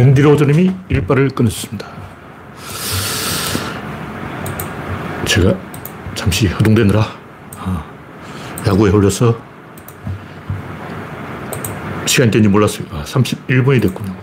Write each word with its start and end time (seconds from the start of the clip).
앤디 0.00 0.22
로저님이 0.22 0.70
일발을 0.88 1.28
끊었습니다. 1.28 1.86
제가 5.26 5.54
잠시 6.14 6.46
허둥대느라 6.46 7.04
아, 7.58 7.84
야구에 8.66 8.90
홀려서 8.90 9.38
시간이 12.06 12.30
된지 12.30 12.48
몰랐어요. 12.48 12.86
아, 12.92 13.04
31분이 13.04 13.82
됐군요. 13.82 14.16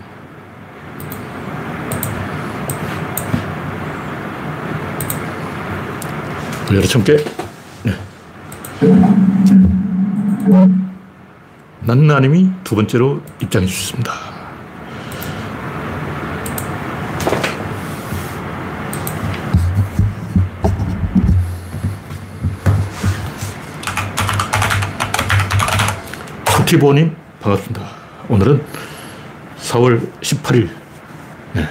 여러 6.72 6.82
참깨. 6.88 7.24
네. 7.84 7.92
난나님이 11.82 12.50
두 12.64 12.74
번째로 12.74 13.22
입장해 13.40 13.64
주셨습니다. 13.66 14.27
티보님 26.68 27.16
반갑습니다. 27.40 27.82
오늘은 28.28 28.62
4월 29.58 30.12
18일. 30.20 30.68
네. 31.54 31.66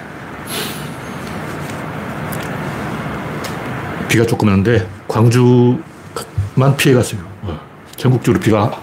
비가 4.10 4.26
조금 4.26 4.48
왔는데 4.48 4.90
광주만 5.08 6.76
피해갔어요. 6.78 7.22
어, 7.44 7.60
전국적으로 7.96 8.42
비가 8.42 8.82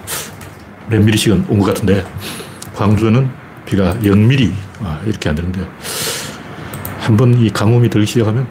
몇 0.88 1.02
미리씩은 1.02 1.46
온 1.48 1.58
것 1.58 1.66
같은데 1.66 2.04
광주는 2.76 3.28
비가 3.66 3.94
0미리 3.94 4.52
아, 4.82 5.00
이렇게 5.06 5.28
안 5.28 5.34
되는데 5.34 5.66
한번 7.00 7.34
이 7.40 7.50
강움이 7.50 7.90
들기 7.90 8.06
시작하면 8.06 8.46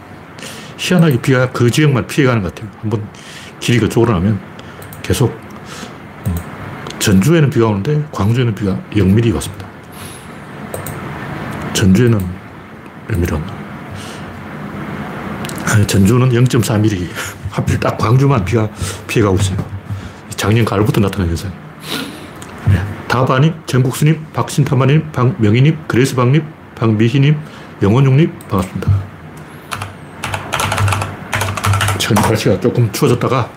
희한하게 0.77 1.21
비가 1.21 1.49
그 1.51 1.71
지역만 1.71 2.07
피해가는 2.07 2.41
것 2.43 2.54
같아요. 2.54 2.70
한번 2.82 3.07
길이 3.62 3.79
그쪽으로 3.79 4.12
나면 4.12 4.38
계속 5.01 5.32
어, 5.32 5.43
전주에는 7.04 7.49
비가 7.49 7.68
오는데 7.68 8.01
광주에는 8.13 8.55
비가 8.55 8.79
0미리 8.91 9.34
왔습니다. 9.34 9.68
전주에는 11.73 12.18
몇 13.10 13.20
미리 13.20 13.34
왔나? 13.34 13.54
아, 15.65 15.85
전주는 15.85 16.29
0.4mm. 16.29 17.10
하필 17.51 17.77
딱 17.82 17.98
광주만 17.98 18.45
비가 18.45 18.70
피해가고 19.05 19.35
있어요. 19.35 19.57
작년 20.29 20.63
가을부터 20.63 21.01
나타난 21.01 21.27
현상. 21.27 21.51
네. 22.68 22.82
다바님, 23.10 23.54
전국수님, 23.65 24.26
박신타마님, 24.32 25.12
박명희님, 25.12 25.79
그레스방님, 25.90 26.41
박미희님, 26.76 27.38
영원용님, 27.82 28.32
반갑습니다. 28.49 29.04
최근 31.98 32.21
날씨가 32.21 32.62
조금 32.62 32.90
추워졌다가 32.93 33.49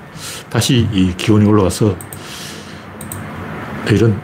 다시 0.50 0.88
이 0.90 1.14
기온이 1.16 1.46
올라와서 1.46 1.96
내일은 3.86 4.18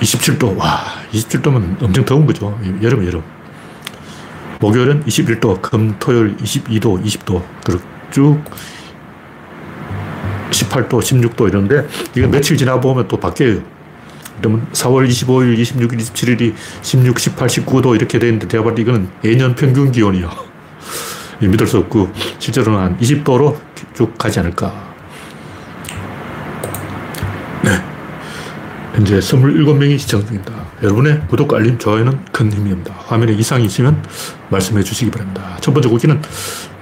27도, 0.00 0.56
와, 0.56 0.84
27도면 1.12 1.82
엄청 1.82 2.04
더운 2.04 2.26
거죠. 2.26 2.58
여름, 2.82 3.04
여름. 3.04 3.22
목요일은 4.60 5.04
21도, 5.04 5.60
금, 5.60 5.96
토요일 5.98 6.36
22도, 6.36 7.02
20도, 7.04 7.42
그리고 7.64 7.82
쭉 8.10 8.42
18도, 10.50 10.88
16도 10.88 11.48
이런데, 11.48 11.86
이거 12.14 12.28
며칠 12.28 12.56
지나 12.56 12.80
보면 12.80 13.08
또 13.08 13.18
바뀌어요. 13.18 13.60
그러면 14.38 14.66
4월 14.72 15.08
25일, 15.08 15.58
26일, 15.58 15.98
27일이 15.98 16.54
16, 16.82 17.18
18, 17.18 17.48
19도 17.48 17.96
이렇게 17.96 18.18
되는데, 18.18 18.46
봤을 18.46 18.74
때 18.74 18.82
이거는 18.82 19.08
예년 19.24 19.54
평균 19.54 19.90
기온이요. 19.90 20.30
믿을 21.40 21.66
수 21.66 21.78
없고, 21.78 22.10
실제로는 22.38 22.78
한 22.78 22.98
20도로 22.98 23.56
쭉 23.94 24.16
가지 24.16 24.38
않을까. 24.38 24.95
현재 28.96 29.18
27명이 29.18 29.98
시청 29.98 30.24
중입니다. 30.24 30.54
여러분의 30.82 31.20
구독과 31.28 31.58
알림, 31.58 31.76
좋아요는 31.76 32.18
큰 32.32 32.50
힘입니다. 32.50 32.94
화면에 32.96 33.34
이상이 33.34 33.66
있으면 33.66 34.02
말씀해 34.48 34.82
주시기 34.82 35.10
바랍니다. 35.10 35.58
첫 35.60 35.74
번째 35.74 35.90
국기는 35.90 36.22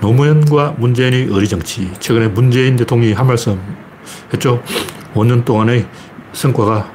노무현과 0.01 0.77
문재인의 0.79 1.29
어리정치. 1.33 1.91
최근에 1.99 2.29
문재인 2.29 2.77
대통령이 2.77 3.15
한 3.15 3.27
말씀 3.27 3.61
했죠. 4.33 4.63
5년 5.15 5.45
동안의 5.45 5.89
성과가 6.33 6.89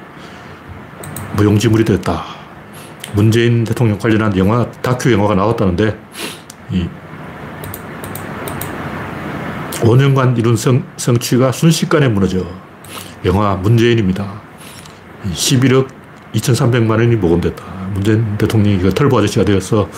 무용지물이 1.36 1.84
됐다. 1.84 2.24
문재인 3.12 3.64
대통령 3.64 3.98
관련한 3.98 4.34
영화, 4.38 4.70
다큐 4.80 5.12
영화가 5.12 5.34
나왔다는데, 5.34 5.98
이 6.70 6.88
5년간 9.80 10.38
이룬 10.38 10.56
성, 10.56 10.82
성취가 10.96 11.52
순식간에 11.52 12.08
무너져. 12.08 12.46
영화 13.26 13.54
문재인입니다. 13.56 14.48
11억 15.28 15.88
2,300만 16.34 16.90
원이 16.90 17.16
모금됐다. 17.16 17.64
문재인 17.92 18.36
대통령이 18.38 18.78
그 18.78 18.90
털보 18.90 19.18
아저씨가 19.18 19.44
되어서 19.44 19.88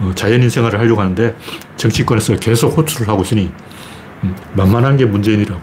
어, 0.00 0.12
자연인 0.14 0.48
생활을 0.50 0.78
하려고 0.78 1.00
하는데 1.00 1.36
정치권에서 1.76 2.36
계속 2.36 2.76
호출을 2.76 3.08
하고 3.08 3.22
있으니 3.22 3.50
음, 4.24 4.34
만만한 4.54 4.96
게 4.96 5.04
문재인이라고. 5.04 5.60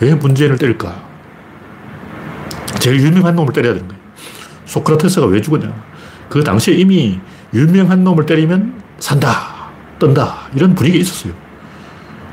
왜 0.00 0.14
문재인을 0.14 0.58
때릴까? 0.58 1.08
제일 2.78 3.00
유명한 3.00 3.34
놈을 3.34 3.52
때려야 3.52 3.74
되는 3.74 3.88
거예요. 3.88 4.02
소크라테스가 4.66 5.26
왜 5.26 5.40
죽었냐? 5.40 5.72
그 6.28 6.44
당시에 6.44 6.74
이미 6.74 7.18
유명한 7.52 8.04
놈을 8.04 8.26
때리면 8.26 8.80
산다, 8.98 9.70
뜬다, 9.98 10.48
이런 10.54 10.74
분위기가 10.74 11.00
있었어요. 11.02 11.32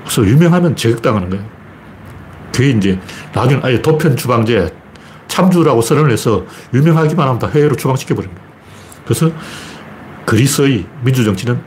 그래서 0.04 0.26
유명하면 0.26 0.76
제격당하는 0.76 1.30
거예요. 1.30 1.46
그게 2.54 2.70
이제 2.72 3.00
나중에 3.34 3.62
아예 3.64 3.82
도편 3.82 4.16
추방제, 4.16 4.70
참주라고 5.36 5.82
선언을 5.82 6.12
해서 6.12 6.46
유명하기만 6.74 7.28
하면 7.28 7.40
다 7.40 7.48
해외로 7.48 7.76
추방시켜버립니다. 7.76 8.42
그래서 9.04 9.30
그리스의 10.26 10.86
민주정치는 11.04 11.62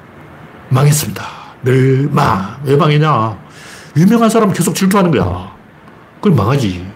망했습니다. 0.70 1.22
멸망. 1.60 2.60
왜 2.64 2.76
망했냐? 2.76 3.38
유명한 3.98 4.30
사람은 4.30 4.54
계속 4.54 4.74
질투하는 4.74 5.10
거야. 5.10 5.52
그럼 6.22 6.36
망하지. 6.36 6.86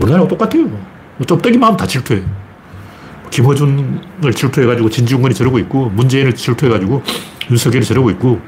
우리나라랑 0.00 0.26
똑같아요. 0.26 0.68
좀 1.26 1.40
뜨기만 1.40 1.68
하면 1.68 1.76
다 1.76 1.86
질투해. 1.86 2.22
김어준을 3.30 4.34
질투해가지고 4.34 4.90
진중권이 4.90 5.34
저러고 5.34 5.60
있고, 5.60 5.90
문재인을 5.90 6.34
질투해가지고 6.34 7.02
윤석열이 7.50 7.84
저러고 7.84 8.10
있고, 8.10 8.40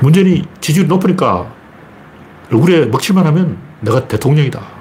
문재인이 0.00 0.44
지지율이 0.60 0.86
높으니까 0.88 1.50
얼굴에 2.52 2.86
먹칠만 2.86 3.26
하면 3.26 3.56
내가 3.80 4.06
대통령이다. 4.06 4.77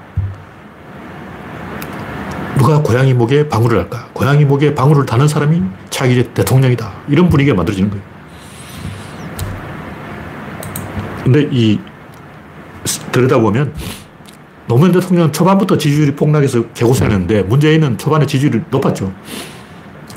누가 2.58 2.82
고양이 2.82 3.14
목에 3.14 3.48
방울을 3.48 3.78
할까? 3.78 4.10
고양이 4.14 4.44
목에 4.44 4.74
방울을 4.74 5.06
다는 5.06 5.28
사람이 5.28 5.62
차기 5.90 6.24
대통령이다. 6.34 6.92
이런 7.08 7.30
분위기가 7.30 7.56
만들어지는 7.56 7.90
거예요. 7.90 8.04
근데 11.24 11.48
이, 11.52 11.80
들여다보면 13.12 13.74
노무현 14.68 14.92
대통령은 14.92 15.32
초반부터 15.32 15.78
지지율이 15.78 16.16
폭락해서 16.16 16.68
개고생했는데 16.74 17.44
문재인은 17.44 17.98
초반에 17.98 18.26
지지율이 18.26 18.62
높았죠. 18.70 19.14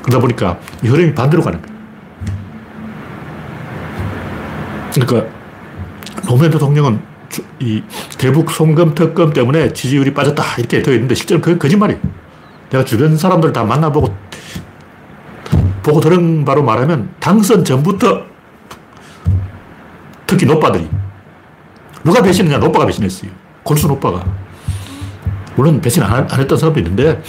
그러다 0.02 0.18
보니까 0.20 0.58
이 0.82 0.88
흐름이 0.88 1.14
반대로 1.14 1.42
가는 1.42 1.60
거예요. 1.60 1.80
그러니까 4.94 5.30
노무현 6.26 6.50
대통령은 6.50 7.00
이 7.60 7.82
대북 8.18 8.50
송금 8.50 8.94
특검 8.94 9.32
때문에 9.32 9.72
지지율이 9.72 10.14
빠졌다 10.14 10.42
이렇게 10.58 10.82
되어 10.82 10.94
있는데 10.94 11.14
실제로 11.14 11.40
그건 11.40 11.58
거짓말이에요. 11.58 12.00
내가 12.70 12.84
주변 12.84 13.16
사람들 13.16 13.52
다 13.52 13.64
만나보고 13.64 14.14
보고 15.82 16.00
들은 16.00 16.44
바로 16.44 16.62
말하면 16.62 17.10
당선 17.18 17.64
전부터 17.64 18.22
특히 20.26 20.46
노빠들이 20.46 20.88
누가 22.04 22.22
배신했냐? 22.22 22.58
노빠가 22.58 22.86
배신했어요. 22.86 23.30
골순 23.62 23.90
오빠가. 23.90 24.24
물론 25.56 25.80
배신 25.80 26.02
안, 26.02 26.26
안 26.30 26.40
했던 26.40 26.56
사람도 26.56 26.80
있는데 26.80 27.20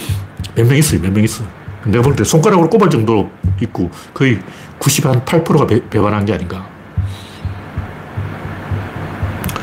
몇 0.56 0.66
명 0.68 0.78
있어요. 0.78 1.02
몇 1.02 1.12
명 1.12 1.24
있어. 1.24 1.44
내가 1.86 2.04
볼 2.04 2.16
때 2.16 2.24
손가락으로 2.24 2.70
꼽을 2.70 2.90
정도로 2.90 3.30
있고 3.62 3.90
거의 4.14 4.40
98%가 4.80 5.66
배, 5.66 5.90
배반한 5.90 6.26
게 6.26 6.34
아닌가. 6.34 6.68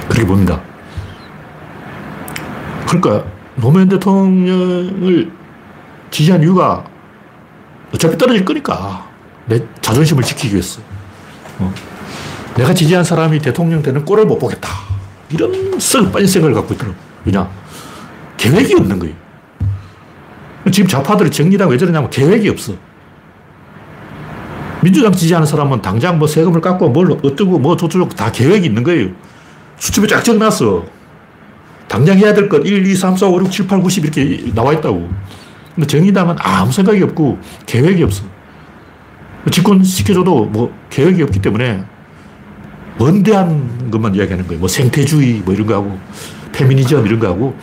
그렇게 0.08 0.26
봅니다. 0.26 0.60
그러니까 2.86 3.24
노무현 3.56 3.88
대통령을 3.88 5.30
지지한 6.10 6.42
이유가 6.42 6.84
어차피 7.94 8.16
떨어질 8.18 8.44
거니까 8.44 9.06
내 9.46 9.60
자존심을 9.80 10.22
지키기 10.22 10.54
위해서. 10.54 10.80
어. 11.58 11.72
내가 12.56 12.74
지지한 12.74 13.04
사람이 13.04 13.38
대통령 13.40 13.82
되는 13.82 14.04
꼴을 14.04 14.26
못 14.26 14.38
보겠다. 14.38 14.68
이런 15.30 15.78
썩 15.78 16.10
빠진 16.12 16.26
생각을 16.26 16.54
갖고 16.54 16.74
있더라고. 16.74 16.96
왜냐? 17.24 17.48
계획이 18.36 18.74
없는 18.74 18.98
거예요. 18.98 19.14
지금 20.72 20.88
좌파들이 20.88 21.30
정의당 21.30 21.68
왜 21.70 21.78
저러냐면 21.78 22.10
계획이 22.10 22.48
없어. 22.48 22.74
민주당 24.82 25.12
지지하는 25.12 25.46
사람은 25.46 25.82
당장 25.82 26.18
뭐 26.18 26.28
세금을 26.28 26.60
깎고 26.60 26.90
뭘 26.90 27.10
어쩌고 27.22 27.58
뭐 27.58 27.76
저쩌고 27.76 28.08
다 28.10 28.30
계획이 28.30 28.66
있는 28.66 28.82
거예요. 28.84 29.08
수첩에 29.78 30.06
쫙 30.06 30.22
적어놨어. 30.22 30.84
당장 31.88 32.18
해야 32.18 32.34
될 32.34 32.48
것 32.48 32.64
1, 32.66 32.86
2, 32.86 32.94
3, 32.94 33.16
4, 33.16 33.26
5, 33.28 33.40
6, 33.40 33.50
7, 33.50 33.66
8, 33.66 33.80
90 33.80 34.04
이렇게 34.04 34.52
나와 34.54 34.72
있다고. 34.74 35.08
근데 35.78 35.86
정의당은 35.86 36.34
아무 36.40 36.72
생각이 36.72 37.00
없고 37.04 37.38
계획이 37.66 38.02
없어. 38.02 38.24
집권 39.48 39.84
시켜줘도 39.84 40.46
뭐 40.46 40.74
계획이 40.90 41.22
없기 41.22 41.40
때문에 41.40 41.84
원대한 42.98 43.88
것만 43.88 44.16
이야기하는 44.16 44.48
거예요. 44.48 44.58
뭐 44.58 44.66
생태주의 44.66 45.34
뭐 45.44 45.54
이런 45.54 45.68
거 45.68 45.74
하고 45.74 45.96
페미니즘 46.50 47.06
이런 47.06 47.20
거 47.20 47.28
하고 47.28 47.56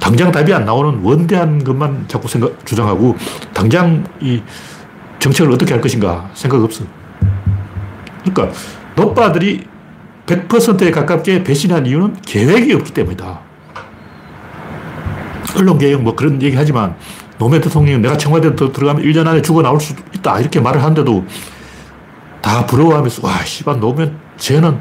당장 0.00 0.32
답이 0.32 0.52
안 0.52 0.64
나오는 0.64 1.00
원대한 1.04 1.62
것만 1.62 2.06
자꾸 2.08 2.26
생각, 2.26 2.66
주장하고 2.66 3.16
당장 3.54 4.04
이 4.20 4.42
정책을 5.20 5.52
어떻게 5.52 5.72
할 5.72 5.80
것인가 5.80 6.28
생각 6.34 6.60
없어. 6.64 6.82
그러니까 8.24 8.58
노빠들이 8.96 9.68
100%에 10.26 10.90
가깝게 10.90 11.44
배신한 11.44 11.86
이유는 11.86 12.22
계획이 12.22 12.72
없기 12.72 12.92
때문이다. 12.92 13.40
언론개혁 15.56 16.02
뭐 16.02 16.14
그런 16.14 16.40
얘기 16.42 16.56
하지만 16.56 16.96
노무현 17.40 17.62
대통령이 17.62 18.02
내가 18.02 18.18
청와대 18.18 18.54
들어가면 18.54 19.02
1년 19.02 19.26
안에 19.26 19.40
죽어 19.40 19.62
나올 19.62 19.80
수 19.80 19.94
있다. 20.14 20.40
이렇게 20.40 20.60
말을 20.60 20.82
하는데도 20.82 21.24
다 22.42 22.66
부러워하면서 22.66 23.26
와, 23.26 23.42
씨발, 23.42 23.80
노무현 23.80 24.14
쟤는 24.36 24.78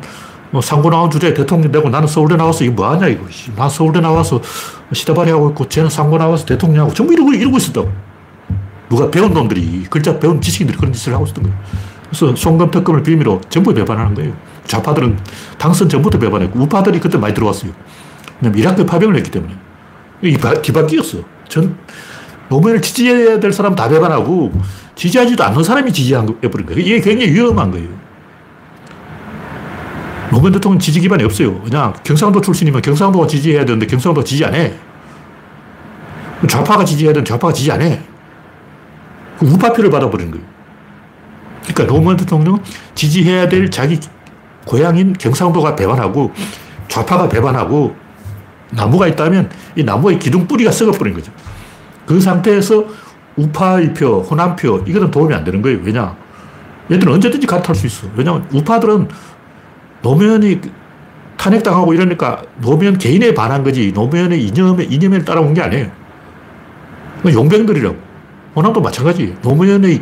뭐 0.51 0.61
상고 0.61 0.89
나온 0.89 1.09
주제에 1.09 1.33
대통령 1.33 1.71
되고 1.71 1.89
나는 1.89 2.05
서울대 2.07 2.35
나와서 2.35 2.65
이게 2.65 2.73
뭐하냐, 2.73 3.07
이거. 3.07 3.25
난 3.55 3.69
서울대 3.69 4.01
나와서 4.01 4.41
시다발이 4.91 5.31
하고 5.31 5.49
있고 5.51 5.69
쟤는 5.69 5.89
상고 5.89 6.17
나와서 6.17 6.45
대통령 6.45 6.83
하고 6.83 6.93
전부 6.93 7.13
이러고, 7.13 7.33
이러고 7.33 7.57
있었다고. 7.57 7.89
누가 8.89 9.09
배운 9.09 9.33
놈들이, 9.33 9.85
글자 9.89 10.19
배운 10.19 10.41
지식인들이 10.41 10.77
그런 10.77 10.91
짓을 10.91 11.13
하고 11.13 11.23
있었던 11.23 11.43
거예요. 11.45 11.57
그래서 12.09 12.35
송금 12.35 12.71
특검을 12.71 13.03
빌미로 13.03 13.39
전부 13.47 13.73
배반하는 13.73 14.13
거예요. 14.15 14.33
좌파들은 14.65 15.17
당선 15.57 15.87
전부터 15.87 16.19
배반했고, 16.19 16.59
우파들이 16.59 16.99
그때 16.99 17.17
많이 17.17 17.33
들어왔어요. 17.33 17.71
왜냐면 18.41 18.59
이라크 18.59 18.85
파병을 18.85 19.15
했기 19.15 19.31
때문에. 19.31 19.55
이 20.23 20.37
뒤바뀌었어. 20.61 21.19
전 21.47 21.77
노무현을 22.49 22.81
지지해야 22.81 23.39
될 23.39 23.53
사람 23.53 23.75
다 23.75 23.87
배반하고 23.87 24.51
지지하지도 24.95 25.43
않는 25.43 25.63
사람이 25.63 25.93
지지해버린 25.93 26.65
거예요. 26.65 26.79
이게 26.81 26.99
굉장히 26.99 27.31
위험한 27.31 27.71
거예요. 27.71 27.87
노무현 30.31 30.53
대통령 30.53 30.79
지지 30.79 30.99
기반이 30.99 31.23
없어요. 31.23 31.61
그냥 31.61 31.93
경상도 32.03 32.41
출신이면 32.41 32.81
경상도가 32.81 33.27
지지해야 33.27 33.65
되는데 33.65 33.85
경상도가 33.87 34.23
지지 34.25 34.43
안 34.45 34.53
해. 34.53 34.73
좌파가 36.47 36.85
지지해야 36.85 37.13
되는데 37.13 37.29
좌파가 37.29 37.53
지지 37.53 37.71
안 37.71 37.81
해. 37.81 38.01
우파표를 39.41 39.89
받아버리는 39.89 40.31
거예요. 40.31 40.45
그러니까 41.63 41.85
노무현 41.85 42.17
대통령은 42.17 42.61
지지해야 42.95 43.47
될 43.47 43.69
자기 43.69 43.99
고향인 44.65 45.13
경상도가 45.13 45.75
배반하고 45.75 46.31
좌파가 46.87 47.29
배반하고 47.29 47.95
나무가 48.71 49.07
있다면 49.07 49.49
이 49.75 49.83
나무의 49.83 50.19
기둥 50.19 50.47
뿌리가 50.47 50.71
썩어버린 50.71 51.13
거죠. 51.13 51.31
그 52.09 52.19
상태에서 52.19 52.85
우파의 53.35 53.93
표, 53.93 54.21
호남표, 54.21 54.83
이거는 54.87 55.11
도움이 55.11 55.31
안 55.31 55.43
되는 55.43 55.61
거예요. 55.61 55.77
왜냐? 55.83 56.15
얘들은 56.89 57.13
언제든지 57.13 57.45
갈아탈 57.45 57.75
수 57.75 57.85
있어. 57.85 58.07
왜냐면 58.15 58.47
우파들은 58.51 59.07
노무현이 60.01 60.59
탄핵당하고 61.37 61.93
이러니까 61.93 62.41
노무현 62.61 62.97
개인에 62.97 63.35
반한 63.35 63.63
거지 63.63 63.91
노무현의 63.93 64.43
이념에, 64.43 64.85
이념에 64.85 65.23
따라온 65.23 65.53
게 65.53 65.61
아니에요. 65.61 65.91
용병들이라고. 67.31 67.95
호남도 68.55 68.81
마찬가지. 68.81 69.35
노무현의 69.43 70.01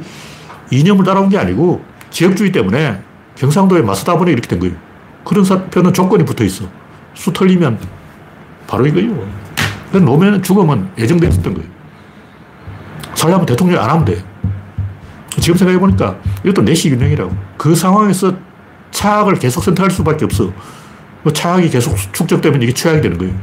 이념을 0.71 1.03
따라온 1.03 1.27
게 1.27 1.37
아니고 1.37 1.83
지역주의 2.09 2.53
때문에 2.53 3.01
경상도에 3.35 3.81
맞서다 3.81 4.17
보니 4.17 4.31
이렇게 4.31 4.47
된 4.47 4.59
거예요. 4.59 4.75
그런 5.25 5.43
사표는 5.43 5.91
조건이 5.91 6.23
붙어 6.23 6.45
있어. 6.45 6.63
수 7.13 7.33
털리면 7.33 7.77
바로 8.65 8.87
이거예요. 8.87 9.27
노무현 9.91 10.41
죽으면 10.41 10.89
예정돼 10.97 11.27
있었던 11.27 11.53
거예요. 11.53 11.76
살려면 13.17 13.47
대통령 13.47 13.83
안 13.83 13.89
하면 13.89 14.05
돼. 14.05 14.23
지금 15.39 15.57
생각해보니까 15.57 16.17
이것도 16.43 16.61
내시 16.61 16.89
균형이라고. 16.91 17.35
그 17.57 17.73
상황에서 17.73 18.33
차악을 18.91 19.39
계속 19.39 19.63
선택할 19.63 19.89
수밖에 19.89 20.25
없어. 20.25 20.53
그 21.23 21.33
차악이 21.33 21.69
계속 21.69 21.95
축적되면 22.13 22.61
이게 22.61 22.71
최악이 22.71 23.01
되는 23.01 23.17
거예요. 23.17 23.33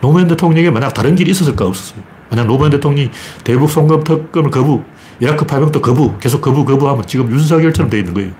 노무현 0.00 0.26
대통령이 0.28 0.70
만약 0.70 0.94
다른 0.94 1.14
길이 1.14 1.30
있었을까 1.30 1.66
없었어요. 1.66 2.02
만약 2.30 2.46
노무현 2.46 2.70
대통령이 2.70 3.10
대북 3.44 3.70
송금 3.70 4.04
특검을 4.04 4.50
거부, 4.50 4.82
이라크 5.20 5.44
파병도 5.44 5.82
거부, 5.82 6.16
계속 6.18 6.40
거부, 6.40 6.64
거부하면 6.64 7.06
지금 7.06 7.30
윤석열처럼 7.30 7.90
돼 7.90 7.98
있는 7.98 8.14
거예요. 8.14 8.30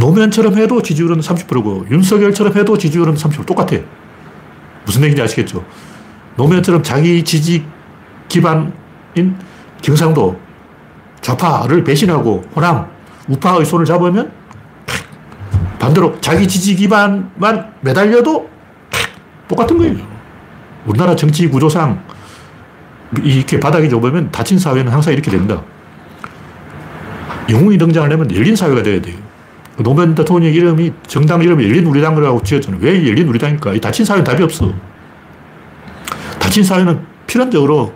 노무현처럼 0.00 0.56
해도 0.56 0.80
지지율은 0.80 1.20
30%고 1.20 1.86
윤석열처럼 1.90 2.56
해도 2.56 2.78
지지율은 2.78 3.14
30% 3.14 3.44
똑같아. 3.44 3.76
무슨 4.86 5.02
얘기인지 5.02 5.20
아시겠죠? 5.20 5.64
노무현처럼 6.38 6.82
자기 6.84 7.22
지지 7.24 7.66
기반인 8.28 9.36
경상도 9.82 10.38
좌파를 11.20 11.82
배신하고 11.82 12.44
호남, 12.54 12.86
우파의 13.26 13.64
손을 13.64 13.84
잡으면 13.84 14.30
반대로 15.80 16.18
자기 16.20 16.46
지지 16.46 16.76
기반만 16.76 17.72
매달려도 17.80 18.48
똑같은 19.48 19.78
거예요. 19.78 19.96
우리나라 20.86 21.16
정치 21.16 21.48
구조상 21.48 22.02
이렇게 23.22 23.58
바닥이 23.58 23.88
좁으면 23.88 24.30
닫힌 24.30 24.58
사회는 24.58 24.92
항상 24.92 25.12
이렇게 25.12 25.30
됩니다. 25.30 25.60
영웅이 27.50 27.78
등장하려면 27.78 28.32
열린 28.34 28.54
사회가 28.54 28.82
돼야 28.82 29.00
돼요. 29.00 29.16
노무현 29.78 30.14
대통령 30.14 30.52
이름이 30.52 30.92
정당 31.06 31.42
이름이 31.42 31.64
열린 31.64 31.86
우리당이라고 31.86 32.42
지었잖아요. 32.42 32.80
왜 32.80 33.08
열린 33.08 33.26
우리당일까? 33.26 33.72
이 33.74 33.80
닫힌 33.80 34.04
사회는 34.04 34.24
답이 34.24 34.42
없어. 34.42 34.72
닫힌 36.38 36.64
사회는 36.64 37.04
필연적으로 37.26 37.92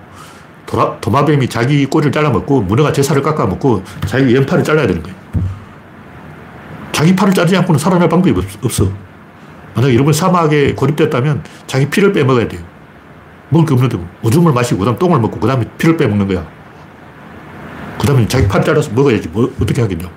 도라, 0.66 0.98
도마뱀이 1.00 1.48
자기 1.48 1.86
꼬리를 1.86 2.12
잘라먹고 2.12 2.62
문어가 2.62 2.92
제 2.92 3.02
살을 3.02 3.22
깎아먹고 3.22 3.82
자기 4.06 4.34
왼팔을 4.34 4.64
잘라야 4.64 4.86
되는 4.86 5.02
거예요. 5.02 5.16
자기 6.92 7.16
팔을 7.16 7.34
자르지 7.34 7.56
않고는 7.56 7.78
살아날 7.78 8.08
방법이 8.08 8.38
없 8.38 8.80
어. 8.80 8.92
만약에 9.74 9.94
여러분 9.94 10.12
사막에 10.12 10.74
고립됐다면 10.74 11.42
자기 11.66 11.88
피를 11.88 12.12
빼먹어야 12.12 12.48
돼요. 12.48 12.60
먹을 13.48 13.66
게 13.66 13.74
없는데 13.74 13.98
오줌을 14.22 14.52
마시고 14.52 14.80
그 14.80 14.84
다음 14.84 14.98
똥을 14.98 15.20
먹고 15.20 15.40
그 15.40 15.46
다음에 15.46 15.64
피를 15.78 15.96
빼먹는 15.96 16.28
거야. 16.28 16.46
그 17.98 18.06
다음에 18.06 18.26
자기 18.26 18.48
팔 18.48 18.64
잘라서 18.64 18.90
먹어야지. 18.92 19.28
뭐, 19.28 19.52
어떻게 19.60 19.82
하겠냐. 19.82 20.08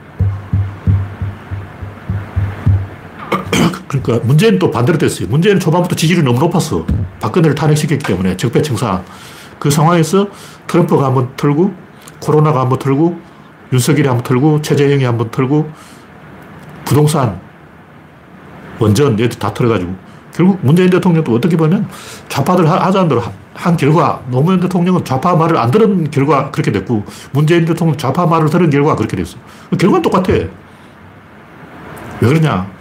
그러니까 3.87 4.25
문재인 4.25 4.57
또 4.57 4.71
반대로 4.71 4.97
됐어요. 4.97 5.27
문재인 5.27 5.59
초반부터 5.59 5.95
지지율이 5.95 6.23
너무 6.23 6.39
높았어. 6.39 6.85
박근혜를 7.19 7.55
탄핵시켰기 7.55 8.05
때문에 8.05 8.37
적폐청사. 8.37 9.03
그 9.59 9.69
상황에서 9.69 10.27
트럼프가 10.67 11.05
한번 11.05 11.35
털고 11.35 11.73
코로나가 12.19 12.61
한번 12.61 12.79
털고 12.79 13.19
윤석열이 13.73 14.07
한번 14.07 14.23
털고 14.23 14.61
최재형이 14.61 15.03
한번 15.03 15.31
털고 15.31 15.69
부동산 16.83 17.39
원전 18.79 19.19
얘들 19.19 19.39
다 19.39 19.53
털어가지고 19.53 19.95
결국 20.33 20.59
문재인 20.61 20.89
대통령도 20.89 21.33
어떻게 21.33 21.55
보면 21.55 21.87
좌파들 22.27 22.69
하자는 22.69 23.07
대로 23.07 23.23
한 23.53 23.77
결과 23.77 24.21
노무현 24.29 24.59
대통령은 24.59 25.05
좌파 25.05 25.33
말을 25.35 25.57
안 25.57 25.71
들은 25.71 26.11
결과 26.11 26.51
그렇게 26.51 26.71
됐고 26.73 27.05
문재인 27.31 27.63
대통령 27.63 27.97
좌파 27.97 28.25
말을 28.25 28.49
들은 28.49 28.69
결과 28.69 28.95
그렇게 28.95 29.15
됐어. 29.15 29.37
결과는 29.79 30.01
똑같아. 30.01 30.33
왜 30.33 30.49
그러냐. 32.27 32.74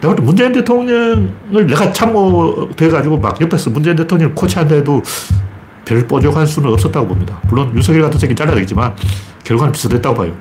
내가 0.00 0.14
볼때 0.14 0.22
문재인 0.22 0.52
대통령을 0.52 1.66
내가 1.66 1.92
참모돼가지고 1.92 3.18
막 3.18 3.40
옆에서 3.40 3.70
문재인 3.70 3.96
대통령 3.96 4.34
코치한데도 4.34 5.02
별 5.84 6.06
뽀족할 6.06 6.46
수는 6.46 6.72
없었다고 6.72 7.06
봅니다. 7.08 7.40
물론 7.48 7.72
윤석열 7.74 8.02
같은 8.02 8.18
새끼 8.18 8.34
잘라야 8.34 8.54
되겠지만 8.56 8.94
결과는 9.44 9.72
비슷했다고 9.72 10.14
봐요. 10.16 10.32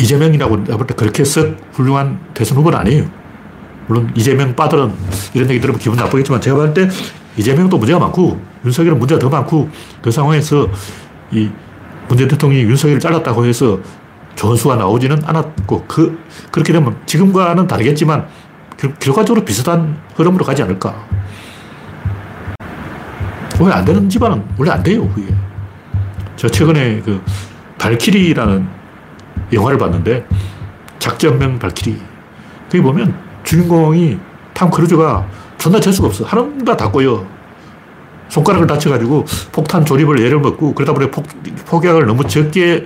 이재명이라고 0.00 0.64
내가 0.64 0.76
볼 0.76 0.86
때 0.86 0.94
그렇게 0.94 1.24
썩 1.24 1.56
훌륭한 1.72 2.18
대선 2.34 2.58
후보는 2.58 2.78
아니에요. 2.78 3.04
물론 3.86 4.10
이재명 4.14 4.54
빠들은 4.54 4.92
이런 5.34 5.48
얘기 5.50 5.60
들으면 5.60 5.78
기분 5.78 5.96
나쁘겠지만 5.96 6.40
제가 6.40 6.56
봤을 6.56 6.74
때 6.74 6.88
이재명도 7.36 7.78
문제가 7.78 7.98
많고 8.00 8.40
윤석열은 8.64 8.98
문제가 8.98 9.18
더 9.18 9.28
많고 9.28 9.68
그 10.02 10.10
상황에서 10.10 10.68
이 11.30 11.48
문재인 12.08 12.28
대통령이 12.28 12.64
윤석열을 12.64 13.00
잘랐다고 13.00 13.44
해서 13.44 13.78
전수가 14.36 14.76
나오지는 14.76 15.22
않았고, 15.24 15.84
그, 15.88 16.18
그렇게 16.52 16.72
되면 16.72 16.96
지금과는 17.06 17.66
다르겠지만, 17.66 18.26
결, 18.78 18.94
결과적으로 18.94 19.44
비슷한 19.44 19.98
흐름으로 20.14 20.44
가지 20.44 20.62
않을까. 20.62 20.94
왜 23.58 23.72
안 23.72 23.84
되는 23.84 24.08
집안은 24.08 24.44
원래 24.58 24.70
안 24.70 24.82
돼요, 24.82 25.08
그게. 25.14 25.34
저 26.36 26.48
최근에 26.48 27.00
그, 27.00 27.20
발키리라는 27.78 28.68
영화를 29.52 29.78
봤는데, 29.78 30.26
작전명 30.98 31.58
발키리. 31.58 31.98
거기 32.70 32.82
보면 32.82 33.16
주인공이 33.44 34.18
탐 34.52 34.70
크루즈가 34.70 35.26
존나 35.56 35.80
재수가 35.80 36.08
없어. 36.08 36.24
하는 36.24 36.64
거다 36.64 36.90
꼬여. 36.90 37.24
손가락을 38.28 38.66
다쳐가지고 38.66 39.24
폭탄 39.52 39.84
조립을 39.84 40.20
예를 40.20 40.40
먹고 40.40 40.74
그러다 40.74 40.92
보니 40.92 41.10
폭, 41.12 41.24
폭약을 41.66 42.06
너무 42.06 42.26
적게 42.26 42.84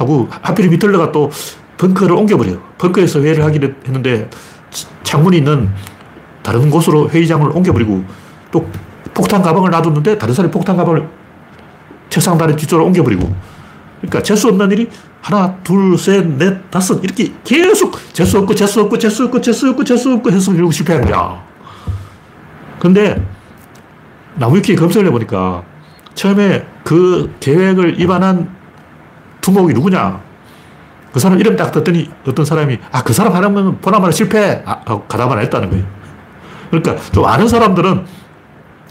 하고 0.00 0.28
하필 0.30 0.68
밑들러가 0.70 1.12
또 1.12 1.30
벙커를 1.76 2.16
옮겨버려요. 2.16 2.58
벙커에서 2.78 3.20
회의를 3.20 3.44
하기로 3.44 3.68
했는데 3.86 4.28
창문이 5.02 5.38
있는 5.38 5.68
다른 6.42 6.70
곳으로 6.70 7.10
회의장을 7.10 7.46
옮겨버리고 7.50 8.02
또 8.50 8.66
폭탄 9.12 9.42
가방을 9.42 9.70
놔뒀는데 9.70 10.16
다른 10.16 10.34
사람이 10.34 10.50
폭탄 10.50 10.76
가방을 10.76 11.06
책상 12.08 12.38
다리 12.38 12.56
뒤쪽으로 12.56 12.86
옮겨버리고 12.86 13.30
그러니까 14.00 14.22
재수 14.22 14.48
없는 14.48 14.70
일이 14.72 14.88
하나, 15.20 15.54
둘, 15.62 15.98
셋, 15.98 16.26
넷, 16.26 16.70
다섯 16.70 17.04
이렇게 17.04 17.34
계속 17.44 17.98
재수 18.14 18.38
없고 18.38 18.54
재수 18.54 18.80
없고 18.80 18.96
재수 18.96 19.24
없고 19.24 19.40
재수 19.42 19.68
없고 19.68 19.84
재수 19.84 20.12
없고 20.14 20.30
해서 20.30 20.52
결국 20.52 20.72
실패한 20.72 21.04
거야. 21.04 21.42
근데 22.78 23.22
나무위키 24.36 24.74
검색을 24.76 25.08
해보니까 25.08 25.62
처음에 26.14 26.66
그 26.84 27.34
계획을 27.40 28.00
입안한 28.00 28.59
두목이 29.40 29.74
누구냐? 29.74 30.20
그 31.12 31.18
사람 31.18 31.38
이름 31.38 31.56
딱 31.56 31.72
듣더니 31.72 32.08
어떤 32.26 32.44
사람이 32.44 32.78
아, 32.92 33.02
그 33.02 33.12
사람 33.12 33.34
하나면 33.34 33.80
보나마나 33.80 34.12
실패! 34.12 34.62
아, 34.64 34.80
가다만 35.08 35.40
했다는 35.40 35.70
거예요. 35.70 35.84
그러니까 36.70 36.96
좀 37.10 37.24
아는 37.24 37.48
사람들은 37.48 38.06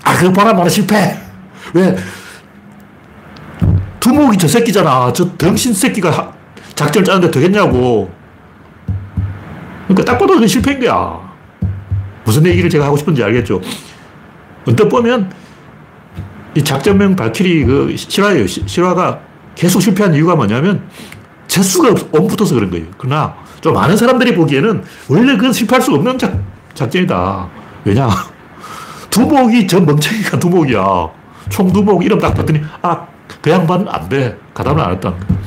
아, 0.03 0.17
그 0.17 0.31
보나마나 0.31 0.67
실패! 0.67 1.17
왜? 1.73 1.95
두목이 3.99 4.37
저 4.37 4.47
새끼잖아. 4.47 5.13
저 5.13 5.37
덩신 5.37 5.73
새끼가 5.73 6.33
작전을 6.75 7.05
짜는데 7.05 7.31
되겠냐고. 7.31 8.11
그러니까 9.87 10.11
딱 10.11 10.17
봐도 10.17 10.39
그 10.39 10.47
실패인 10.47 10.79
거야. 10.79 11.19
무슨 12.23 12.45
얘기를 12.45 12.69
제가 12.69 12.85
하고 12.85 12.95
싶은지 12.95 13.23
알겠죠? 13.23 13.61
언뜻 14.67 14.87
보면 14.87 15.31
이 16.55 16.63
작전명 16.63 17.15
발키리 17.15 17.65
그 17.65 17.95
실화예요. 17.95 18.45
실화가 18.47 19.19
계속 19.59 19.81
실패한 19.81 20.13
이유가 20.15 20.37
뭐냐면 20.37 20.87
재수가 21.47 21.89
옴붙어서 22.13 22.55
그런 22.55 22.69
거예요. 22.69 22.85
그러나 22.97 23.35
좀 23.59 23.73
많은 23.73 23.97
사람들이 23.97 24.33
보기에는 24.33 24.85
원래 25.09 25.35
그건 25.35 25.51
실패할 25.51 25.81
수 25.81 25.93
없는 25.93 26.17
작, 26.17 26.39
작전이다. 26.73 27.49
왜냐? 27.83 28.07
두목이 29.11 29.67
저 29.67 29.81
멍청이가 29.81 30.39
두목이야. 30.39 31.09
총두목 31.49 32.05
이름 32.05 32.19
딱 32.19 32.33
봤더니 32.35 32.61
아, 32.81 33.05
그 33.41 33.51
양반은 33.51 33.89
안 33.89 34.07
돼. 34.07 34.39
가담을 34.53 34.81
안 34.81 34.91
했다는 34.93 35.19
거야. 35.19 35.37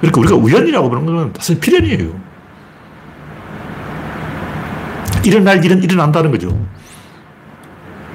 그러니까 0.00 0.20
우리가 0.20 0.36
우연이라고 0.36 0.88
보는 0.88 1.04
거는 1.04 1.32
사실 1.36 1.60
필연이에요. 1.60 2.18
일어날 5.24 5.62
일은 5.62 5.82
일어난다는 5.82 6.30
거죠. 6.30 6.58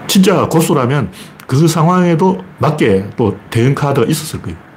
진짜 0.07 0.47
고수라면 0.47 1.11
그 1.45 1.67
상황에도 1.67 2.43
맞게 2.57 3.11
또 3.15 3.37
대응 3.51 3.75
카드가 3.75 4.07
있었을 4.07 4.41
거예요. 4.41 4.72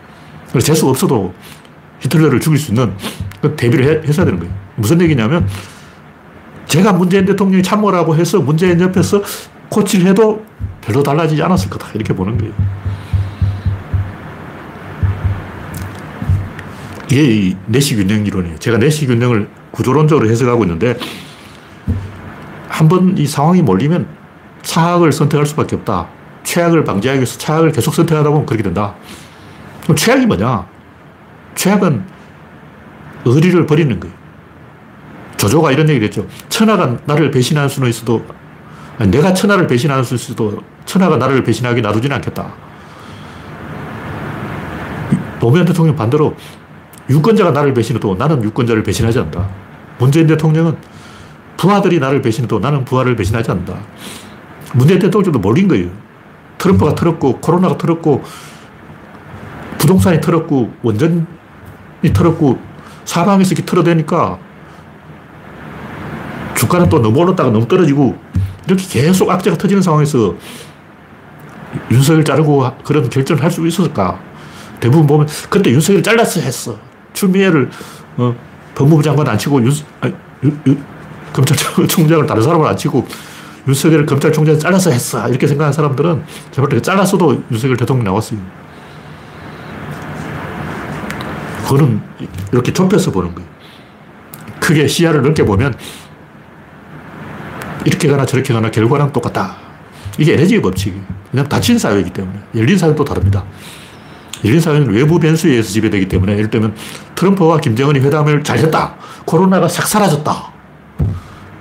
재수 0.60 0.88
없어도 0.88 1.34
히틀러를 2.00 2.40
죽일 2.40 2.58
수 2.58 2.70
있는 2.70 2.92
그 3.40 3.54
대비를 3.56 3.84
해, 4.04 4.08
했어야 4.08 4.24
되는 4.24 4.38
거예요. 4.38 4.54
무슨 4.76 5.00
얘기냐면 5.00 5.46
제가 6.66 6.92
문재인 6.92 7.24
대통령이 7.24 7.62
참모라고 7.62 8.16
해서 8.16 8.40
문재인 8.40 8.80
옆에서 8.80 9.22
코치를 9.68 10.06
해도 10.06 10.44
별로 10.80 11.02
달라지지 11.02 11.42
않았을 11.42 11.70
거다. 11.70 11.88
이렇게 11.94 12.12
보는 12.14 12.36
거예요. 12.38 12.52
이게 17.10 17.56
내시 17.66 17.94
균형 17.94 18.26
이론이에요. 18.26 18.58
제가 18.58 18.78
내시 18.78 19.06
균형을 19.06 19.48
구조론적으로 19.70 20.28
해석하고 20.28 20.64
있는데 20.64 20.96
한 22.68 22.88
번 22.88 23.14
이 23.16 23.26
상황이 23.26 23.62
몰리면 23.62 24.06
차악을 24.62 25.12
선택할 25.12 25.46
수밖에 25.46 25.76
없다. 25.76 26.08
최악을 26.42 26.84
방지하기 26.84 27.18
위해서 27.20 27.38
차악을 27.38 27.72
계속 27.72 27.94
선택하다 27.94 28.28
보면 28.30 28.44
그렇게 28.46 28.62
된다. 28.62 28.94
그럼 29.86 29.96
최악이 29.96 30.26
뭐냐? 30.26 30.66
최악은 31.54 32.04
의리를 33.24 33.66
버리는 33.66 34.00
거예요. 34.00 34.14
조조가 35.36 35.70
이런 35.70 35.88
얘기를 35.88 36.08
했죠. 36.08 36.26
천하가 36.48 36.96
나를 37.04 37.30
배신할 37.30 37.68
수는 37.68 37.88
있어도, 37.88 38.24
아니, 38.98 39.10
내가 39.12 39.32
천하를 39.32 39.68
배신할 39.68 40.04
수 40.04 40.16
있어도 40.16 40.60
천하가 40.86 41.16
나를 41.16 41.44
배신하게 41.44 41.82
놔두지는 41.82 42.16
않겠다. 42.16 42.52
노무현 45.38 45.64
대통령 45.64 45.94
반대로 45.94 46.34
유권자가 47.08 47.52
나를 47.52 47.72
배신해도 47.72 48.16
나는 48.16 48.42
유권자를 48.42 48.82
배신하지 48.82 49.18
않는다. 49.20 49.48
문재인 49.98 50.26
대통령은 50.26 50.76
부하들이 51.56 52.00
나를 52.00 52.22
배신해도 52.22 52.58
나는 52.58 52.84
부하를 52.84 53.14
배신하지 53.14 53.52
않는다. 53.52 53.76
문재인 54.74 54.98
대통령도 54.98 55.38
몰린 55.38 55.68
거예요. 55.68 55.90
트럼프가 56.58 56.96
털었고, 56.96 57.38
코로나가 57.38 57.78
털었고, 57.78 58.24
부동산이 59.86 60.20
털었고, 60.20 60.72
원전이 60.82 61.24
털었고, 62.12 62.58
사방에서 63.04 63.52
이렇게 63.52 63.64
털어대니까 63.64 64.38
주가는 66.56 66.88
또 66.88 67.00
너무 67.00 67.20
올랐다가 67.20 67.50
너무 67.50 67.68
떨어지고, 67.68 68.16
이렇게 68.66 68.84
계속 68.88 69.30
악재가 69.30 69.56
터지는 69.56 69.80
상황에서 69.82 70.34
윤석열 71.90 72.24
자르고 72.24 72.68
그런 72.82 73.08
결정을 73.08 73.42
할 73.42 73.50
수 73.50 73.64
있었을까? 73.64 74.18
대부분 74.80 75.06
보면, 75.06 75.28
그때 75.48 75.70
윤석열 75.70 76.02
잘랐어 76.02 76.40
했어. 76.40 76.76
추미애를, 77.12 77.70
어, 78.16 78.34
법무부 78.74 79.02
장관 79.02 79.28
안 79.28 79.38
치고 79.38 79.62
윤, 79.64 79.72
아니, 80.00 80.12
윤, 80.42 80.60
윤, 80.66 80.84
검찰총장을 81.32 82.26
다른 82.26 82.42
사람을 82.42 82.66
안 82.66 82.76
치고 82.76 83.06
윤석열 83.68 84.04
검찰총장 84.04 84.58
잘라서 84.58 84.90
했어. 84.90 85.28
이렇게 85.28 85.46
생각하는 85.46 85.72
사람들은 85.72 86.24
제발 86.50 86.68
때 86.70 86.82
잘랐어도 86.82 87.42
윤석열 87.50 87.76
대통령 87.76 88.04
나왔어요. 88.04 88.65
그거는 91.66 92.00
이렇게 92.52 92.72
좁혀서 92.72 93.10
보는 93.10 93.34
거예요. 93.34 93.48
크게 94.60 94.86
시야를 94.86 95.22
넓게 95.22 95.44
보면 95.44 95.74
이렇게 97.84 98.08
가나 98.08 98.24
저렇게 98.24 98.54
가나 98.54 98.70
결과는 98.70 99.12
똑같다. 99.12 99.56
이게 100.16 100.34
에너지의 100.34 100.62
법칙이에요. 100.62 101.02
그냥 101.30 101.48
닫힌 101.48 101.76
사회이기 101.76 102.10
때문에. 102.10 102.38
열린 102.54 102.78
사회는 102.78 102.96
또 102.96 103.04
다릅니다. 103.04 103.44
열린 104.44 104.60
사회는 104.60 104.92
외부 104.92 105.18
변수에 105.18 105.50
의해서 105.50 105.70
지배되기 105.70 106.06
때문에 106.08 106.34
예를 106.34 106.50
들면 106.50 106.76
트럼프와 107.16 107.58
김정은이 107.58 107.98
회담을 107.98 108.44
잘 108.44 108.58
했다. 108.58 108.94
코로나가 109.24 109.66
싹 109.66 109.88
사라졌다. 109.88 110.52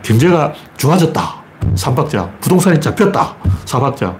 경제가 0.04 0.54
좋아졌다. 0.78 1.44
삼박자. 1.76 2.30
부동산이 2.42 2.80
잡혔다. 2.80 3.36
사박자. 3.66 4.16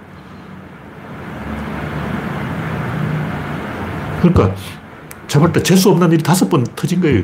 그러니까 4.20 4.54
잡을 5.28 5.52
때 5.52 5.62
재수 5.62 5.90
없는 5.90 6.12
일이 6.12 6.22
다섯 6.22 6.48
번 6.48 6.64
터진 6.76 7.00
거예요. 7.00 7.22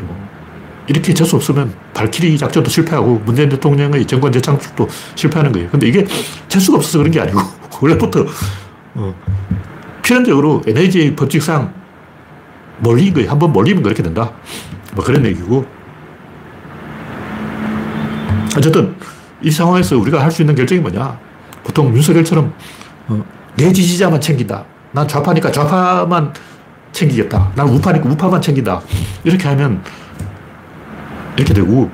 이렇게 0.88 1.14
재수 1.14 1.37
없으면 1.37 1.73
발키리 1.94 2.37
작전도 2.37 2.68
실패하고 2.68 3.23
문재인 3.25 3.49
대통령의 3.49 4.04
정권 4.06 4.32
재창출도 4.32 4.88
실패하는 5.14 5.52
거예요. 5.52 5.68
근데 5.71 5.87
이게 5.87 6.06
재수가 6.49 6.78
없어서 6.78 6.99
그런 6.99 7.11
게 7.11 7.21
아니고 7.21 7.40
원래부터 7.80 8.26
어, 8.94 9.14
필연적으로 10.02 10.62
에너지 10.66 11.14
법칙상 11.14 11.73
몰린 12.80 13.14
거예요. 13.14 13.30
한번 13.30 13.52
몰리면 13.52 13.82
그렇게 13.82 14.02
된다. 14.02 14.32
뭐 14.94 15.04
그런 15.04 15.25
얘기고. 15.25 15.64
어쨌든 18.56 18.94
이 19.40 19.50
상황에서 19.50 19.97
우리가 19.97 20.23
할 20.23 20.30
수 20.30 20.42
있는 20.42 20.54
결정이 20.54 20.80
뭐냐. 20.80 21.18
보통 21.64 21.94
윤석열처럼 21.94 22.52
어, 23.09 23.25
내 23.56 23.73
지지자만 23.73 24.21
챙긴다. 24.21 24.64
난 24.90 25.06
좌파니까 25.09 25.50
좌파만 25.52 26.32
챙기겠다. 26.92 27.50
난 27.54 27.68
우파니까 27.68 28.08
우파만 28.08 28.40
챙긴다. 28.40 28.80
이렇게 29.25 29.49
하면 29.49 29.82
이렇게 31.37 31.52
되고 31.54 31.90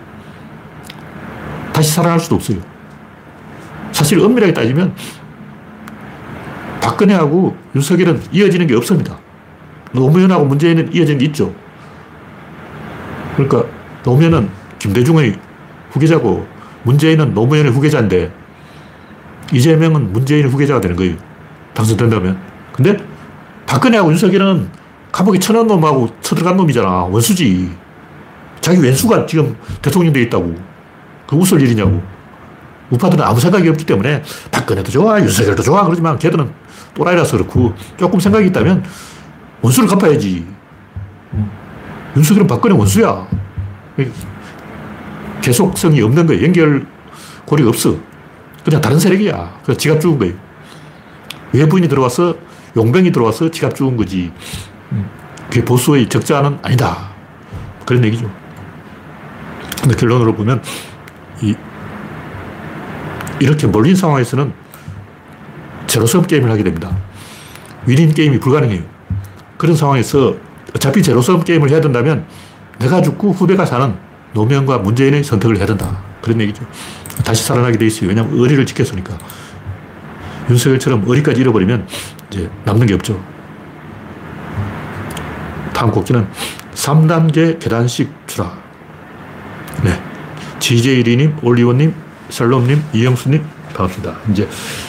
다시 1.73 1.93
살아날 1.93 2.19
수도 2.19 2.35
없어요. 2.37 2.59
사실 3.93 4.21
엄밀하게 4.21 4.53
따지면 4.53 4.95
박근혜하고 6.81 7.57
윤석열은 7.75 8.23
이어지는 8.33 8.67
게 8.67 8.75
없습니다. 8.75 9.19
노무현하고 9.93 10.45
문재인은 10.45 10.93
이어지는 10.93 11.19
게 11.19 11.27
있죠. 11.27 11.55
그러니까 13.37 13.65
노무현은 14.05 14.49
김대중의 14.79 15.39
후계자고 15.91 16.47
문재인은 16.83 17.35
노무현의 17.35 17.73
후계자인데 17.73 18.33
이재명은 19.53 20.13
문재인의 20.13 20.51
후계자가 20.51 20.81
되는 20.81 20.97
거예요. 20.97 21.17
당선된다면. 21.75 22.39
근데 22.73 22.97
박근혜하고 23.67 24.11
윤석열은 24.11 24.69
감옥에 25.19 25.41
쳐넣은 25.41 25.67
놈하고 25.67 26.09
쳐들어간 26.21 26.57
놈이잖아. 26.57 27.07
원수지. 27.07 27.69
자기 28.61 28.81
왼수가 28.81 29.27
지금 29.27 29.57
대통령 29.83 30.13
돼 30.13 30.23
있다고. 30.23 30.55
그 31.27 31.35
웃을 31.35 31.61
일이냐고. 31.61 32.01
우파들은 32.91 33.25
아무 33.25 33.41
생각이 33.41 33.69
없기 33.69 33.85
때문에 33.85 34.23
박근혜도 34.53 34.93
좋아, 34.93 35.21
윤석열도 35.21 35.65
좋아. 35.65 35.83
그러지만 35.83 36.17
걔들은 36.21 36.49
또라이라서 36.95 37.37
그렇고 37.37 37.75
조금 37.97 38.21
생각이 38.21 38.47
있다면 38.47 38.85
원수를 39.61 39.89
갚아야지. 39.89 40.47
윤석열은 42.17 42.47
박근혜 42.47 42.77
원수야. 42.77 43.27
계속성이 45.41 46.01
없는 46.01 46.29
거예요. 46.29 46.45
연결 46.45 46.87
고리가 47.45 47.71
없어. 47.71 47.97
그냥 48.65 48.81
다른 48.81 49.01
세력이야. 49.01 49.63
그 49.67 49.77
지갑 49.77 50.01
죽은 50.01 50.21
거예요. 50.21 50.35
외부인이 51.53 51.89
들어와서 51.89 52.37
용병이 52.77 53.11
들어와서 53.11 53.51
지갑 53.51 53.75
죽은 53.75 53.97
거지. 53.97 54.31
음, 54.93 55.09
그게 55.49 55.65
보수의 55.65 56.09
적자는 56.09 56.59
아니다. 56.63 57.11
그런 57.87 58.05
얘기죠. 58.05 58.31
근데 59.81 59.97
결론으로 59.97 60.35
보면 60.35 60.63
이, 61.41 61.55
이렇게 63.41 63.67
몰린 63.67 63.95
상황에서는 63.95 64.53
제로섬 65.87 66.27
게임을 66.27 66.51
하게 66.51 66.65
됩니다. 66.65 66.97
위닝 67.87 68.13
게임이 68.13 68.41
불가능해요. 68.41 68.83
그런 69.57 69.75
상황에서 69.75 70.37
어차피 70.75 71.03
제로섬 71.03 71.45
게임을 71.45 71.71
해야 71.71 71.81
된다면 71.81 72.27
내가 72.79 73.01
죽고 73.01 73.33
후배가 73.33 73.65
사는 73.65 73.95
노무현과 74.35 74.79
문재인의 74.79 75.25
선택을 75.25 75.57
해야 75.57 75.67
된다. 75.67 75.99
그런 76.21 76.41
얘기죠. 76.41 76.67
다시 77.25 77.45
살아나게 77.45 77.79
돼 77.79 77.87
있어요. 77.87 78.09
왜냐하면 78.09 78.39
의리를 78.39 78.65
지켰으니까. 78.67 79.17
윤석열처럼 80.51 81.05
의리까지 81.07 81.41
잃어버리면 81.41 81.87
이제 82.31 82.51
남는 82.65 82.87
게 82.87 82.95
없죠. 82.95 83.23
다음 85.79 85.93
곡기는 85.93 86.27
3단계 86.75 87.61
계단식 87.61 88.13
추락. 88.27 88.61
네. 89.85 90.03
GJ리님, 90.59 91.37
올리원님, 91.41 91.95
살롬님, 92.31 92.83
이영수님, 92.93 93.45
반갑습니다. 93.75 94.17
이제 94.33 94.49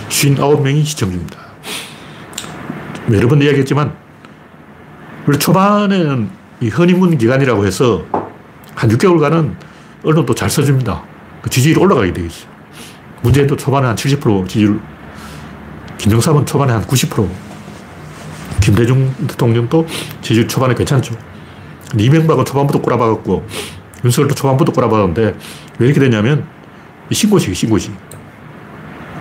59명이 0.10 0.84
시청 0.84 1.12
중입니다. 1.12 1.38
여러 3.12 3.28
번 3.28 3.40
이야기했지만, 3.40 3.94
원래 5.28 5.38
초반에는 5.38 6.28
이 6.62 6.70
허니문 6.70 7.20
기간이라고 7.20 7.68
해서 7.68 8.04
한 8.74 8.90
6개월간은 8.90 9.54
언론도 10.04 10.34
잘 10.34 10.50
써줍니다. 10.50 11.04
그 11.44 11.52
지지율이 11.52 11.80
올라가게 11.80 12.14
되어 12.14 12.26
있어요. 12.26 12.50
문재인도 13.22 13.56
초반에 13.56 13.86
한 13.86 13.96
70% 13.96 14.48
지지율, 14.48 14.80
김정삼은 16.00 16.48
초반에 16.48 16.74
한 16.74 16.82
90%, 16.82 17.30
김대중 18.62 19.14
대통령도 19.28 19.86
지지율 20.22 20.48
초반에 20.48 20.74
괜찮죠. 20.74 21.16
이명박은 21.98 22.46
초반부터 22.46 22.82
꼬라박았고, 22.82 23.46
윤석열도 24.06 24.36
초반부터 24.36 24.72
꼬라박았는데, 24.72 25.36
왜 25.80 25.86
이렇게 25.86 26.00
됐냐면, 26.00 26.46
신고식, 27.12 27.56
신고식. 27.56 27.94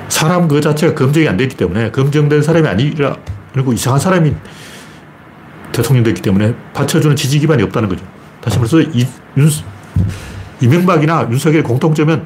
사람 0.09 0.49
그 0.49 0.61
자체가 0.61 0.95
검증이 0.95 1.29
안 1.29 1.37
됐기 1.37 1.57
때문에, 1.57 1.91
검증된 1.91 2.43
사람이 2.43 2.69
아니라, 2.69 3.17
그리고 3.53 3.73
이상한 3.73 4.01
사람이 4.01 4.35
대통령 5.73 6.05
됐기 6.05 6.23
때문에 6.23 6.55
받쳐주는 6.75 7.17
지지 7.17 7.39
기반이 7.39 7.63
없다는 7.63 7.89
거죠. 7.89 8.05
다시 8.41 8.57
말해서 8.57 8.81
이, 8.81 9.07
윤, 9.37 9.51
이명박이나 10.61 11.29
윤석열 11.31 11.63
공통점은 11.63 12.25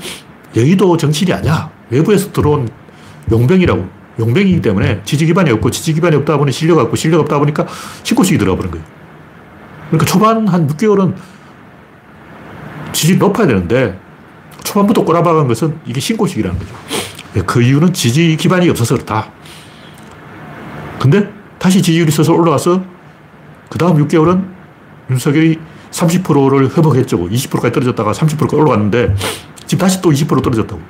여의도 0.56 0.96
정치인이 0.96 1.32
아니야. 1.32 1.70
외부에서 1.90 2.32
들어온 2.32 2.68
용병이라고. 3.30 4.01
용병이기 4.22 4.62
때문에 4.62 5.02
지지 5.04 5.26
기반이 5.26 5.50
없고 5.50 5.70
지지 5.70 5.92
기반이 5.94 6.16
없다 6.16 6.36
보니 6.38 6.52
실력 6.52 6.78
없고 6.78 6.96
실력 6.96 7.20
없다 7.20 7.38
보니까 7.38 7.66
신고식이 8.04 8.38
들어가 8.38 8.56
버린 8.56 8.70
거예요. 8.70 8.86
그러니까 9.88 10.06
초반 10.06 10.46
한 10.48 10.66
6개월은 10.68 11.14
지지 12.92 13.16
높아야 13.16 13.46
되는데 13.46 13.98
초반부터 14.62 15.04
꼬라박은 15.04 15.48
것은 15.48 15.78
이게 15.84 16.00
신고식이라는 16.00 16.58
거죠. 16.58 17.44
그 17.46 17.62
이유는 17.62 17.92
지지 17.92 18.36
기반이 18.36 18.68
없어서 18.70 18.94
그렇다. 18.94 19.30
근데 20.98 21.28
다시 21.58 21.82
지지율이 21.82 22.10
서서 22.12 22.32
올라가서 22.32 22.82
그 23.68 23.78
다음 23.78 23.96
6개월은 24.06 24.44
윤석열이 25.10 25.58
30%를 25.90 26.76
회복했죠. 26.76 27.18
20%까지 27.18 27.72
떨어졌다가 27.72 28.12
30%까지 28.12 28.56
올라갔는데 28.56 29.14
지금 29.66 29.80
다시 29.80 30.00
또 30.00 30.10
20% 30.10 30.42
떨어졌다고. 30.42 30.80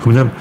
그러면 0.00 0.32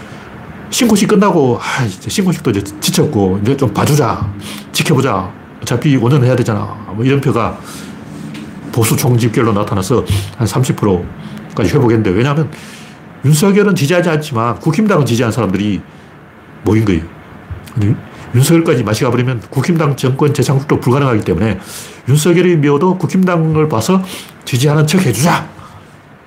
신고식 0.72 1.10
끝나고 1.10 1.60
아, 1.62 1.84
이제 1.86 2.10
신고식도 2.10 2.52
이제 2.52 2.64
지쳤고 2.80 3.40
이제 3.44 3.56
좀 3.56 3.72
봐주자. 3.74 4.34
지켜보자. 4.72 5.32
어차피 5.62 5.98
5년 5.98 6.24
해야 6.24 6.36
되잖아. 6.36 6.66
뭐 6.96 7.06
이런 7.06 7.22
표가 7.22 7.60
보수 8.72 8.96
총집결로 8.96 9.54
나타나서 9.54 10.06
한 10.38 10.48
30%까지 10.48 11.76
회복했는데 11.76 12.10
왜냐하면 12.12 12.50
윤석열은 13.26 13.76
지지하지 13.76 14.10
않지만 14.10 14.60
국힘당은 14.60 15.06
지지한 15.06 15.32
사람들이 15.32 15.82
모인 16.64 16.86
거예요. 16.86 17.04
윤석열까지 18.34 18.84
마시 18.84 19.04
가버리면 19.04 19.42
국힘당 19.50 19.98
정권 19.98 20.34
재창출도 20.34 20.80
불가능하기 20.80 21.22
때문에 21.26 21.60
윤석열이 22.08 22.56
미워도 22.58 22.98
국힘당을 22.98 23.68
봐서 23.68 24.02
지지하는 24.46 24.88
척 24.88 25.06
해주자. 25.06 25.48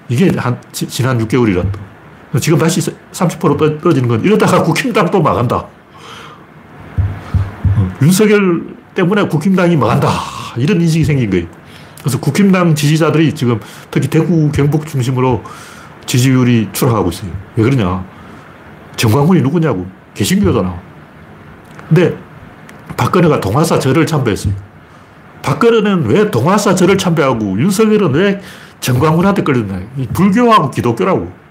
이게 0.08 0.30
한, 0.36 0.60
지난 0.70 1.18
6개월이란. 1.18 1.93
지금 2.40 2.58
다시 2.58 2.80
30% 2.80 3.80
떨어지는 3.80 4.08
건 4.08 4.24
이러다가 4.24 4.62
국힘당 4.62 5.10
또 5.10 5.22
망한다. 5.22 5.56
어, 7.76 7.90
윤석열 8.02 8.62
때문에 8.94 9.28
국힘당이 9.28 9.76
망한다. 9.76 10.08
이런 10.56 10.80
인식이 10.80 11.04
생긴 11.04 11.30
거예요. 11.30 11.46
그래서 12.00 12.18
국힘당 12.20 12.74
지지자들이 12.74 13.34
지금 13.34 13.60
특히 13.90 14.08
대구, 14.08 14.50
경북 14.52 14.86
중심으로 14.86 15.42
지지율이 16.06 16.68
추락하고 16.72 17.10
있어요. 17.10 17.30
왜 17.56 17.64
그러냐. 17.64 18.04
정광훈이 18.96 19.40
누구냐고. 19.42 19.86
개신교잖아. 20.14 20.80
근데 21.88 22.16
박근혜가 22.96 23.40
동화사 23.40 23.78
절을 23.78 24.06
참배했어요. 24.06 24.54
박근혜는 25.42 26.06
왜 26.06 26.30
동화사 26.30 26.74
절을 26.74 26.96
참배하고 26.98 27.58
윤석열은 27.58 28.14
왜 28.14 28.40
정광훈한테 28.80 29.42
끌렸나. 29.42 29.80
불교하고 30.12 30.70
기독교라고. 30.70 31.43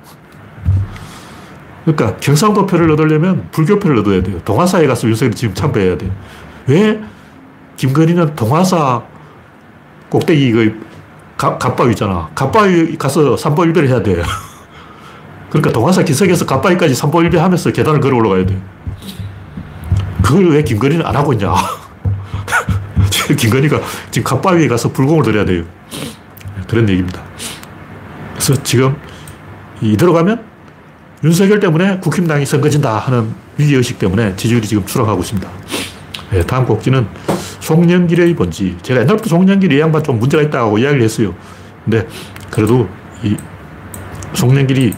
그러니까 1.85 2.15
경상도 2.17 2.65
표를 2.65 2.91
얻으려면 2.91 3.47
불교 3.51 3.77
표를 3.79 3.99
얻어야 3.99 4.23
돼요. 4.23 4.39
동화사에 4.45 4.87
가서 4.87 5.07
윤석열이 5.07 5.35
지금 5.35 5.53
참배해야 5.53 5.97
돼요. 5.97 6.11
왜 6.67 6.99
김건희는 7.75 8.35
동화사 8.35 9.03
꼭대기 10.09 10.51
그 10.51 10.79
갑바위 11.37 11.91
있잖아. 11.91 12.29
갑바위 12.35 12.97
가서 12.97 13.35
삼보일배를 13.35 13.89
해야 13.89 14.01
돼. 14.01 14.21
그러니까 15.49 15.71
동화사 15.71 16.03
기석에서 16.03 16.45
갑바위까지 16.45 16.95
삼보일배 16.95 17.37
하면서 17.37 17.71
계단을 17.71 17.99
걸어 17.99 18.17
올라가야 18.17 18.45
돼. 18.45 18.61
그걸 20.23 20.51
왜 20.51 20.63
김건희는 20.63 21.05
안 21.05 21.15
하고 21.15 21.33
있냐. 21.33 21.53
김건희가 23.37 23.81
지금 24.09 24.23
갑바위에 24.23 24.67
가서 24.67 24.91
불공을 24.91 25.23
들여야 25.23 25.45
돼요. 25.45 25.63
그런 26.67 26.87
얘기입니다. 26.87 27.21
그래서 28.33 28.61
지금 28.63 28.95
이대로 29.81 30.13
가면 30.13 30.52
윤석열 31.23 31.59
때문에 31.59 31.99
국힘당이 31.99 32.45
선거진다 32.45 32.97
하는 32.97 33.33
위기의식 33.57 33.97
때문에 33.97 34.35
지지율이 34.35 34.67
지금 34.67 34.85
추락하고 34.85 35.21
있습니다. 35.21 35.49
네, 36.31 36.45
다음 36.45 36.65
곡지는 36.65 37.07
송영길의 37.61 38.35
본지. 38.35 38.75
제가 38.81 39.01
옛날부터 39.01 39.29
송영길 39.29 39.71
이 39.71 39.79
양반 39.79 40.03
좀 40.03 40.19
문제가 40.19 40.43
있다고 40.43 40.77
이야기를 40.77 41.03
했어요. 41.03 41.33
근데 41.85 42.05
그래도 42.51 42.89
이 43.23 43.37
송영길이 44.33 44.93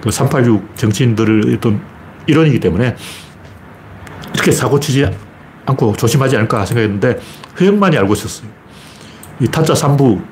그 0.00 0.10
386 0.10 0.76
정치인들을 0.76 1.56
어떤 1.56 1.80
일원이기 2.26 2.60
때문에 2.60 2.94
이렇게 4.34 4.52
사고 4.52 4.78
치지 4.78 5.08
않고 5.66 5.96
조심하지 5.96 6.36
않을까 6.36 6.66
생각했는데 6.66 7.18
허영만이 7.58 7.96
알고 7.98 8.12
있었어요. 8.12 8.48
이 9.40 9.48
타짜 9.48 9.72
3부 9.72 10.22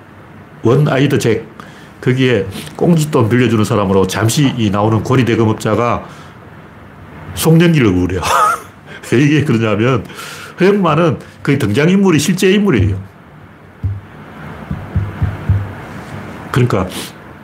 원 0.62 0.86
아이드 0.86 1.18
잭 1.18 1.51
거기에 2.02 2.46
꽁짓돈 2.76 3.28
빌려주는 3.28 3.64
사람으로 3.64 4.06
잠시 4.06 4.52
이 4.58 4.70
나오는 4.70 5.02
고리 5.02 5.24
대금업자가 5.24 6.04
송영길 7.34 7.86
얼굴이야. 7.86 8.20
왜 9.12 9.20
이게 9.20 9.44
그러냐면 9.44 10.04
허영만은 10.60 11.18
그 11.42 11.58
등장인물이 11.58 12.18
실제 12.18 12.50
인물이에요. 12.50 13.00
그러니까 16.50 16.86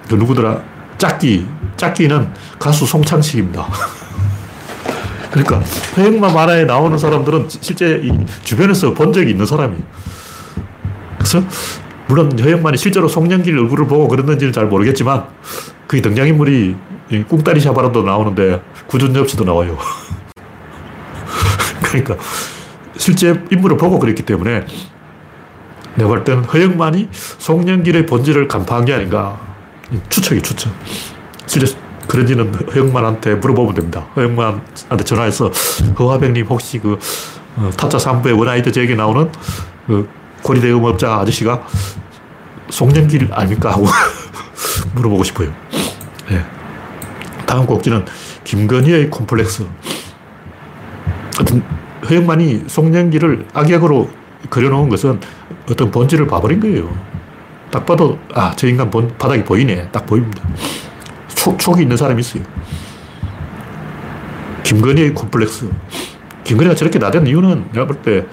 그 0.09 0.17
누구더라 0.17 0.61
짝기 0.99 1.47
짝기는 1.77 2.33
가수 2.59 2.85
송창식입니다. 2.85 3.67
그러니까 5.31 5.61
허영만 5.97 6.35
만화에 6.35 6.65
나오는 6.65 6.99
사람들은 6.99 7.49
실제 7.49 8.03
주변에서 8.43 8.93
본 8.93 9.13
적이 9.13 9.31
있는 9.31 9.47
사람이에요. 9.47 9.83
그래서 11.17 11.43
물론 12.09 12.37
허영만이 12.39 12.79
실제로 12.79 13.07
송영길 13.07 13.57
얼굴을 13.59 13.87
보고 13.87 14.09
그랬는지는 14.09 14.53
잘 14.53 14.67
모르겠지만 14.67 15.27
그 15.87 16.01
등장인물이 16.01 16.77
꿍따리 17.29 17.61
샤바람도 17.61 18.03
나오는데 18.03 18.63
구준엽 18.87 19.29
씨도 19.29 19.45
나와요. 19.45 19.77
그러니까 21.83 22.17
실제 22.97 23.41
인물을 23.51 23.77
보고 23.77 23.99
그랬기 23.99 24.23
때문에 24.23 24.65
내가 25.95 26.09
볼 26.09 26.25
때는 26.25 26.45
허영만이 26.45 27.09
송영길의 27.13 28.07
본질을 28.07 28.49
간파한 28.49 28.85
게 28.85 28.95
아닌가 28.95 29.39
추측이 30.09 30.43
추측. 30.43 30.73
실제 31.47 31.77
그런지는 32.07 32.55
허영만한테 32.55 33.35
물어보면 33.35 33.75
됩니다. 33.75 34.07
허영만한테 34.17 35.05
전화해서 35.05 35.51
허화백님 35.99 36.47
혹시 36.47 36.79
그 36.79 36.99
어, 37.57 37.71
타짜 37.77 37.99
3부의 37.99 38.39
원아이드 38.39 38.73
제게 38.73 38.95
나오는 38.95 39.31
그 39.87 40.09
고리대금업자 40.43 41.15
아저씨가 41.21 41.67
송영길 42.71 43.29
아닙니까? 43.33 43.73
하고 43.73 43.87
물어보고 44.95 45.25
싶어요. 45.25 45.53
네. 46.29 46.45
다음 47.47 47.67
곡지는 47.67 48.05
김건희의 48.45 49.11
콤플렉스. 49.11 49.67
하여튼 51.37 51.63
허영만이 52.09 52.65
송영기를 52.67 53.47
악역으로 53.53 54.11
그려놓은 54.51 54.89
것은 54.89 55.21
어떤 55.71 55.91
본질을 55.91 56.27
봐버린 56.27 56.61
거예요. 56.61 56.95
딱 57.71 57.85
봐도 57.85 58.19
아, 58.35 58.53
저 58.57 58.67
인간 58.67 58.91
본, 58.91 59.13
바닥이 59.19 59.45
보이네. 59.45 59.89
딱 59.91 60.07
보입니다. 60.07 60.43
촉, 61.35 61.59
촉이 61.59 61.83
있는 61.83 61.97
사람이 61.97 62.21
있어요. 62.21 62.43
김건희의 64.65 65.15
콤플렉스. 65.15 65.71
김건희가 66.45 66.75
저렇게 66.75 66.99
나대는 66.99 67.27
이유는 67.27 67.69
내가 67.73 67.87
볼 67.87 68.03
때 68.03 68.27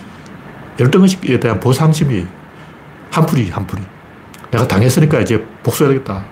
열등의식에 0.80 1.40
대한 1.40 1.60
보상심이 1.60 2.26
한풀이, 3.12 3.50
한풀이. 3.50 3.82
내가 4.52 4.68
당했으니까 4.68 5.22
이제 5.22 5.46
복수해야 5.64 5.94
되겠다. 5.94 6.26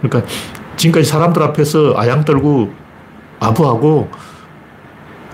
그러니까 0.00 0.30
지금까지 0.76 1.08
사람들 1.08 1.42
앞에서 1.42 1.94
아양 1.96 2.24
떨고 2.24 2.72
아부하고 3.38 4.10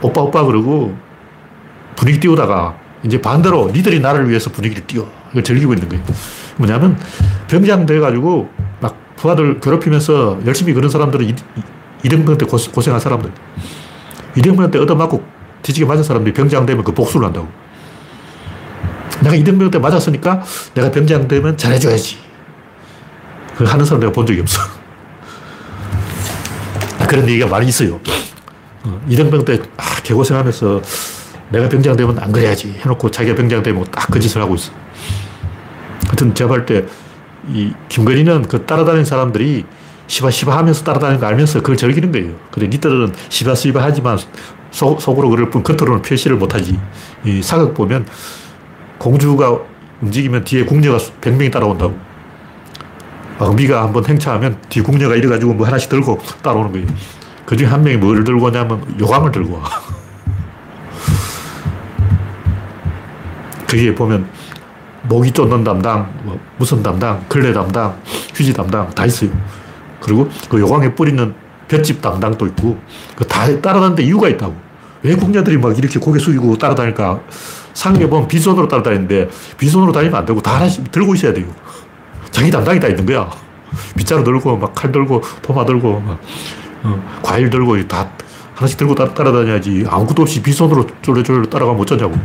오빠 0.03 0.21
오빠 0.21 0.45
그러고 0.45 0.97
분위기 1.97 2.21
띄우다가 2.21 2.77
이제 3.03 3.21
반대로 3.21 3.71
니들이 3.73 4.01
나를 4.01 4.29
위해서 4.29 4.51
분위기를 4.51 4.87
띄워. 4.87 5.11
이걸 5.31 5.43
즐기고 5.43 5.75
있는 5.75 5.89
거예요. 5.89 6.05
뭐냐면 6.57 6.99
병장 7.49 7.87
돼가지고 7.87 8.49
막 8.81 8.97
부하들 9.17 9.61
괴롭히면서 9.61 10.39
열심히 10.47 10.73
그런 10.73 10.91
사람들은 10.91 11.35
이등병 12.05 12.39
때 12.39 12.47
고생한 12.47 13.01
사람들. 13.01 13.31
이등병 14.37 14.71
때 14.71 14.79
얻어맞고 14.79 15.23
뒤지게 15.63 15.87
맞은 15.87 16.03
사람들이 16.03 16.33
병장 16.35 16.67
되면 16.67 16.85
그 16.85 16.93
복수를 16.93 17.27
한다고. 17.27 17.49
내가 19.27 19.35
이등병 19.35 19.71
때 19.71 19.79
맞았으니까 19.79 20.45
내가 20.75 20.91
병장 20.91 21.27
되면 21.27 21.57
잘해줘야지. 21.57 22.19
그 23.57 23.65
하는 23.65 23.85
사람 23.85 24.01
내가 24.01 24.13
본 24.13 24.25
적이 24.25 24.41
없어. 24.41 24.61
아, 27.01 27.07
그런 27.07 27.29
얘기가 27.29 27.49
많이 27.49 27.67
있어요. 27.69 28.01
어, 28.85 29.01
이등병 29.09 29.45
때 29.45 29.61
아, 29.77 30.01
개고생하면서 30.03 30.83
내가 31.51 31.69
병장 31.69 31.97
되면 31.97 32.19
안 32.19 32.31
그래야지 32.31 32.77
해놓고 32.81 33.11
자기가 33.11 33.37
병장 33.37 33.63
되면 33.63 33.85
딱그 33.91 34.21
짓을 34.21 34.41
하고 34.41 34.55
있어. 34.55 34.73
하여튼 36.07 36.35
제가 36.35 36.49
볼 36.49 36.67
때, 36.67 36.85
이 37.49 37.73
김건희는 37.89 38.43
그 38.43 38.65
따라다니는 38.65 39.05
사람들이 39.05 39.65
시바 40.09 40.31
시바 40.31 40.57
하면서 40.57 40.85
따라다니는 40.85 41.21
거 41.21 41.27
알면서 41.27 41.61
그걸 41.61 41.77
즐기는 41.77 42.13
거예요. 42.13 42.35
그래, 42.53 42.69
니들은 42.69 43.13
시바 43.29 43.55
시바 43.57 43.83
하지만 43.83 44.19
속, 44.71 45.01
속으로 45.01 45.31
그럴 45.31 45.51
뿐 45.51 45.63
겉으로는 45.65 46.03
표시를 46.03 46.37
못 46.37 46.55
하지. 46.55 46.79
이 47.25 47.43
사극 47.43 47.75
보면 47.75 48.07
공주가 48.99 49.59
움직이면 50.03 50.45
뒤에 50.45 50.65
궁녀가 50.65 50.99
100명이 50.99 51.51
따라온다고. 51.53 51.97
왕비가 53.39 53.83
한번 53.83 54.05
행차하면 54.07 54.59
뒤 54.69 54.81
궁녀가 54.81 55.15
이래가지고 55.15 55.55
뭐 55.55 55.67
하나씩 55.67 55.91
들고 55.91 56.19
따라오는 56.43 56.73
거예요. 56.73 56.87
그 57.45 57.57
중에 57.57 57.67
한 57.67 57.83
명이 57.83 57.99
뭘 57.99 58.25
들고 58.25 58.47
오냐면 58.47 58.83
요강을 58.99 59.31
들고 59.31 59.55
와. 59.55 59.63
거기에 63.69 63.95
보면 63.95 64.29
모기 65.03 65.31
쫓는 65.31 65.63
담당, 65.65 66.11
뭐 66.23 66.39
무슨 66.57 66.83
담당, 66.83 67.25
걸레 67.29 67.53
담당, 67.53 67.97
휴지 68.35 68.53
담당 68.53 68.91
다 68.91 69.05
있어요. 69.07 69.31
그리고 70.01 70.29
그 70.49 70.59
요강에 70.59 70.95
뿌리는 70.95 71.35
볏짚 71.69 72.01
담당도 72.01 72.47
있고 72.49 72.79
그 73.17 73.25
다 73.27 73.47
따라다니는데 73.47 74.03
이유가 74.05 74.29
있다고. 74.29 74.55
왜 75.03 75.15
국녀들이 75.15 75.59
막 75.59 75.77
이렇게 75.77 75.99
고개 76.01 76.19
숙이고 76.19 76.57
따라다닐까? 76.59 77.21
상에 77.77 78.09
보면 78.09 78.27
빈손으로 78.27 78.67
따라다니는데 78.69 79.29
빈손으로 79.59 79.93
다니면 79.93 80.17
안 80.17 80.25
되고 80.25 80.41
다 80.41 80.57
하나씩 80.57 80.91
들고 80.91 81.15
있어야 81.15 81.35
돼요. 81.35 81.47
자기 82.31 82.51
담당이 82.51 82.81
다 82.81 82.89
있는 82.89 83.05
거야. 83.05 83.31
빗자루 83.97 84.25
들고 84.25 84.57
막 84.57 84.75
칼 84.75 84.91
들고 84.91 85.23
도마 85.43 85.67
들고 85.67 86.01
막 86.01 86.19
어, 86.85 87.21
과일 87.23 87.51
들고 87.51 87.87
다 87.87 88.09
하나씩 88.55 88.79
들고 88.79 88.95
따라, 88.95 89.13
따라다녀야지 89.13 89.85
아무것도 89.89 90.23
없이 90.23 90.43
빈손으로 90.43 90.87
쫄래쫄래 91.03 91.51
따라가면 91.51 91.83
어쩌냐고. 91.83 92.17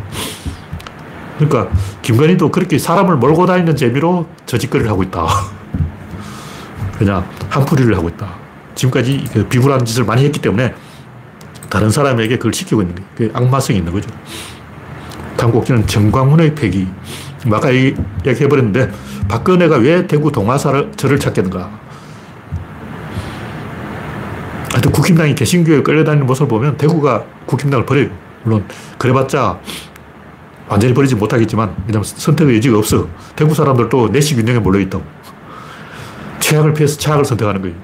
그러니까 1.38 1.70
김건희도 2.02 2.50
그렇게 2.50 2.78
사람을 2.78 3.18
몰고 3.18 3.46
다니는 3.46 3.76
재미로 3.76 4.28
저 4.46 4.58
짓거리를 4.58 4.90
하고 4.90 5.04
있다. 5.04 5.28
그냥 6.98 7.28
한풀이를 7.50 7.98
하고 7.98 8.08
있다. 8.08 8.36
지금까지 8.76 9.26
그 9.34 9.48
비굴한 9.48 9.84
짓을 9.84 10.06
많이 10.06 10.24
했기 10.24 10.40
때문에 10.40 10.74
다른 11.70 11.90
사람에게 11.90 12.38
그걸 12.38 12.54
시키고 12.54 12.84
있는 12.84 12.96
게 13.18 13.30
악마성이 13.34 13.80
있는 13.80 13.92
거죠. 13.92 14.10
곡지는 15.50 15.88
정광훈의 15.88 16.54
폐기. 16.54 16.88
아까 17.52 17.74
얘기해버렸는데 17.74 18.92
박근혜가 19.28 19.78
왜 19.78 20.06
대구 20.06 20.32
동화사를 20.32 20.92
저를 20.96 21.20
찾겠는가. 21.20 21.72
하여튼 24.72 24.92
국힘당이 24.92 25.34
개신교에 25.36 25.82
끌려다니는 25.82 26.28
모습을 26.28 26.48
보면 26.48 26.78
대구가 26.78 27.24
국힘당을 27.46 27.86
버려요. 27.86 28.10
물론 28.44 28.66
그래봤자 28.98 29.60
완전히 30.68 30.94
버리지 30.94 31.16
못하겠지만 31.16 31.76
왜냐하면 31.88 32.04
선택의 32.04 32.58
여지가 32.58 32.78
없어. 32.78 33.08
대구 33.36 33.56
사람들도 33.56 34.10
내시 34.10 34.36
균형에 34.36 34.60
몰려있다고. 34.60 35.04
최악을 36.40 36.74
피해서 36.74 36.98
최악을 36.98 37.26
선택하는 37.26 37.62
거예요. 37.62 37.76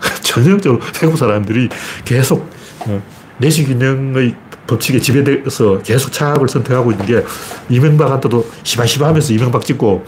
전형적으로 0.22 0.80
대구 0.92 1.16
사람들이 1.16 1.68
계속 2.04 2.50
어, 2.80 3.02
내시 3.38 3.64
균형의 3.64 4.34
법칙에 4.72 4.98
지배돼서 5.00 5.82
계속 5.82 6.12
차악을 6.12 6.48
선택하고 6.48 6.92
있는 6.92 7.06
게 7.06 7.24
이명박한테도 7.68 8.46
시바시바 8.62 9.06
하면서 9.08 9.32
이명박 9.32 9.64
찍고 9.64 10.04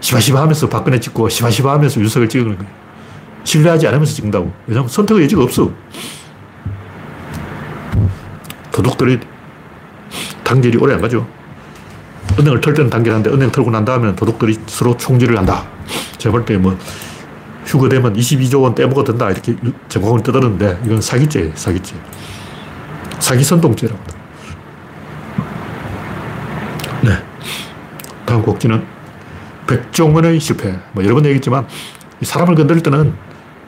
시바시바 0.00 0.40
하면서 0.40 0.68
박근혜 0.68 0.98
찍고 0.98 1.28
시바시바 1.28 1.72
하면서 1.72 2.00
윤석열 2.00 2.28
찍는 2.28 2.56
거예요. 2.58 2.70
신뢰하지 3.44 3.86
않으면서 3.88 4.14
찍는다고. 4.14 4.52
왜냐하면 4.66 4.88
선택의 4.88 5.24
여지가 5.24 5.42
없어. 5.42 5.70
도둑들이 8.72 9.20
단결이 10.44 10.78
오래 10.78 10.94
안 10.94 11.00
가죠. 11.00 11.26
은행을 12.38 12.60
털 12.60 12.74
때는 12.74 12.90
단결하는데 12.90 13.30
은행 13.30 13.50
털고 13.50 13.70
난 13.70 13.84
다음에는 13.84 14.16
도둑들이 14.16 14.58
서로 14.66 14.96
총질을 14.96 15.36
한다. 15.36 15.66
제가 16.18 16.32
볼 16.32 16.44
때 16.44 16.56
뭐 16.56 16.76
휴거되면 17.66 18.14
22조 18.14 18.62
원 18.62 18.74
떼먹어 18.74 19.04
된다. 19.04 19.30
이렇게 19.30 19.54
전공을 19.88 20.22
떠드는데 20.22 20.80
이건 20.84 21.00
사기죄예요. 21.00 21.52
사기죄. 21.54 21.94
사기선동죄라고 23.30 24.00
네. 27.02 27.10
다음 28.26 28.42
곡지는 28.42 28.84
백종원의 29.66 30.40
실패. 30.40 30.76
뭐 30.92 31.04
여러 31.04 31.14
번 31.14 31.24
얘기했지만 31.26 31.66
사람을 32.22 32.56
건드릴 32.56 32.82
때는 32.82 33.14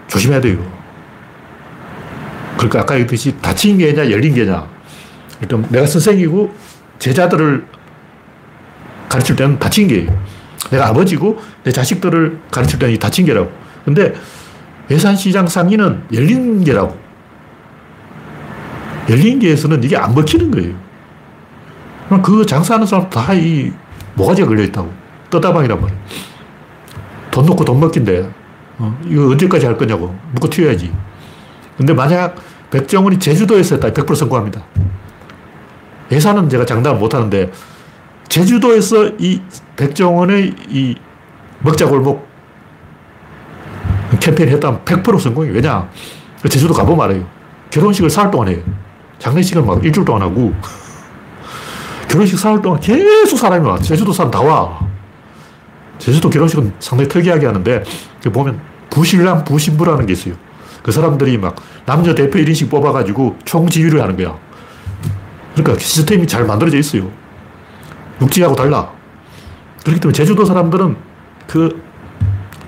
조심해야 0.08 0.40
돼요. 0.40 0.58
그러니까 2.56 2.80
아까 2.80 2.94
얘기했듯이 2.94 3.36
닫힌 3.40 3.78
게냐 3.78 4.10
열린 4.10 4.34
게냐. 4.34 4.66
일단 5.40 5.64
내가 5.70 5.86
선생이고 5.86 6.54
제자들을 6.98 7.64
가르칠 9.08 9.36
때는 9.36 9.58
다친 9.60 9.86
게예요. 9.86 10.10
내가 10.70 10.88
아버지고 10.88 11.40
내 11.62 11.70
자식들을 11.70 12.40
가르칠 12.50 12.80
때는 12.80 12.98
다친 12.98 13.26
게라고. 13.26 13.50
근데 13.84 14.12
예산시장 14.90 15.46
상인은 15.46 16.02
열린 16.12 16.64
게라고. 16.64 17.01
열린 19.12 19.38
게에서는 19.38 19.84
이게 19.84 19.96
안 19.96 20.14
먹히는 20.14 20.50
거예요. 20.50 20.74
그 22.22 22.44
장사하는 22.44 22.86
사람 22.86 23.08
다 23.08 23.32
이 23.34 23.70
모가지가 24.14 24.48
걸려있다고. 24.48 24.92
떠다방이란 25.30 25.80
말이에요. 25.80 26.00
돈 27.30 27.46
놓고 27.46 27.64
돈 27.64 27.80
먹긴데, 27.80 28.30
어, 28.78 28.98
이거 29.06 29.28
언제까지 29.28 29.66
할 29.66 29.76
거냐고. 29.78 30.14
묶어 30.32 30.48
튀어야지. 30.50 30.92
근데 31.76 31.94
만약 31.94 32.36
백정원이 32.70 33.18
제주도에서 33.18 33.76
했다. 33.76 33.90
100% 33.90 34.14
성공합니다. 34.14 34.62
예산은 36.10 36.48
제가 36.50 36.66
장담 36.66 36.98
못 36.98 37.14
하는데, 37.14 37.50
제주도에서 38.28 39.12
이 39.18 39.40
백종원의 39.76 40.54
이 40.68 40.94
먹자골목 41.60 42.28
캠페인 44.20 44.50
했다면 44.50 44.84
100% 44.84 45.18
성공이에요. 45.18 45.54
왜냐? 45.54 45.88
제주도 46.48 46.74
가보면 46.74 47.04
알아요. 47.04 47.26
결혼식을 47.70 48.10
사흘 48.10 48.30
동안 48.30 48.48
해요. 48.48 48.58
장례식은 49.22 49.64
막 49.64 49.84
일주일 49.84 50.04
동안 50.04 50.22
하고, 50.22 50.52
결혼식 52.08 52.36
사흘 52.36 52.60
동안 52.60 52.80
계속 52.80 53.36
사람이 53.36 53.66
와. 53.66 53.78
제주도 53.78 54.12
사람 54.12 54.32
다 54.32 54.40
와. 54.40 54.80
제주도 55.98 56.28
결혼식은 56.28 56.74
상당히 56.80 57.08
특이하게 57.08 57.46
하는데, 57.46 57.84
보면 58.32 58.60
부신랑 58.90 59.44
부신부라는 59.44 60.06
게 60.06 60.12
있어요. 60.14 60.34
그 60.82 60.90
사람들이 60.90 61.38
막 61.38 61.54
남녀 61.86 62.12
대표 62.16 62.40
1인씩 62.40 62.68
뽑아가지고 62.68 63.38
총지휘를 63.44 64.02
하는 64.02 64.16
거야. 64.16 64.36
그러니까 65.54 65.78
시스템이 65.78 66.26
잘 66.26 66.44
만들어져 66.44 66.76
있어요. 66.78 67.08
육지하고 68.20 68.56
달라. 68.56 68.90
그렇기 69.84 70.00
때문에 70.00 70.12
제주도 70.12 70.44
사람들은 70.44 70.96
그 71.46 71.80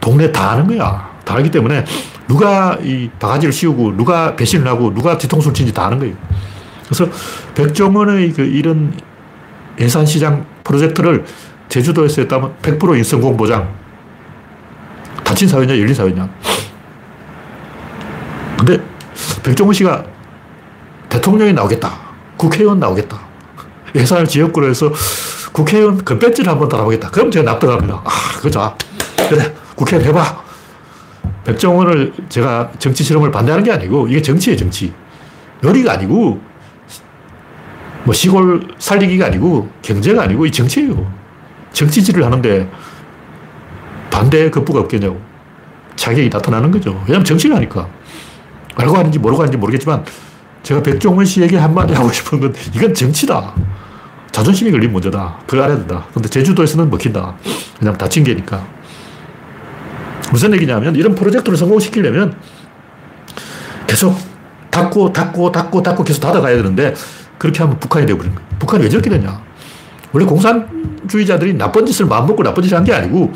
동네 0.00 0.30
다 0.30 0.52
아는 0.52 0.68
거야. 0.68 1.10
다 1.24 1.34
알기 1.34 1.50
때문에 1.50 1.84
누가 2.26 2.78
이 2.82 3.10
바가지를 3.18 3.52
씌우고 3.52 3.96
누가 3.96 4.34
배신을 4.36 4.66
하고 4.66 4.92
누가 4.92 5.18
뒤통수를 5.18 5.54
친지 5.54 5.72
다 5.72 5.86
아는 5.86 5.98
거예요. 5.98 6.14
그래서 6.88 7.06
백종원의 7.54 8.32
그 8.32 8.42
이런 8.42 8.94
예산시장 9.78 10.46
프로젝트를 10.62 11.24
제주도에서 11.68 12.22
했다면 12.22 12.54
100% 12.62 12.96
인성공 12.96 13.36
보장. 13.36 13.74
닫힌 15.24 15.48
사회냐, 15.48 15.78
열린 15.78 15.94
사회냐. 15.94 16.28
근데 18.58 18.80
백종원 19.42 19.74
씨가 19.74 20.04
대통령이 21.08 21.52
나오겠다. 21.52 21.92
국회의원 22.36 22.78
나오겠다. 22.78 23.18
예산을 23.94 24.26
지역구로 24.26 24.68
해서 24.68 24.92
국회의원 25.52 26.04
금배지를 26.04 26.50
한번 26.50 26.68
달아보겠다. 26.68 27.10
그럼 27.10 27.30
제가 27.30 27.50
납득합니다. 27.52 28.02
아, 28.04 28.10
그죠. 28.40 28.76
그래, 29.28 29.54
국회의원 29.76 30.08
해봐. 30.08 30.43
백종원을 31.44 32.12
제가 32.28 32.72
정치 32.78 33.04
실험을 33.04 33.30
반대하는 33.30 33.64
게 33.64 33.72
아니고 33.72 34.08
이게 34.08 34.22
정치예요, 34.22 34.56
정치. 34.56 34.92
요리가 35.62 35.92
아니고 35.92 36.40
뭐 38.04 38.12
시골 38.14 38.68
살리기가 38.78 39.26
아니고 39.26 39.68
경제가 39.82 40.22
아니고 40.22 40.46
이 40.46 40.52
정치예요. 40.52 41.10
정치질을 41.72 42.24
하는데 42.24 42.70
반대 44.10 44.50
급부가 44.50 44.80
없겠냐고. 44.80 45.20
자격이 45.96 46.28
나타나는 46.28 46.70
거죠. 46.70 47.02
왜냐면 47.06 47.24
정치가니까. 47.24 47.88
알고 48.76 48.96
하는지 48.96 49.18
모르고 49.18 49.42
하는지 49.42 49.56
모르겠지만 49.56 50.04
제가 50.62 50.82
백종원 50.82 51.24
씨에게 51.24 51.56
한마디 51.56 51.94
하고 51.94 52.10
싶은 52.10 52.40
건 52.40 52.54
이건 52.74 52.94
정치다. 52.94 53.54
자존심이 54.32 54.70
걸린 54.70 54.92
문제다. 54.92 55.38
그걸 55.46 55.62
알아야 55.62 55.78
된다. 55.78 56.06
근데 56.12 56.28
제주도에서는 56.28 56.90
먹힌다. 56.90 57.36
그냥 57.78 57.96
다친 57.96 58.24
게니까. 58.24 58.66
무슨 60.30 60.52
얘기냐면 60.54 60.94
이런 60.96 61.14
프로젝트를 61.14 61.56
성공시키려면 61.56 62.36
계속 63.86 64.16
닫고 64.70 65.12
닫고 65.12 65.52
닫고 65.52 65.82
닫고 65.82 66.04
계속 66.04 66.20
닫아가야 66.20 66.56
되는데 66.56 66.94
그렇게 67.38 67.60
하면 67.60 67.78
북한이 67.78 68.06
되어버린 68.06 68.34
거예요. 68.34 68.48
북한이 68.58 68.82
왜 68.84 68.88
저렇게 68.88 69.10
되냐. 69.10 69.40
원래 70.12 70.24
공산주의자들이 70.26 71.54
나쁜 71.54 71.84
짓을 71.86 72.06
마음먹고 72.06 72.42
나쁜 72.42 72.62
짓을 72.62 72.76
한 72.76 72.84
게 72.84 72.92
아니고 72.92 73.32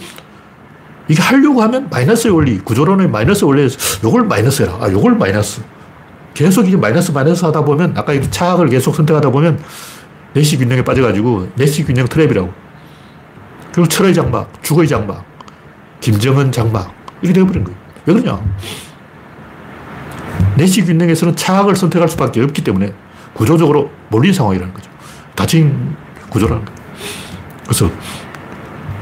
이게 1.09 1.23
하려고 1.23 1.63
하면 1.63 1.89
마이너스의 1.91 2.35
원리, 2.35 2.59
구조론의 2.59 3.09
마이너스 3.09 3.45
원리에서 3.45 3.79
요걸 4.05 4.25
마이너스 4.25 4.63
해라. 4.63 4.77
아, 4.81 4.91
요걸 4.91 5.15
마이너스. 5.17 5.63
계속 6.35 6.69
이게 6.69 6.77
마이너스 6.77 7.11
마이너스 7.13 7.45
하다 7.47 7.65
보면 7.65 7.95
아까 7.97 8.13
이 8.13 8.31
차악을 8.31 8.69
계속 8.69 8.95
선택하다 8.95 9.31
보면 9.31 9.59
내시 10.35 10.59
균형에 10.59 10.85
빠져가지고 10.85 11.49
내시 11.57 11.85
균형 11.85 12.07
트랩이라고. 12.07 12.53
그리고 13.73 13.89
철의 13.89 14.13
장막, 14.13 14.63
죽의 14.63 14.87
장막, 14.87 15.25
김정은 16.01 16.53
장막 16.53 16.93
이렇게 17.23 17.35
되어버린 17.35 17.65
거예요. 17.65 17.79
왜 18.07 18.15
그러냐? 18.15 18.41
내시 20.57 20.85
균형에서는 20.85 21.37
차악을 21.37 21.77
선택할 21.77 22.09
수밖에 22.09 22.41
없기 22.43 22.63
때문에 22.65 22.93
구조적으로 23.35 23.91
몰린 24.09 24.33
상황이라는 24.33 24.73
거죠. 24.75 24.91
닫힌 25.35 25.95
구조라는 26.31 26.65
거예요. 26.65 26.79
그래서 27.65 27.91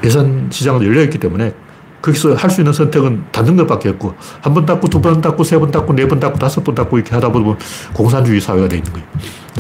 예산 0.05 0.49
시장은 0.51 0.83
열려있기 0.85 1.19
때문에 1.19 1.55
거기서 2.03 2.35
할 2.35 2.51
수 2.51 2.61
있는 2.61 2.73
선택은 2.73 3.25
닫는 3.33 3.57
것밖에 3.57 3.89
없고 3.91 4.15
한 4.43 4.55
번 4.55 4.67
닫고 4.67 4.89
두 4.89 5.01
번 5.01 5.21
닫고 5.21 5.43
세 5.45 5.59
번 5.59 5.71
닫고 5.71 5.93
네 5.95 6.07
번 6.07 6.21
닫고 6.21 6.39
다섯 6.39 6.63
번 6.63 6.75
닫고 6.75 6.99
이렇게 6.99 7.15
하다 7.15 7.31
보면 7.33 7.59
공산주의 7.95 8.41
사회가 8.41 8.69
되어 8.69 8.79
있는 8.79 8.93
거예요. 8.93 9.07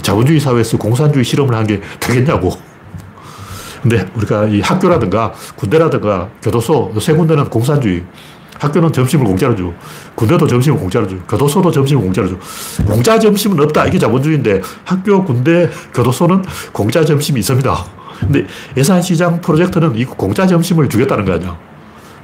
자본주의 0.02 0.38
사회에서 0.38 0.76
공산주의 0.76 1.24
실험을 1.24 1.54
하는 1.54 1.66
게 1.66 1.80
되겠냐고. 1.98 2.52
근데 3.88 4.04
우리가 4.16 4.46
이 4.46 4.60
학교라든가 4.60 5.32
군대라든가 5.54 6.28
교도소 6.42 6.92
세 7.00 7.12
군데는 7.12 7.48
공산주의. 7.48 8.02
학교는 8.58 8.92
점심을 8.92 9.24
공짜로 9.24 9.54
줘. 9.54 9.72
군대도 10.16 10.44
점심을 10.48 10.76
공짜로 10.80 11.06
줘. 11.06 11.14
교도소도 11.28 11.70
점심을 11.70 12.02
공짜로 12.02 12.28
줘. 12.28 12.36
공짜 12.84 13.16
점심은 13.16 13.60
없다. 13.60 13.86
이게 13.86 13.96
자본주의인데 13.98 14.60
학교, 14.84 15.22
군대, 15.24 15.70
교도소는 15.94 16.42
공짜 16.72 17.04
점심이 17.04 17.38
있습니다. 17.38 17.86
근데 18.18 18.46
예산시장 18.76 19.40
프로젝트는 19.40 19.94
이 19.94 20.04
공짜 20.04 20.48
점심을 20.48 20.88
주겠다는 20.88 21.24
거 21.24 21.34
아니야. 21.34 21.56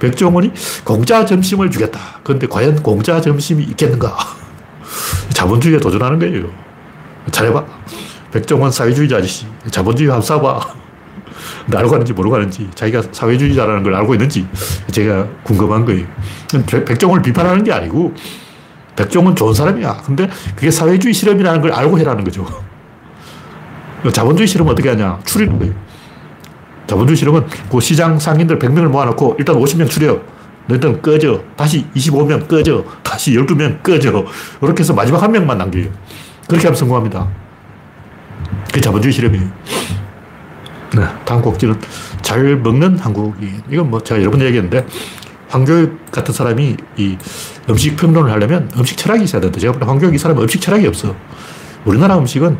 백종원이 0.01 0.51
공짜 0.83 1.25
점심을 1.25 1.71
주겠다. 1.71 2.01
그런데 2.25 2.49
과연 2.49 2.83
공짜 2.83 3.21
점심이 3.21 3.63
있겠는가? 3.63 4.17
자본주의에 5.33 5.79
도전하는 5.79 6.19
거예요. 6.19 6.49
잘해봐. 7.31 7.65
백종원 8.33 8.73
사회주의자 8.73 9.19
아저씨. 9.19 9.47
자본주의 9.71 10.11
한번 10.11 10.27
쏴봐. 10.27 10.82
근데 11.65 11.79
알고 11.79 11.91
가는지 11.91 12.13
모르고 12.13 12.33
가는지 12.33 12.69
자기가 12.75 13.03
사회주의자라는 13.13 13.83
걸 13.83 13.95
알고 13.95 14.15
있는지 14.15 14.47
제가 14.91 15.27
궁금한 15.45 15.85
거예요. 15.85 16.07
백종원을 16.69 17.23
비판하는 17.23 17.63
게 17.65 17.73
아니고 17.73 18.15
백종원 18.97 19.37
좋은 19.37 19.55
사람이야. 19.55 20.03
근데 20.05 20.29
그게 20.55 20.71
사회주의 20.71 21.15
실험이라는 21.15 21.61
걸 21.61 21.73
알고 21.73 21.99
해라는 21.99 22.25
거죠. 22.25 22.47
자본주의 24.13 24.47
실험은 24.47 24.73
어떻게 24.73 24.89
하냐? 24.91 25.21
추리는 25.25 25.59
거예요. 25.59 25.75
자본주의 26.87 27.17
실험은 27.17 27.47
그 27.71 27.81
시장 27.81 28.19
상인들 28.19 28.59
100명을 28.59 28.89
모아놓고 28.89 29.37
일단 29.39 29.57
50명 29.57 29.89
추려. 29.89 30.21
너희들 30.67 31.01
꺼져. 31.01 31.43
다시 31.57 31.87
25명 31.95 32.49
꺼져. 32.49 32.85
다시 33.03 33.33
12명 33.33 33.83
꺼져. 33.83 34.25
이렇게 34.61 34.83
해서 34.83 34.93
마지막 34.93 35.23
한 35.23 35.33
명만 35.33 35.59
남겨요. 35.59 35.87
그렇게 36.49 36.67
하면 36.67 36.77
성공합니다. 36.77 37.29
그게 38.67 38.81
자본주의 38.81 39.13
실험이에요. 39.13 39.49
네, 40.95 41.07
다음 41.25 41.41
곡지는 41.41 41.81
잘 42.21 42.57
먹는 42.57 42.99
한국인. 42.99 43.63
이건 43.71 43.91
뭐 43.91 44.03
제가 44.03 44.21
여러 44.21 44.31
번 44.31 44.43
얘기했는데 44.43 44.87
황교익 45.49 46.11
같은 46.11 46.35
사람이 46.35 46.77
이 46.97 47.17
음식 47.69 47.97
평론을 47.97 48.31
하려면 48.31 48.71
음식 48.77 48.97
철학이 48.99 49.25
있어야 49.25 49.41
된다. 49.41 49.59
제가 49.59 49.73
볼때 49.73 49.87
황교익 49.87 50.15
이 50.15 50.19
사람은 50.19 50.43
음식 50.43 50.61
철학이 50.61 50.87
없어. 50.87 51.15
우리나라 51.85 52.19
음식은 52.19 52.59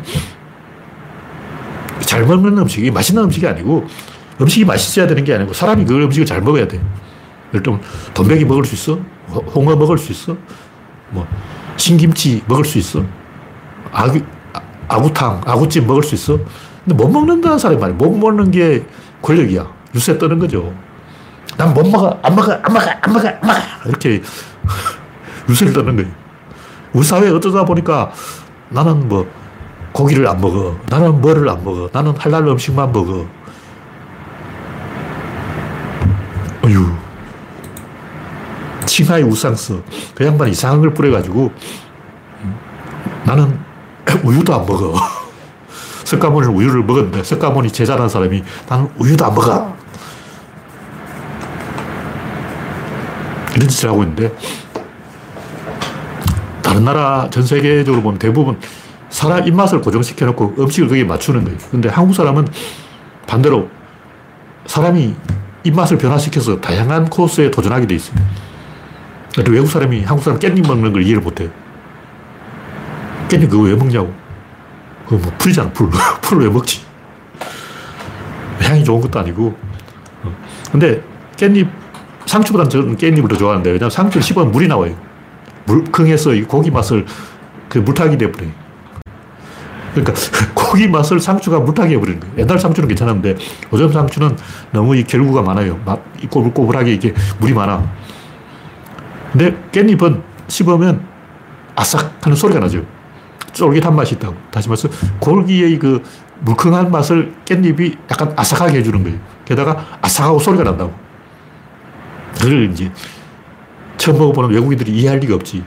잘 2.01 2.25
먹는 2.25 2.57
음식이 2.57 2.91
맛있는 2.91 3.23
음식이 3.25 3.47
아니고 3.47 3.85
음식이 4.41 4.65
맛있어야 4.65 5.07
되는 5.07 5.23
게 5.23 5.33
아니고 5.35 5.53
사람이 5.53 5.85
그 5.85 6.03
음식을 6.03 6.25
잘 6.25 6.41
먹어야 6.41 6.67
돼. 6.67 6.81
예를 7.53 7.61
들면 7.61 7.81
돈베기 8.15 8.45
먹을 8.45 8.65
수 8.65 8.73
있어? 8.73 8.99
홍어 9.53 9.75
먹을 9.75 9.97
수 9.97 10.11
있어? 10.11 10.35
뭐 11.11 11.27
신김치 11.77 12.43
먹을 12.47 12.65
수 12.65 12.79
있어? 12.79 13.03
아구, 13.91 14.19
아구탕, 14.87 15.41
아구찜 15.45 15.85
먹을 15.85 16.01
수 16.01 16.15
있어? 16.15 16.39
근데 16.85 16.95
못 17.01 17.09
먹는다는 17.09 17.57
사람이 17.57 17.79
말이야. 17.79 17.97
못 17.97 18.11
먹는 18.17 18.51
게 18.51 18.85
권력이야. 19.21 19.65
유세 19.95 20.17
떠는 20.17 20.39
거죠. 20.39 20.73
난 21.57 21.73
못 21.73 21.87
먹어, 21.87 22.17
안 22.23 22.35
먹어, 22.35 22.51
안 22.51 22.73
먹어, 22.73 22.85
안 23.01 23.13
먹어, 23.13 23.27
안 23.27 23.39
먹어. 23.41 23.59
이렇게 23.85 24.21
유세를 25.49 25.71
떠는 25.73 25.95
거예요. 25.95 26.09
우리 26.93 27.03
사회에 27.03 27.29
어쩌다 27.29 27.63
보니까 27.63 28.11
나는 28.69 29.07
뭐 29.07 29.27
고기를 29.91 30.27
안 30.27 30.41
먹어. 30.41 30.75
나는 30.89 31.21
뭐를 31.21 31.47
안 31.47 31.63
먹어. 31.63 31.89
나는 31.93 32.15
할랄 32.17 32.47
음식만 32.47 32.91
먹어. 32.91 33.25
어휴. 36.65 36.91
칭하의 38.85 39.23
우상스. 39.23 39.81
그 40.15 40.25
양반 40.25 40.49
이상한 40.49 40.81
걸 40.81 40.93
뿌려가지고 40.93 41.51
나는 43.25 43.59
우유도 44.23 44.53
안 44.55 44.65
먹어. 44.65 44.95
석가모니는 46.13 46.55
우유를 46.55 46.83
먹었는데 46.83 47.23
석가모니 47.23 47.71
제자라는 47.71 48.09
사람이 48.09 48.43
나는 48.69 48.89
우유도 48.97 49.25
안 49.25 49.33
먹어. 49.33 49.75
이런 53.55 53.67
짓을 53.67 53.89
하고 53.89 54.03
있는데 54.03 54.33
다른 56.61 56.83
나라 56.83 57.27
전 57.29 57.43
세계적으로 57.43 58.01
보면 58.01 58.19
대부분 58.19 58.59
사람 59.09 59.47
입맛을 59.47 59.81
고정시켜 59.81 60.25
놓고 60.27 60.55
음식을 60.57 60.87
거기에 60.87 61.03
맞추는 61.03 61.43
거예요. 61.43 61.57
근데 61.69 61.89
한국 61.89 62.13
사람은 62.13 62.47
반대로 63.27 63.69
사람이 64.65 65.15
입맛을 65.63 65.97
변화시켜서 65.97 66.59
다양한 66.59 67.09
코스에 67.09 67.51
도전하게 67.51 67.87
돼 67.87 67.95
있어요. 67.95 68.15
외국 69.49 69.67
사람이 69.67 70.03
한국 70.03 70.23
사람 70.23 70.39
깻잎 70.39 70.65
먹는 70.65 70.93
걸 70.93 71.03
이해를 71.03 71.21
못 71.21 71.39
해요. 71.39 71.49
깻잎 73.29 73.49
그거 73.49 73.63
왜 73.63 73.75
먹냐고. 73.75 74.22
그거 75.05 75.17
뭐 75.17 75.31
풀이잖아, 75.37 75.71
풀. 75.71 75.89
풀을 76.21 76.47
왜 76.47 76.53
먹지? 76.53 76.81
향이 78.61 78.83
좋은 78.83 79.01
것도 79.01 79.19
아니고. 79.19 79.55
어. 80.23 80.35
근데 80.71 81.01
깻잎, 81.35 81.67
상추보다는 82.25 82.69
저는 82.69 82.97
깻잎을 82.97 83.29
더 83.29 83.37
좋아하는데, 83.37 83.69
왜냐면 83.69 83.89
상추를 83.89 84.23
씹으면 84.23 84.51
물이 84.51 84.67
나와요. 84.67 84.95
물컹해서 85.65 86.31
고기 86.47 86.71
맛을 86.71 87.05
그 87.69 87.79
물타기 87.79 88.17
돼버려요. 88.17 88.51
그러니까 89.93 90.13
고기 90.55 90.87
맛을 90.87 91.19
상추가 91.19 91.59
물타기 91.59 91.93
해버리는 91.95 92.19
거예요. 92.19 92.35
옛날 92.37 92.57
상추는 92.57 92.87
괜찮았는데, 92.87 93.35
요즘 93.73 93.91
상추는 93.91 94.37
너무 94.71 94.95
이 94.95 95.03
결구가 95.03 95.41
많아요. 95.41 95.79
맛, 95.85 95.99
꼬불꼬불하게 96.29 96.93
이게 96.93 97.13
물이 97.39 97.53
많아. 97.53 97.83
근데 99.31 99.55
깻잎은 99.71 100.21
씹으면 100.47 101.03
아삭 101.75 102.13
하는 102.21 102.35
소리가 102.35 102.59
나죠. 102.59 102.85
쫄깃한 103.53 103.95
맛이 103.95 104.15
있다고. 104.15 104.35
다시 104.51 104.67
말해서 104.67 104.89
고기의 105.19 105.79
그 105.79 106.03
물컹한 106.41 106.91
맛을 106.91 107.33
깻잎이 107.45 107.97
약간 108.11 108.33
아삭하게 108.35 108.79
해주는 108.79 109.03
거예요. 109.03 109.17
게다가 109.45 109.85
아삭하고 110.01 110.39
소리가 110.39 110.63
난다고. 110.63 110.93
그걸 112.35 112.71
이제 112.71 112.91
처음 113.97 114.17
먹어보는 114.17 114.49
외국인들이 114.49 114.91
이해할 114.91 115.19
리가 115.19 115.35
없지. 115.35 115.63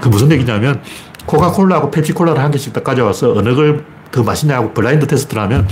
그 0.00 0.08
무슨 0.08 0.30
얘기냐면 0.30 0.80
코카콜라하고 1.26 1.90
펩시콜라를 1.90 2.42
한 2.42 2.50
개씩 2.50 2.72
딱 2.72 2.84
가져와서 2.84 3.32
어느 3.34 3.54
걸 3.54 3.84
더 4.12 4.22
맛있냐고 4.22 4.72
블라인드 4.72 5.06
테스트를 5.06 5.42
하면 5.44 5.66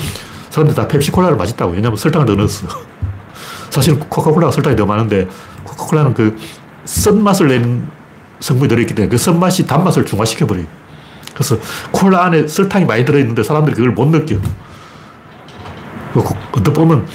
사람들이 0.48 0.74
다 0.74 0.88
펩시콜라를 0.88 1.36
맛있다고. 1.36 1.72
왜냐면 1.72 1.96
설탕을 1.96 2.26
더 2.26 2.34
넣었어. 2.34 2.66
사실 3.70 4.00
코카콜라가 4.00 4.50
설탕이 4.50 4.74
더 4.74 4.84
많은데 4.86 5.28
코카콜라는 5.62 6.14
그 6.14 6.36
쓴맛을 6.84 7.48
낸 7.48 7.86
성분이 8.40 8.68
들어있기 8.68 8.94
때문에 8.94 9.10
그 9.10 9.18
쓴맛이 9.18 9.66
단맛을 9.66 10.04
중화시켜버려요. 10.04 10.66
그래서 11.34 11.58
콜라 11.90 12.24
안에 12.24 12.48
설탕이 12.48 12.84
많이 12.84 13.04
들어있는데 13.04 13.42
사람들이 13.42 13.76
그걸 13.76 13.92
못 13.92 14.06
느껴. 14.06 14.36
어떻게 16.14 16.72
보면 16.72 17.06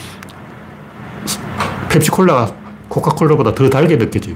펩시콜라가 1.90 2.54
코카콜라보다 2.88 3.54
더 3.54 3.70
달게 3.70 3.98
느껴져요. 3.98 4.36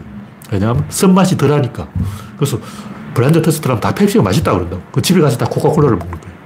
왜냐하면 0.51 0.85
쓴맛이 0.89 1.37
덜하니까. 1.37 1.87
그래서 2.37 2.59
브랜드 3.13 3.41
테스트를 3.41 3.79
다 3.79 3.93
펩시가 3.93 4.23
맛있다고 4.23 4.57
그런다고. 4.57 4.81
그 4.91 5.01
집에 5.01 5.21
가서 5.21 5.37
다 5.37 5.45
코카콜라를 5.45 5.97
먹는 5.97 6.19
거예요. 6.19 6.37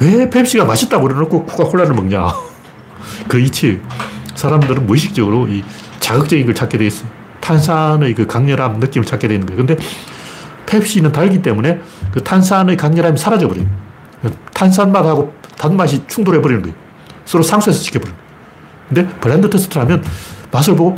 왜 0.00 0.30
펩시가 0.30 0.64
맛있다고 0.64 1.04
그래놓고 1.08 1.44
코카콜라를 1.46 1.94
먹냐. 1.94 2.32
그 3.28 3.40
이치. 3.40 3.80
사람들은 4.34 4.86
무의식적으로 4.86 5.48
이 5.48 5.64
자극적인 5.98 6.46
걸 6.46 6.54
찾게 6.54 6.78
돼 6.78 6.86
있어. 6.86 7.04
탄산의 7.40 8.14
그 8.14 8.26
강렬함 8.26 8.78
느낌을 8.80 9.06
찾게 9.06 9.28
되는 9.28 9.46
거예요. 9.46 9.64
근데 9.64 9.76
펩시는 10.66 11.12
달기 11.12 11.40
때문에 11.40 11.80
그 12.12 12.22
탄산의 12.22 12.76
강렬함이 12.76 13.16
사라져버려요. 13.18 13.66
탄산맛하고 14.52 15.32
단맛이 15.56 16.02
충돌해버리는 16.06 16.62
거예요. 16.62 16.76
서로 17.24 17.42
상쇄해서 17.42 17.80
시켜버려요. 17.82 18.16
근데 18.88 19.06
블라인드 19.20 19.48
테스트를 19.50 19.82
하면 19.82 20.04
맛을 20.50 20.74
보고 20.76 20.96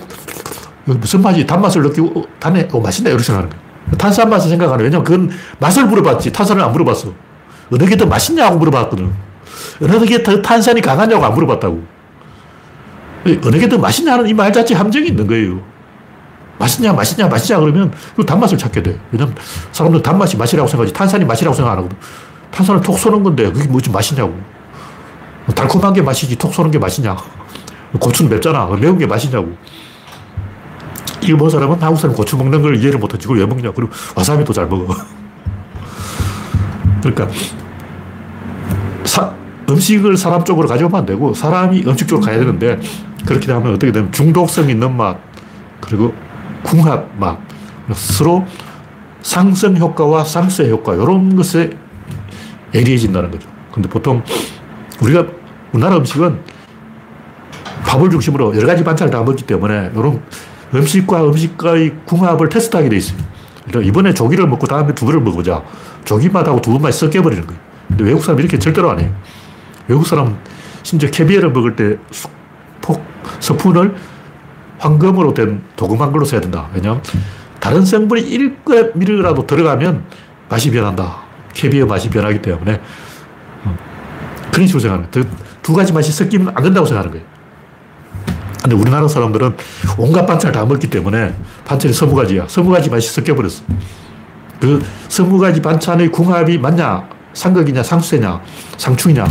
무슨 0.84 1.22
맛이 1.22 1.46
단맛을 1.46 1.82
느끼고 1.82 2.20
어, 2.20 2.24
단에 2.38 2.68
어, 2.72 2.80
맛있네 2.80 3.10
이렇게 3.10 3.22
생각하는 3.24 3.50
거예요. 3.50 3.96
탄산 3.98 4.30
맛을 4.30 4.48
생각하는 4.50 4.84
왜냐면 4.84 5.04
그건 5.04 5.30
맛을 5.58 5.86
물어봤지 5.86 6.32
탄산을 6.32 6.62
안 6.62 6.72
물어봤어. 6.72 7.12
어느 7.72 7.84
게 7.86 7.96
더 7.96 8.06
맛있냐고 8.06 8.58
물어봤거든. 8.58 9.12
어느 9.82 10.04
게 10.06 10.22
더 10.22 10.40
탄산이 10.42 10.80
강하냐고 10.80 11.24
안 11.24 11.34
물어봤다고. 11.34 11.82
어느 13.44 13.58
게 13.58 13.68
더 13.68 13.78
맛있냐는 13.78 14.26
이 14.28 14.32
말 14.34 14.52
자체 14.52 14.74
함정이 14.74 15.08
있는 15.08 15.26
거예요. 15.26 15.60
맛있냐, 16.60 16.92
맛있냐, 16.92 17.26
맛있냐 17.26 17.58
그러면 17.58 17.90
그 18.14 18.24
단맛을 18.24 18.58
찾게 18.58 18.82
돼. 18.82 19.00
왜냐면 19.10 19.34
사람들 19.72 20.02
단맛이 20.02 20.36
맛이라고 20.36 20.68
생각하지 20.68 20.92
탄산이 20.92 21.24
맛이라고 21.24 21.56
생각 21.56 21.72
안 21.72 21.78
하거든. 21.78 21.96
탄산을 22.50 22.82
톡 22.82 22.98
쏘는 22.98 23.22
건데 23.22 23.50
그게 23.50 23.66
뭐지 23.66 23.90
맛있냐고. 23.90 24.38
달콤한 25.54 25.94
게 25.94 26.02
맛이지 26.02 26.36
톡 26.36 26.52
쏘는 26.52 26.70
게 26.70 26.78
맛이냐. 26.78 27.16
고추는 27.98 28.30
맵잖아. 28.30 28.66
매운 28.78 28.98
게 28.98 29.06
맛이냐고. 29.06 29.56
일본 31.22 31.48
사람은 31.48 31.80
한국 31.80 31.98
사람 31.98 32.14
고추 32.14 32.36
먹는 32.36 32.60
걸 32.60 32.76
이해를 32.76 32.98
못하지. 32.98 33.26
그걸 33.26 33.40
왜 33.40 33.46
먹냐. 33.46 33.72
그리고 33.72 33.90
와사비도 34.14 34.52
잘 34.52 34.66
먹어. 34.66 34.94
그러니까 37.00 37.28
사, 39.04 39.32
음식을 39.68 40.18
사람 40.18 40.44
쪽으로 40.44 40.68
가져오면 40.68 41.00
안 41.00 41.06
되고 41.06 41.32
사람이 41.32 41.84
음식 41.86 42.06
쪽으로 42.06 42.26
가야 42.26 42.38
되는데 42.38 42.78
그렇게 43.24 43.46
되면 43.46 43.66
어떻게 43.66 43.92
되면 43.92 44.12
중독성 44.12 44.68
있는 44.68 44.94
맛 44.94 45.16
그리고 45.80 46.12
궁합 46.62 47.08
맛 47.18 47.38
서로 47.94 48.44
상승 49.22 49.76
효과와 49.76 50.24
상쇄 50.24 50.70
효과 50.70 50.94
이런 50.94 51.36
것에 51.36 51.70
예리해진다는 52.74 53.30
거죠. 53.30 53.48
근데 53.72 53.88
보통 53.88 54.22
우리가 55.02 55.26
우리나라 55.72 55.96
음식은 55.96 56.40
밥을 57.84 58.10
중심으로 58.10 58.56
여러 58.56 58.66
가지 58.66 58.84
반찬을 58.84 59.12
다 59.12 59.22
먹기 59.22 59.44
때문에 59.44 59.90
이런 59.94 60.22
음식과 60.74 61.24
음식과의 61.24 61.94
궁합을 62.04 62.48
테스트하게 62.48 62.88
돼 62.88 62.96
있어요. 62.96 63.18
그러니까 63.66 63.88
이번에 63.88 64.14
조기를 64.14 64.46
먹고 64.46 64.66
다음에 64.66 64.94
두부를 64.94 65.20
먹어보자. 65.20 65.62
조기 66.04 66.28
맛하고 66.28 66.60
두부 66.60 66.78
맛이 66.78 66.98
섞여버리는 67.00 67.46
거예요. 67.46 67.60
근데 67.88 68.04
외국 68.04 68.22
사람 68.22 68.38
이렇게 68.38 68.58
절대로 68.58 68.90
안 68.90 69.00
해요. 69.00 69.12
외국 69.88 70.06
사람 70.06 70.38
심지어 70.82 71.10
캐비어를 71.10 71.50
먹을 71.50 71.76
때 71.76 71.96
폭, 72.80 73.04
스푼을 73.40 73.94
황금으로 74.80 75.34
된 75.34 75.62
도금한 75.76 76.10
걸로 76.10 76.24
써야 76.24 76.40
된다. 76.40 76.68
왜냐하면 76.74 77.02
다른 77.60 77.84
성분이 77.84 78.22
1g이라도 78.22 79.46
들어가면 79.46 80.04
맛이 80.48 80.70
변한다. 80.70 81.18
캐비어 81.52 81.86
맛이 81.86 82.08
변하기 82.08 82.40
때문에 82.40 82.80
어, 83.64 83.76
그런 84.50 84.66
식으로 84.66 84.80
생각하는 84.80 85.10
거예요. 85.10 85.28
두 85.62 85.74
가지 85.74 85.92
맛이 85.92 86.10
섞이면 86.10 86.52
안 86.54 86.64
된다고 86.64 86.86
생각하는 86.86 87.12
거예요. 87.12 87.26
근데 88.62 88.76
우리나라 88.76 89.06
사람들은 89.06 89.56
온갖 89.98 90.26
반찬을 90.26 90.52
다 90.52 90.64
먹기 90.64 90.88
때문에 90.88 91.34
반찬이 91.64 91.92
서무 91.92 92.14
가지야. 92.14 92.46
서무 92.48 92.70
가지 92.70 92.90
맛이 92.90 93.10
섞여버렸어. 93.10 93.62
그 94.60 94.82
서무 95.08 95.38
가지 95.38 95.60
반찬의 95.60 96.10
궁합이 96.10 96.58
맞냐? 96.58 97.08
상극이냐? 97.32 97.82
상수세냐? 97.82 98.40
상충이냐? 98.76 99.26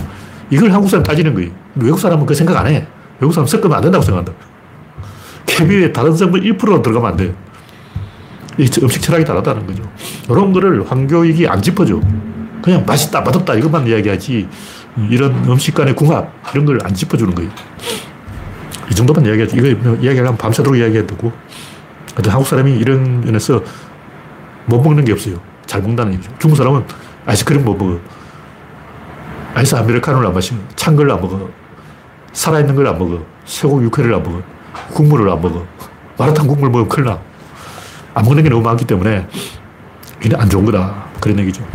이걸 0.49 0.71
한국 0.71 0.89
사람 0.89 1.03
따지는 1.03 1.33
거예요. 1.33 1.51
외국 1.75 1.99
사람은 1.99 2.25
그 2.25 2.33
생각 2.33 2.57
안 2.57 2.67
해. 2.67 2.87
외국 3.19 3.33
사람 3.33 3.45
섞으면 3.45 3.73
안 3.73 3.81
된다고 3.81 4.03
생각한다. 4.03 4.33
캐비에 5.59 5.91
다른 5.91 6.15
성분 6.15 6.41
1% 6.41 6.81
들어가면 6.81 7.11
안 7.11 7.17
돼요. 7.17 7.33
음식 8.83 9.01
철학이 9.01 9.25
다르다는 9.25 9.65
거죠. 9.67 9.83
이런 10.29 10.53
거를 10.53 10.89
황교익이 10.89 11.47
안 11.47 11.61
짚어줘. 11.61 11.99
그냥 12.61 12.85
맛있다, 12.85 13.21
맛없다 13.21 13.55
이것만 13.55 13.87
이야기하지 13.87 14.47
이런 15.09 15.33
음식 15.49 15.73
간의 15.75 15.95
궁합 15.95 16.33
이런 16.53 16.65
걸 16.65 16.77
안 16.83 16.93
짚어주는 16.93 17.33
거예요. 17.35 17.49
이 18.91 18.95
정도만 18.95 19.25
이야기하지. 19.25 19.57
이거 19.57 19.67
이야기하면 19.95 20.37
밤새도록 20.37 20.77
이야기해야 20.79 21.05
되고. 21.05 21.31
하여튼 22.15 22.31
한국 22.31 22.47
사람이 22.47 22.71
이런 22.77 23.21
면에서 23.21 23.61
못 24.65 24.81
먹는 24.81 25.05
게 25.05 25.11
없어요. 25.11 25.39
잘 25.65 25.81
먹는다는 25.81 26.13
얘기죠. 26.13 26.31
중국 26.39 26.55
사람은 26.55 26.83
아이스크림 27.25 27.63
못 27.63 27.75
먹어. 27.75 27.99
아이스 29.53 29.75
아메리카노를 29.75 30.27
안 30.27 30.33
마시고, 30.33 30.57
찬걸 30.75 31.09
안 31.11 31.21
먹어. 31.21 31.49
살아있는 32.33 32.75
걸 32.75 32.87
안 32.87 32.97
먹어. 32.97 33.23
쇠고기 33.45 33.85
육회를 33.85 34.13
안 34.15 34.23
먹어. 34.23 34.41
국물을 34.93 35.29
안 35.29 35.41
먹어. 35.41 35.65
마라탕 36.17 36.47
국물 36.47 36.69
먹으면 36.69 36.89
큰일 36.89 37.05
나. 37.07 37.19
안 38.13 38.25
먹는 38.25 38.43
게 38.43 38.49
너무 38.49 38.61
많기 38.61 38.85
때문에 38.85 39.27
이게 40.23 40.35
안 40.35 40.49
좋은 40.49 40.65
거다. 40.65 41.05
그런 41.21 41.39
얘기죠. 41.39 41.65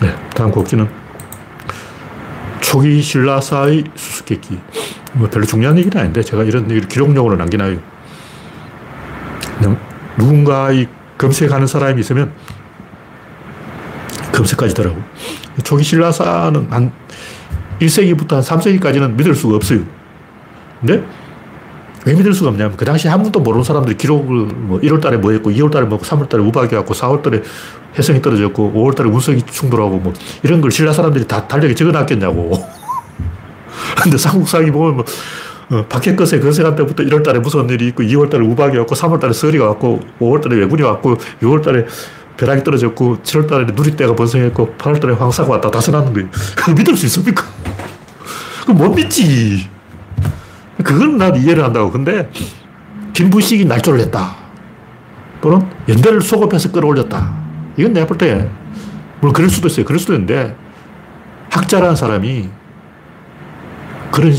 네, 0.00 0.14
다음 0.34 0.50
곡지는 0.50 0.88
초기 2.60 3.02
신라사의 3.02 3.84
수수께끼. 3.94 4.58
뭐 5.12 5.28
별로 5.28 5.44
중요한 5.44 5.76
얘기는 5.76 5.96
아닌데 5.98 6.22
제가 6.22 6.44
이런 6.44 6.70
얘기를 6.70 6.88
기록용으로 6.88 7.36
남기나요. 7.36 7.78
누군가의 10.16 10.88
검색하는 11.18 11.66
사람이 11.66 12.00
있으면 12.00 12.32
검색까지 14.32 14.74
더라고. 14.74 14.96
초기 15.64 15.82
신라사는 15.82 16.68
한 16.70 16.92
1세기부터 17.80 18.34
한 18.34 18.42
3세기까지는 18.42 19.16
믿을 19.16 19.34
수가 19.34 19.56
없어요. 19.56 19.80
근데 20.80 21.04
왜 22.06 22.14
믿을 22.14 22.32
수가 22.32 22.50
없냐면 22.50 22.76
그 22.76 22.84
당시 22.84 23.08
아무도 23.08 23.40
모르는 23.40 23.62
사람들이 23.62 23.96
기록을 23.96 24.46
뭐 24.46 24.80
1월 24.80 25.00
달에 25.00 25.18
뭐 25.18 25.32
했고 25.32 25.50
2월 25.50 25.70
달에 25.70 25.84
뭐 25.86 25.98
3월 25.98 26.28
달에 26.28 26.42
우박이 26.42 26.74
왔고 26.74 26.94
4월 26.94 27.22
달에 27.22 27.42
해성이 27.98 28.22
떨어졌고 28.22 28.72
5월 28.74 28.94
달에 28.94 29.10
운석이 29.10 29.42
충돌하고 29.42 29.98
뭐 29.98 30.12
이런 30.42 30.60
걸 30.60 30.70
신라 30.70 30.92
사람들이 30.92 31.26
다 31.26 31.46
달력에 31.46 31.74
적어 31.74 31.92
놨겠냐고. 31.92 32.52
근데 34.02 34.16
삼국사기 34.16 34.70
보면 34.70 34.96
뭐 34.96 35.04
어, 35.72 35.84
박해끝에 35.88 36.40
건세관 36.40 36.74
때부터 36.74 37.04
1월 37.04 37.22
달에 37.22 37.38
무서운 37.38 37.68
일이 37.70 37.88
있고 37.88 38.02
2월 38.02 38.30
달에 38.30 38.44
우박이 38.44 38.76
왔고 38.78 38.94
3월 38.94 39.20
달에 39.20 39.32
설이가 39.32 39.66
왔고 39.66 40.00
5월 40.20 40.42
달에 40.42 40.56
왜군이 40.56 40.82
왔고 40.82 41.16
6월 41.42 41.62
달에 41.62 41.86
벼락이 42.36 42.64
떨어졌고 42.64 43.18
7월 43.18 43.48
달에 43.48 43.66
누리떼가 43.72 44.16
번성했고 44.16 44.74
8월 44.78 45.00
달에 45.00 45.14
황사가 45.14 45.50
왔다 45.50 45.70
다 45.70 45.80
써놨는 45.80 46.12
거예요. 46.14 46.28
그걸 46.56 46.74
믿을 46.74 46.96
수 46.96 47.06
있습니까? 47.06 47.44
그못 48.66 48.86
뭐 48.86 48.96
믿지. 48.96 49.69
그건 50.82 51.18
난 51.18 51.36
이해를 51.36 51.64
한다고. 51.64 51.90
근데 51.90 52.30
김부식이 53.12 53.64
날조를 53.64 54.00
했다. 54.00 54.36
또는 55.40 55.66
연대를 55.88 56.20
소급해서 56.20 56.70
끌어올렸다. 56.70 57.34
이건 57.76 57.92
내가 57.92 58.06
볼 58.06 58.18
때, 58.18 58.48
물론 59.20 59.32
그럴 59.32 59.48
수도 59.48 59.68
있어요. 59.68 59.84
그럴 59.84 59.98
수도 59.98 60.12
있는데, 60.14 60.54
학자라는 61.50 61.96
사람이 61.96 62.48
그런 64.10 64.32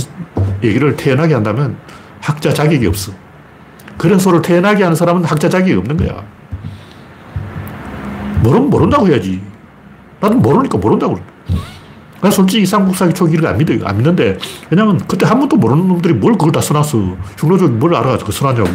얘기를 0.63 0.95
태연하게 0.95 1.34
한다면 1.34 1.77
학자 2.19 2.54
자격이 2.54 2.86
없어. 2.88 3.12
그런 3.97 4.19
소를 4.19 4.41
태연하게 4.41 4.84
하는 4.84 4.95
사람은 4.95 5.23
학자 5.23 5.49
자격이 5.49 5.74
없는 5.74 5.97
거야. 5.97 6.24
모르면 8.43 8.70
모른다고 8.70 9.07
해야지. 9.07 9.41
나는 10.20 10.39
모르니까 10.39 10.78
모른다고 10.78 11.20
그래. 12.22 12.30
나 12.30 12.32
솔직히 12.32 12.65
삼국사기 12.65 13.13
초기를 13.13 13.47
안 13.47 13.57
믿어요. 13.57 13.80
안 13.84 13.97
믿는데, 13.97 14.38
왜냐면 14.69 14.99
그때 15.07 15.26
한 15.26 15.39
번도 15.39 15.57
모르는 15.57 15.88
놈들이 15.88 16.13
뭘 16.13 16.34
그걸 16.34 16.51
다 16.51 16.61
써놨어. 16.61 17.17
흉노족이 17.38 17.74
뭘 17.74 17.95
알아가지고 17.95 18.32
써놨냐고. 18.32 18.69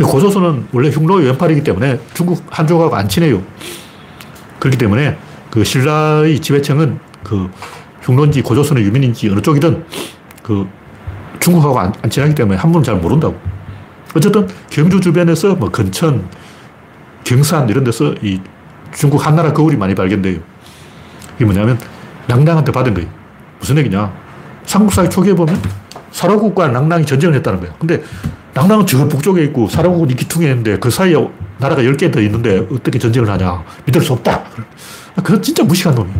고조선은 0.00 0.68
원래 0.72 0.90
흉노의 0.90 1.26
왼팔이기 1.26 1.64
때문에 1.64 1.98
중국 2.14 2.44
한족하고 2.50 2.94
안 2.94 3.08
친해요. 3.08 3.42
그렇기 4.60 4.78
때문에 4.78 5.18
그 5.50 5.64
신라의 5.64 6.38
지배층은 6.40 7.00
그 7.24 7.50
흉노인지 8.02 8.42
고조선의 8.42 8.84
유민인지 8.84 9.28
어느 9.28 9.40
쪽이든 9.40 9.84
그 10.44 10.68
중국하고 11.40 11.80
안, 11.80 11.92
안 12.00 12.10
친하기 12.10 12.34
때문에 12.34 12.58
한 12.58 12.70
번은 12.70 12.84
잘 12.84 12.96
모른다고. 12.96 13.36
어쨌든 14.14 14.46
경주 14.70 15.00
주변에서 15.00 15.56
뭐 15.56 15.68
근천, 15.68 16.28
경산 17.24 17.68
이런 17.68 17.82
데서 17.82 18.14
이 18.22 18.40
중국 18.94 19.26
한나라 19.26 19.52
거울이 19.52 19.76
많이 19.76 19.94
발견돼요. 19.96 20.38
이게 21.38 21.44
뭐냐면 21.44 21.78
낭랑한테 22.26 22.72
받은 22.72 22.94
거예요. 22.94 23.08
무슨 23.60 23.78
얘기냐. 23.78 24.12
삼국사의 24.66 25.08
초기에 25.08 25.34
보면 25.34 25.60
사로국과 26.10 26.68
낭랑이 26.68 27.06
전쟁을 27.06 27.36
했다는 27.36 27.60
거예요. 27.60 27.74
근데 27.78 28.02
낭랑은 28.54 28.86
저 28.86 29.06
북쪽에 29.06 29.44
있고 29.44 29.68
사령국은 29.68 30.10
이 30.10 30.16
기퉁에 30.16 30.46
있는데 30.48 30.78
그 30.78 30.90
사이에 30.90 31.16
나라가 31.58 31.82
10개 31.82 32.12
더 32.12 32.20
있는데 32.20 32.66
어떻게 32.72 32.98
전쟁을 32.98 33.30
하냐. 33.30 33.62
믿을 33.86 34.02
수 34.02 34.12
없다. 34.14 34.42
그건 35.16 35.40
진짜 35.40 35.62
무식한 35.62 35.94
놈이에요. 35.94 36.18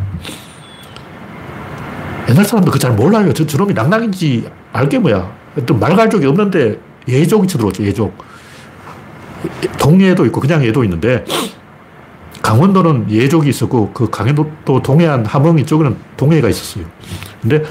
옛날 2.28 2.44
사람들 2.44 2.70
그거 2.70 2.78
잘 2.78 2.92
몰라요. 2.92 3.32
저, 3.32 3.44
저놈이 3.44 3.74
낭랑인지 3.74 4.48
알게 4.72 4.98
뭐야. 4.98 5.30
또 5.66 5.74
말갈족이 5.74 6.26
없는데 6.26 6.78
예족이 7.08 7.48
쳐들어왔죠, 7.48 7.84
예족. 7.84 8.16
동해도 9.78 10.26
있고 10.26 10.40
그냥 10.40 10.64
예도 10.64 10.84
있는데 10.84 11.24
강원도는 12.48 13.10
예족이 13.10 13.50
있었고 13.50 13.90
그 13.92 14.08
강원도 14.08 14.50
동해안 14.82 15.26
함흥 15.26 15.58
이쪽에는 15.58 15.94
동해가 16.16 16.48
있었어요. 16.48 16.86
근데 17.42 17.62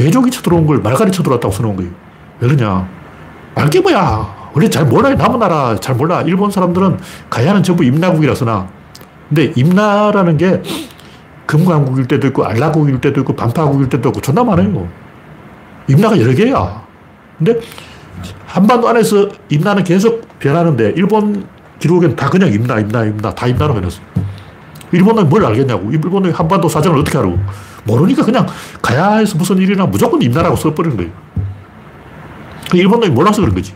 예족이 0.00 0.32
쳐들어온 0.32 0.66
걸 0.66 0.78
말갈이 0.78 1.12
쳐들어왔다고 1.12 1.54
써놓은 1.54 1.76
거예요. 1.76 1.92
왜 2.40 2.48
그러냐. 2.48 2.88
알게 3.54 3.80
뭐야. 3.80 4.50
원래 4.54 4.68
잘 4.68 4.86
몰라요. 4.86 5.14
남은 5.14 5.38
나라 5.38 5.76
잘 5.76 5.94
몰라. 5.94 6.22
일본 6.22 6.50
사람들은 6.50 6.98
가야는 7.30 7.62
전부 7.62 7.84
임나국이라 7.84 8.34
써나. 8.34 8.66
근데 9.28 9.52
임나라는 9.54 10.36
게 10.36 10.62
금강국일 11.46 12.08
때도 12.08 12.26
있고 12.28 12.44
알라국일 12.44 13.00
때도 13.00 13.20
있고 13.20 13.36
반파국일 13.36 13.88
때도 13.88 14.08
있고 14.08 14.20
존나 14.20 14.42
많아요. 14.42 14.88
임나가 15.86 16.20
여러 16.20 16.34
개야. 16.34 16.82
근데 17.38 17.60
한반도 18.46 18.88
안에서 18.88 19.28
임나는 19.48 19.84
계속 19.84 20.26
변하는데 20.40 20.94
일본 20.96 21.46
기록엔 21.78 22.16
다 22.16 22.28
그냥 22.28 22.52
임나, 22.52 22.80
임나, 22.80 23.04
임나, 23.04 23.34
다 23.34 23.46
임나로 23.46 23.76
해놨어. 23.76 24.00
일본은 24.92 25.28
뭘 25.28 25.44
알겠냐고. 25.44 25.90
일본의 25.90 26.32
한반도 26.32 26.68
사정을 26.68 26.98
어떻게 26.98 27.18
알아? 27.18 27.28
모르니까 27.84 28.24
그냥 28.24 28.46
가야에서 28.82 29.36
무슨 29.36 29.58
일이나 29.58 29.86
무조건 29.86 30.20
임나라고 30.20 30.56
써버리는 30.56 30.96
거예요. 30.96 31.10
그 32.70 32.76
일본놈이 32.76 33.12
몰라서 33.12 33.40
그런 33.40 33.54
거지. 33.54 33.74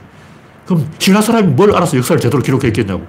그럼 0.66 0.88
신라 0.98 1.20
사람이 1.20 1.48
뭘 1.48 1.74
알아서 1.74 1.96
역사를 1.96 2.20
제대로 2.20 2.42
기록했겠냐고. 2.42 3.06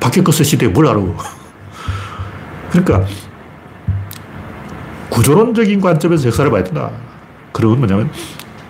박해커스 0.00 0.44
시대에 0.44 0.68
뭘 0.68 0.86
알아. 0.86 1.00
그러니까 2.70 3.06
구조론적인 5.10 5.80
관점에서 5.80 6.28
역사를 6.28 6.50
봐야 6.50 6.62
된다. 6.62 6.90
그러면 7.52 7.78
뭐냐면 7.78 8.10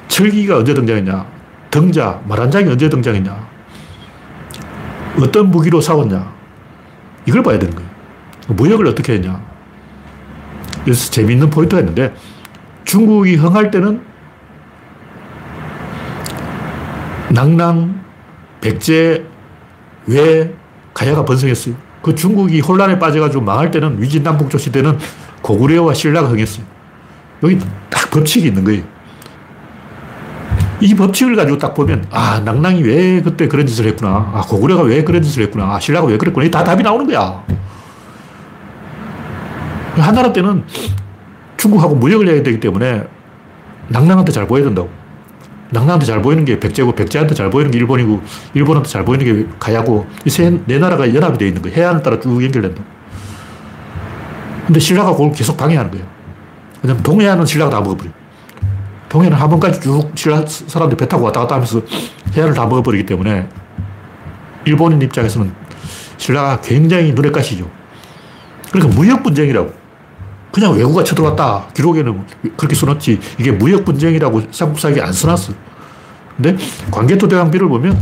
철기가 0.09 0.59
언제 0.59 0.75
등장했냐. 0.75 1.27
등자, 1.71 2.21
말한장이 2.27 2.69
언제 2.71 2.89
등장했냐. 2.89 3.48
어떤 5.21 5.51
무기로 5.51 5.81
싸웠냐. 5.81 6.33
이걸 7.27 7.43
봐야 7.43 7.59
되는 7.59 7.75
거예요. 7.75 7.89
무역을 8.49 8.87
어떻게 8.87 9.15
했냐. 9.15 9.41
그래서 10.85 11.11
재미있는 11.11 11.51
포인트가 11.51 11.81
있는데 11.81 12.15
중국이 12.85 13.37
흥할 13.37 13.71
때는 13.71 14.01
낭랑, 17.31 18.03
백제, 18.61 19.27
외, 20.07 20.55
가야가 20.95 21.25
번성했어요. 21.25 21.75
그 22.03 22.15
중국이 22.15 22.61
혼란에 22.61 22.99
빠져가지고 22.99 23.45
망할 23.45 23.71
때는 23.71 24.01
위진남북조 24.01 24.57
시대는 24.57 24.99
고구려와 25.43 25.93
신라가 25.93 26.29
흥했어요. 26.29 26.65
여기 27.43 27.59
딱 27.91 28.11
법칙이 28.11 28.49
있는 28.49 28.65
거예요. 28.65 28.83
이 30.81 30.95
법칙을 30.95 31.37
가지고 31.37 31.59
딱 31.59 31.75
보면, 31.75 32.07
아, 32.11 32.41
낭랑이 32.45 32.83
왜 32.83 33.21
그때 33.21 33.49
그런 33.49 33.67
짓을 33.67 33.87
했구나. 33.87 34.31
아, 34.35 34.43
고구려가 34.49 34.83
왜 34.83 35.03
그런 35.03 35.23
짓을 35.23 35.43
했구나. 35.43 35.75
아, 35.75 35.81
신라가 35.81 36.07
왜 36.07 36.17
그랬구나. 36.17 36.49
다 36.51 36.63
답이 36.63 36.83
나오는 36.83 37.07
거야. 37.07 37.43
한나라 39.97 40.33
때는 40.33 40.65
중국하고 41.57 41.97
무역을 41.97 42.29
해야 42.29 42.43
되기 42.43 42.61
때문에 42.61 43.03
낭랑한테 43.89 44.31
잘 44.31 44.47
보여야 44.47 44.65
된다고. 44.65 44.89
낭랑한테 45.71 46.07
잘 46.07 46.23
보이는 46.23 46.45
게 46.45 46.61
백제고, 46.61 46.93
백제한테 46.93 47.35
잘 47.35 47.51
보이는 47.51 47.71
게 47.71 47.79
일본이고, 47.79 48.23
일본한테 48.55 48.89
잘 48.89 49.05
보이는 49.05 49.25
게 49.25 49.47
가야고, 49.59 50.07
이 50.25 50.31
세, 50.31 50.59
네 50.67 50.79
나라가 50.79 51.13
연합이 51.13 51.37
되어 51.37 51.49
있는 51.49 51.61
거예요. 51.61 51.77
해안을 51.77 52.03
따라 52.03 52.21
쭉 52.21 52.43
연결된다. 52.43 52.83
근데 54.67 54.81
신라가 54.81 55.13
그걸 55.13 55.33
계속 55.33 55.57
방해하는 55.57 55.91
거예요. 55.91 56.07
왜냐면 56.83 57.03
동해안은 57.03 57.45
신라가 57.45 57.71
다 57.71 57.81
먹어버려. 57.81 58.11
동해는 59.09 59.37
한번까지 59.37 59.81
쭉 59.81 60.13
사람들이 60.15 60.97
배 60.99 61.09
타고 61.09 61.25
왔다 61.25 61.41
갔다 61.41 61.55
하면서 61.55 61.81
해안을 62.35 62.55
다 62.55 62.67
먹어버리기 62.67 63.07
때문에 63.07 63.49
일본인 64.65 65.01
입장에서는 65.01 65.51
신라가 66.19 66.61
굉장히 66.61 67.13
눈에 67.13 67.31
가시죠. 67.31 67.71
그러니까 68.71 68.95
무역 68.95 69.23
분쟁이라고. 69.23 69.73
그냥 70.53 70.75
외국가 70.75 71.05
쳐들어왔다. 71.05 71.69
기록에는 71.75 72.25
그렇게 72.57 72.75
써놨지. 72.75 73.21
이게 73.39 73.53
무역 73.53 73.85
분쟁이라고 73.85 74.43
삼국사기에 74.51 75.03
안 75.03 75.13
써놨어. 75.13 75.53
근데 76.37 76.57
관계토 76.91 77.29
대왕비를 77.29 77.69
보면 77.69 78.01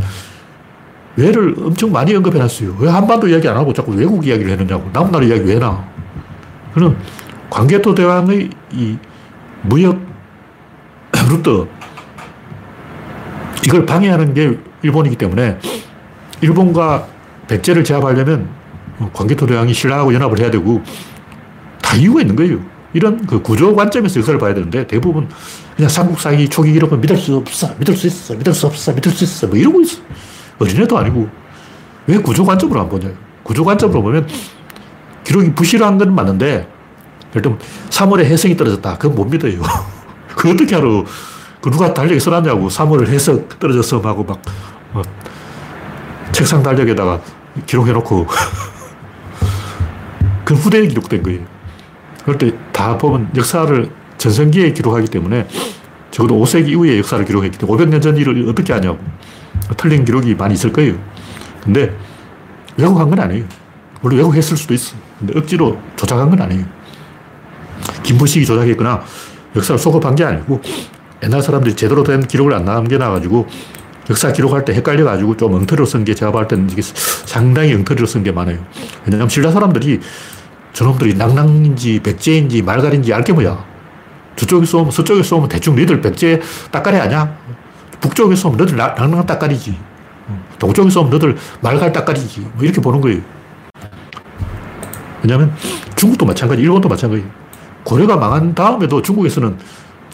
왜를 1.15 1.55
엄청 1.59 1.91
많이 1.91 2.13
언급해놨어요. 2.15 2.77
왜 2.79 2.89
한반도 2.89 3.27
이야기 3.27 3.47
안 3.47 3.57
하고 3.57 3.73
자꾸 3.73 3.91
외국 3.93 4.25
이야기를 4.25 4.51
해놓냐고. 4.51 4.89
남나라 4.91 5.25
이야기 5.25 5.43
왜 5.43 5.59
나? 5.59 5.85
그는 6.73 6.95
관계토 7.49 7.95
대왕의 7.95 8.49
이 8.73 8.97
무역 9.63 10.06
루트 11.27 11.67
이걸 13.65 13.85
방해하는 13.85 14.33
게 14.33 14.57
일본이기 14.81 15.15
때문에 15.15 15.59
일본과 16.41 17.07
백제를 17.47 17.83
제압하려면 17.83 18.49
관계토 19.13 19.45
대왕이 19.45 19.73
신라하고 19.73 20.13
연합을 20.13 20.39
해야 20.39 20.51
되고 20.51 20.81
다 21.81 21.95
이유가 21.95 22.21
있는 22.21 22.35
거예요. 22.35 22.59
이런 22.93 23.25
그 23.25 23.41
구조 23.41 23.75
관점에서 23.75 24.19
역사를 24.19 24.39
봐야 24.39 24.53
되는데 24.53 24.87
대부분 24.87 25.27
그냥 25.75 25.89
삼국사기 25.89 26.49
초기 26.49 26.73
기록은 26.73 27.01
믿을 27.01 27.17
수 27.17 27.35
없어, 27.35 27.73
믿을 27.77 27.95
수 27.95 28.07
있어, 28.07 28.33
믿을 28.35 28.53
수 28.53 28.65
없어, 28.65 28.93
믿을 28.93 29.11
수 29.11 29.23
있어, 29.23 29.47
뭐 29.47 29.57
이러고 29.57 29.81
있어. 29.81 29.99
어린애도 30.59 30.97
아니고 30.97 31.27
왜 32.07 32.17
구조 32.17 32.43
관점으로 32.43 32.81
안 32.81 32.89
보냐. 32.89 33.09
구조 33.43 33.63
관점으로 33.63 34.01
보면 34.01 34.27
기록이 35.23 35.53
부실한 35.53 35.97
건 35.97 36.15
맞는데 36.15 36.67
예를 37.31 37.41
들면 37.41 37.59
3월에 37.89 38.23
해성이 38.25 38.55
떨어졌다. 38.55 38.97
그건 38.97 39.15
못 39.15 39.25
믿어요. 39.25 39.61
그 40.37 40.51
어떻게 40.51 40.75
알아. 40.75 40.85
그 41.61 41.71
누가 41.71 41.93
달력에 41.93 42.19
써놨냐고. 42.19 42.69
3월 42.69 43.07
해석 43.07 43.59
떨어졌어 43.59 43.99
하고 43.99 44.23
막, 44.23 44.41
막 44.93 45.05
책상 46.31 46.63
달력에다가 46.63 47.19
기록해놓고 47.65 48.27
그 50.45 50.53
후대에 50.53 50.87
기록된 50.87 51.23
거예요. 51.23 51.41
그럴 52.23 52.37
때 52.37 52.67
다 52.77 52.95
보면 52.95 53.31
역사를 53.35 53.89
전성기에 54.19 54.71
기록하기 54.71 55.07
때문에 55.07 55.47
적어도 56.11 56.35
5세기 56.35 56.69
이후의 56.69 56.99
역사를 56.99 57.25
기록했기 57.25 57.57
때문에 57.57 57.85
500년 57.85 58.01
전 58.03 58.15
일을 58.15 58.47
어떻게 58.47 58.71
하냐고. 58.71 58.99
틀린 59.77 60.05
기록이 60.05 60.35
많이 60.35 60.53
있을 60.53 60.71
거예요. 60.71 60.93
근데 61.63 61.91
왜곡한 62.77 63.09
건 63.09 63.19
아니에요. 63.19 63.45
물론 64.01 64.19
왜곡했을 64.19 64.55
수도 64.55 64.75
있어. 64.75 64.95
근데 65.17 65.39
억지로 65.39 65.81
조작한 65.95 66.29
건 66.29 66.39
아니에요. 66.39 66.65
김부식이 68.03 68.45
조작했거나 68.45 69.01
역사를 69.57 69.77
소급한 69.77 70.15
게 70.15 70.23
아니고 70.23 70.61
옛날 71.23 71.41
사람들이 71.41 71.75
제대로 71.75 72.03
된 72.03 72.25
기록을 72.27 72.53
안 72.53 72.65
남겨놔가지고 72.65 73.47
역사 74.09 74.31
기록할 74.31 74.63
때 74.63 74.73
헷갈려가지고 74.73 75.35
좀 75.35 75.53
엉터리로 75.53 75.85
쓴 75.85 76.05
게 76.05 76.15
제가 76.15 76.31
봤을 76.31 76.47
때는 76.47 76.69
이게 76.69 76.81
상당히 76.81 77.73
엉터리로 77.73 78.05
쓴 78.07 78.23
게 78.23 78.31
많아요. 78.31 78.57
왜냐하면 79.05 79.27
신라 79.27 79.51
사람들이 79.51 79.99
저놈들이 80.73 81.15
낭랑인지 81.15 81.99
백제인지 82.03 82.61
말갈인지 82.61 83.13
알게 83.13 83.33
뭐야. 83.33 83.65
저쪽에 84.35 84.65
쏘면 84.65 84.91
서쪽에 84.91 85.23
쏘면 85.23 85.49
대충 85.49 85.75
너희들 85.75 85.99
백제 86.01 86.39
따까리 86.71 86.97
아냐? 86.97 87.35
북쪽에 87.99 88.35
쏘면 88.35 88.57
너희들 88.57 88.77
낭랑 88.77 89.25
따까리지. 89.25 89.77
동쪽에 90.59 90.89
쏘면 90.89 91.09
너희들 91.09 91.35
말갈 91.61 91.91
따까리지. 91.91 92.41
뭐 92.41 92.63
이렇게 92.63 92.79
보는 92.79 93.01
거예요. 93.01 93.21
왜냐하면 95.23 95.53
중국도 95.95 96.25
마찬가지, 96.25 96.61
일본도 96.61 96.87
마찬가지. 96.87 97.25
고려가 97.87 98.17
망한 98.17 98.53
다음에도 98.53 99.01
중국에서는 99.01 99.57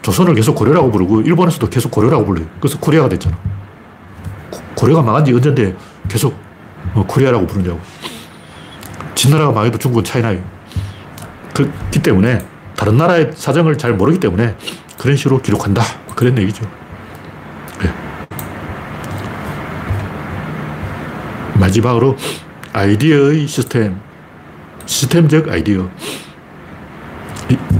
조선을 0.03 0.35
계속 0.35 0.53
고려라고 0.53 0.91
부르고 0.91 1.21
일본에서도 1.21 1.69
계속 1.69 1.89
고려라고 1.89 2.23
불러요. 2.23 2.45
그래서 2.59 2.77
코리아가 2.77 3.09
됐잖아. 3.09 3.35
고려가 4.75 5.01
망한 5.01 5.25
지 5.25 5.33
언젠데 5.33 5.75
계속 6.07 6.37
어, 6.93 7.03
코리아라고 7.07 7.47
부르냐고. 7.47 7.79
진나라가 9.15 9.51
망해도 9.51 9.79
중국은 9.79 10.03
차이나요. 10.03 10.39
그렇기 11.55 12.03
때문에 12.03 12.45
다른 12.75 12.95
나라의 12.95 13.31
사정을 13.33 13.79
잘 13.79 13.93
모르기 13.93 14.19
때문에 14.19 14.55
그런 14.99 15.17
식으로 15.17 15.41
기록한다. 15.41 15.81
그런 16.15 16.37
얘기죠. 16.37 16.69
네. 17.81 17.91
마지막으로 21.55 22.17
아이디어의 22.71 23.47
시스템. 23.47 23.99
시스템적 24.85 25.49
아이디어. 25.49 25.89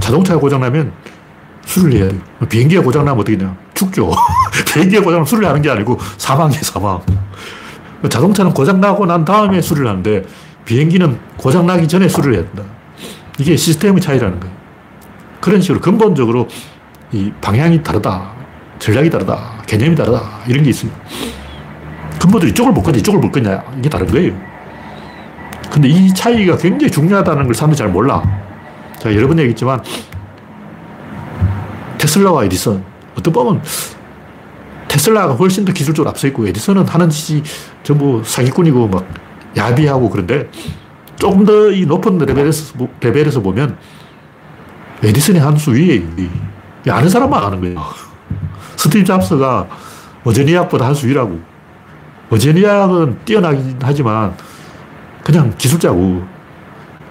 자동차가 0.00 0.40
고장나면 0.40 0.92
수리를 1.64 2.00
해야 2.00 2.10
돼요. 2.10 2.20
비행기가 2.48 2.82
고장나면 2.82 3.20
어떻게 3.20 3.36
되냐. 3.36 3.56
죽죠. 3.74 4.10
비행기가 4.72 5.02
고장나면 5.02 5.26
수리를 5.26 5.48
하는 5.48 5.62
게 5.62 5.70
아니고 5.70 5.98
사망이에요, 6.18 6.62
사망. 6.62 7.00
자동차는 8.08 8.52
고장나고 8.52 9.06
난 9.06 9.24
다음에 9.24 9.60
수리를 9.60 9.88
하는데 9.88 10.24
비행기는 10.64 11.18
고장나기 11.36 11.88
전에 11.88 12.08
수리를 12.08 12.34
해야 12.34 12.44
된다. 12.44 12.62
이게 13.38 13.56
시스템의 13.56 14.00
차이라는 14.00 14.40
거예요. 14.40 14.54
그런 15.40 15.60
식으로 15.60 15.80
근본적으로 15.80 16.48
이 17.12 17.32
방향이 17.40 17.82
다르다. 17.82 18.32
전략이 18.78 19.10
다르다. 19.10 19.62
개념이 19.66 19.94
다르다. 19.94 20.40
이런 20.46 20.62
게 20.62 20.70
있습니다. 20.70 20.98
근본들 22.20 22.48
이쪽을 22.50 22.72
못 22.72 22.82
거냐, 22.82 22.98
이쪽을 22.98 23.20
못 23.20 23.30
거냐. 23.30 23.62
이게 23.78 23.88
다른 23.88 24.06
거예요. 24.06 24.32
근데 25.70 25.88
이 25.88 26.12
차이가 26.14 26.56
굉장히 26.56 26.90
중요하다는 26.90 27.44
걸 27.44 27.54
사람들이 27.54 27.76
잘 27.76 27.88
몰라. 27.88 28.22
제가 29.04 29.14
여러 29.14 29.28
번 29.28 29.38
얘기했지만, 29.38 29.82
테슬라와 31.98 32.44
에디슨. 32.46 32.82
어떤 33.18 33.32
보면, 33.34 33.62
테슬라가 34.88 35.34
훨씬 35.34 35.66
더 35.66 35.72
기술적으로 35.74 36.08
앞서 36.08 36.26
있고, 36.28 36.48
에디슨은 36.48 36.88
하는 36.88 37.10
짓이 37.10 37.42
전부 37.82 38.22
사기꾼이고, 38.24 38.88
막, 38.88 39.06
야비하고 39.56 40.08
그런데, 40.08 40.50
조금 41.16 41.44
더 41.44 41.70
이 41.70 41.84
높은 41.84 42.16
레벨에서, 42.16 42.74
레벨에서 43.00 43.42
보면, 43.42 43.76
에디슨이 45.02 45.38
한 45.38 45.58
수 45.58 45.72
위에, 45.72 46.02
아는 46.88 47.08
사람만 47.10 47.42
아는 47.44 47.60
거예요. 47.60 47.84
스티브 48.76 49.04
잡스가 49.04 49.66
워즈니악보다 50.24 50.86
한 50.86 50.94
수 50.94 51.06
위라고. 51.06 51.38
워즈니악은 52.30 53.18
뛰어나긴 53.26 53.78
하지만, 53.82 54.34
그냥 55.22 55.52
기술자고, 55.58 56.33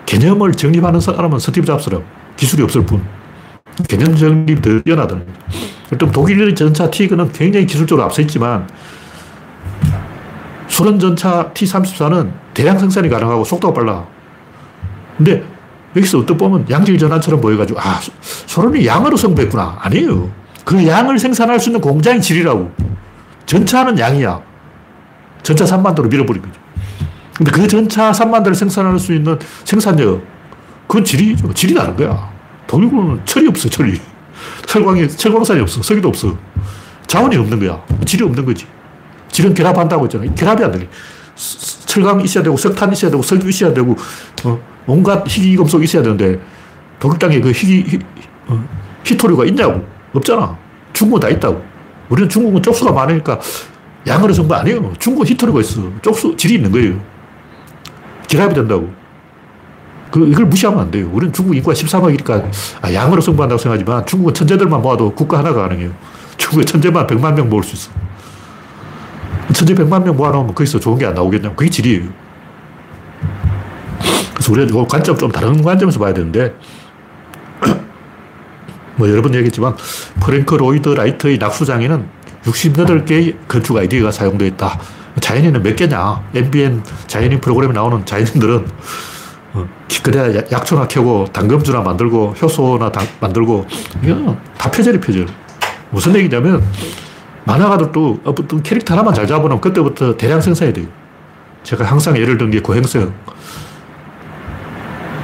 개념을 0.06 0.54
정립하는 0.54 1.00
사람은 1.00 1.40
스티브 1.40 1.66
잡스라고. 1.66 2.04
기술이 2.36 2.64
없을 2.64 2.86
뿐. 2.86 3.04
개념 3.88 4.16
정립이 4.16 4.62
더 4.62 4.80
뛰어나다는 4.82 5.26
거죠. 5.26 5.40
일단 5.92 6.12
독일 6.12 6.54
전차 6.56 6.90
T는 6.90 7.32
굉장히 7.32 7.66
기술적으로 7.66 8.06
앞서 8.06 8.22
있지만, 8.22 8.68
소련 10.68 11.00
전차 11.00 11.52
T-34는 11.54 12.32
대량 12.54 12.78
생산이 12.80 13.10
가능하고 13.10 13.44
속도가 13.44 13.74
빨라. 13.74 14.06
근데 15.18 15.44
여기서 15.96 16.20
어떤 16.20 16.38
보면 16.38 16.66
양질 16.70 16.98
전환처럼 16.98 17.40
보여가지고, 17.42 17.80
아, 17.80 18.00
소련이 18.22 18.86
양으로 18.86 19.16
승부했구나. 19.16 19.78
아니에요. 19.82 20.30
그 20.66 20.86
양을 20.86 21.20
생산할 21.20 21.60
수 21.60 21.70
있는 21.70 21.82
공장이 21.82 22.22
질이라고. 22.22 22.72
전차는 23.46 24.00
양이야. 24.00 24.42
전차 25.44 25.66
3만 25.66 25.94
대로 25.96 26.08
밀어버린 26.08 26.42
거죠. 26.42 26.63
근데 27.36 27.52
그 27.52 27.68
전차 27.68 28.12
3만 28.12 28.44
대를 28.44 28.56
생산할 28.56 29.00
수 29.00 29.14
있는 29.14 29.38
생산력, 29.66 30.24
그건 30.88 31.04
질이죠. 31.04 31.54
질이 31.54 31.74
다른 31.74 31.96
거야. 31.96 32.32
독일군은 32.68 33.22
철이 33.26 33.48
없어, 33.48 33.70
철이. 33.70 34.00
철광이, 34.66 35.08
철광산이 35.08 35.62
없어. 35.62 35.82
석유도 35.82 36.10
없어. 36.10 36.38
자원이 37.08 37.36
없는 37.38 37.60
거야. 37.60 37.82
질이 38.06 38.24
없는 38.24 38.46
거지. 38.46 38.66
질은 39.30 39.54
결합한다고 39.54 40.06
했잖아. 40.06 40.26
결합이 40.36 40.64
안 40.64 40.72
돼. 40.72 40.88
철강 41.86 42.22
있어야 42.22 42.44
되고, 42.44 42.56
석탄 42.56 42.92
있어야 42.92 43.10
되고, 43.10 43.24
석유 43.24 43.50
있어야 43.50 43.74
되고, 43.74 43.96
어, 44.44 44.60
온갖 44.86 45.24
희귀 45.28 45.56
금속 45.56 45.84
있어야 45.84 46.04
되는데, 46.04 46.40
독일 47.00 47.18
땅에 47.18 47.40
그 47.40 47.52
희귀, 47.52 47.84
희, 47.88 48.00
어, 48.48 48.64
희토류가 49.04 49.46
있냐고. 49.46 49.86
없잖아. 50.14 50.56
중국은 50.94 51.20
다 51.20 51.30
있다고. 51.30 51.64
우리는 52.10 52.30
중국은 52.30 52.62
쪽수가 52.62 52.92
많으니까 52.92 53.40
양으로 54.06 54.34
정도 54.34 54.54
아니에요. 54.56 54.94
중국은 55.00 55.28
히토류가 55.28 55.62
있어. 55.62 55.82
쪽수, 56.02 56.36
질이 56.36 56.56
있는 56.56 56.72
거예요. 56.72 57.13
결합이 58.28 58.54
된다고. 58.54 58.90
그, 60.12 60.28
이걸 60.28 60.46
무시하면 60.46 60.80
안 60.80 60.92
돼요. 60.92 61.10
우리는 61.12 61.34
중국 61.34 61.56
인구가 61.56 61.74
13억이니까 61.74 62.44
아, 62.82 62.94
양으로 62.94 63.20
승부한다고 63.22 63.60
생각하지만 63.60 64.06
중국은 64.06 64.34
천재들만 64.34 64.82
모아도 64.82 65.12
국가 65.14 65.40
하나가 65.40 65.64
가능해요. 65.64 65.92
중국에 66.38 66.66
천재만 66.66 67.08
100만 67.08 67.34
명 67.34 67.50
모을 67.50 67.64
수 67.64 67.76
있어. 67.76 67.92
천재 69.54 69.74
100만 69.74 70.04
명 70.04 70.16
모아놓으면 70.16 70.54
거기서 70.54 70.80
좋은 70.80 70.98
게 71.00 71.06
안 71.06 71.14
나오겠냐고. 71.16 71.56
그게 71.56 71.70
질이에요. 71.70 72.04
그래서 74.34 74.52
우리가 74.52 74.86
관점 74.88 75.18
좀 75.18 75.32
다른 75.32 75.62
관점에서 75.62 76.00
봐야 76.00 76.14
되는데 76.14 76.54
뭐 78.98 79.10
여러 79.10 79.22
번 79.22 79.34
얘기했지만 79.34 79.76
프랭크 80.20 80.56
로이드 80.56 80.90
라이트의 80.90 81.38
낙수장에는 81.38 82.06
68개의 82.44 83.36
건축 83.48 83.78
아이디어가 83.78 84.12
사용되어 84.12 84.48
있다. 84.50 84.80
자연인은 85.20 85.62
몇 85.64 85.76
개냐? 85.76 86.22
MBN 86.34 86.84
자연인 87.08 87.40
프로그램에 87.40 87.74
나오는 87.74 88.06
자연인들은 88.06 88.68
어, 89.54 89.68
그래야 90.04 90.42
약초나 90.52 90.88
캐고 90.88 91.26
담금주나 91.32 91.82
만들고 91.82 92.34
효소나 92.42 92.92
다, 92.92 93.02
만들고 93.20 93.66
이건 94.04 94.40
다 94.58 94.70
표절이 94.72 95.00
표절. 95.00 95.28
무슨 95.92 96.16
얘기냐면 96.16 96.64
만화가들도 97.46 98.22
어떤 98.24 98.64
캐릭터 98.64 98.94
하나만 98.94 99.14
잘 99.14 99.28
잡으면 99.28 99.62
그때부터 99.62 100.18
대량 100.18 100.42
생산이 100.42 100.74
돼요. 100.74 100.88
제가 101.64 101.86
항상 101.86 102.18
예를 102.18 102.38
든 102.38 102.50
게 102.50 102.60
고행성. 102.60 103.14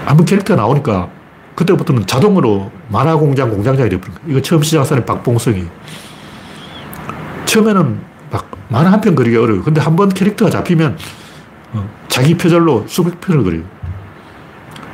한번 0.06 0.26
캐릭터 0.26 0.56
나오니까 0.56 1.10
그때부터는 1.56 2.06
자동으로 2.08 2.72
만화 2.90 3.16
공장 3.16 3.50
공장장이 3.50 3.90
되어버린 3.90 4.16
거예요. 4.16 4.30
이거 4.32 4.42
처음 4.42 4.62
시작한 4.64 4.86
사람이 4.86 5.06
박봉성이. 5.06 5.66
처음에는 7.46 8.00
막 8.32 8.50
만화 8.70 8.92
한 8.92 9.02
편 9.02 9.16
그리기 9.16 9.36
어려워요. 9.36 9.64
근데 9.64 9.82
한 9.82 9.96
번 9.96 10.10
캐릭터가 10.10 10.52
잡히면 10.52 10.98
어, 11.74 11.90
자기 12.08 12.36
표절로 12.38 12.86
수백 12.88 13.20
편을 13.22 13.44
그려요. 13.44 13.64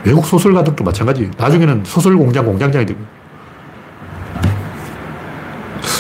외국 0.04 0.26
소설가들도 0.26 0.84
마찬가지. 0.84 1.32
나중에는 1.38 1.84
소설 1.86 2.16
공장 2.18 2.46
공장장이 2.46 2.86
되고. 2.86 3.00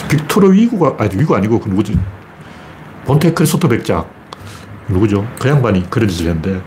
빅토르 0.09 0.51
위구가, 0.53 0.95
아니, 1.03 1.17
위구 1.19 1.36
아니고, 1.36 1.59
그 1.59 1.69
누구지? 1.69 1.97
본테 3.05 3.33
크리스토 3.33 3.67
백작. 3.67 4.07
누구죠? 4.88 5.27
그 5.39 5.49
양반이 5.49 5.89
그런 5.89 6.07
짓을 6.07 6.27
했는데. 6.27 6.61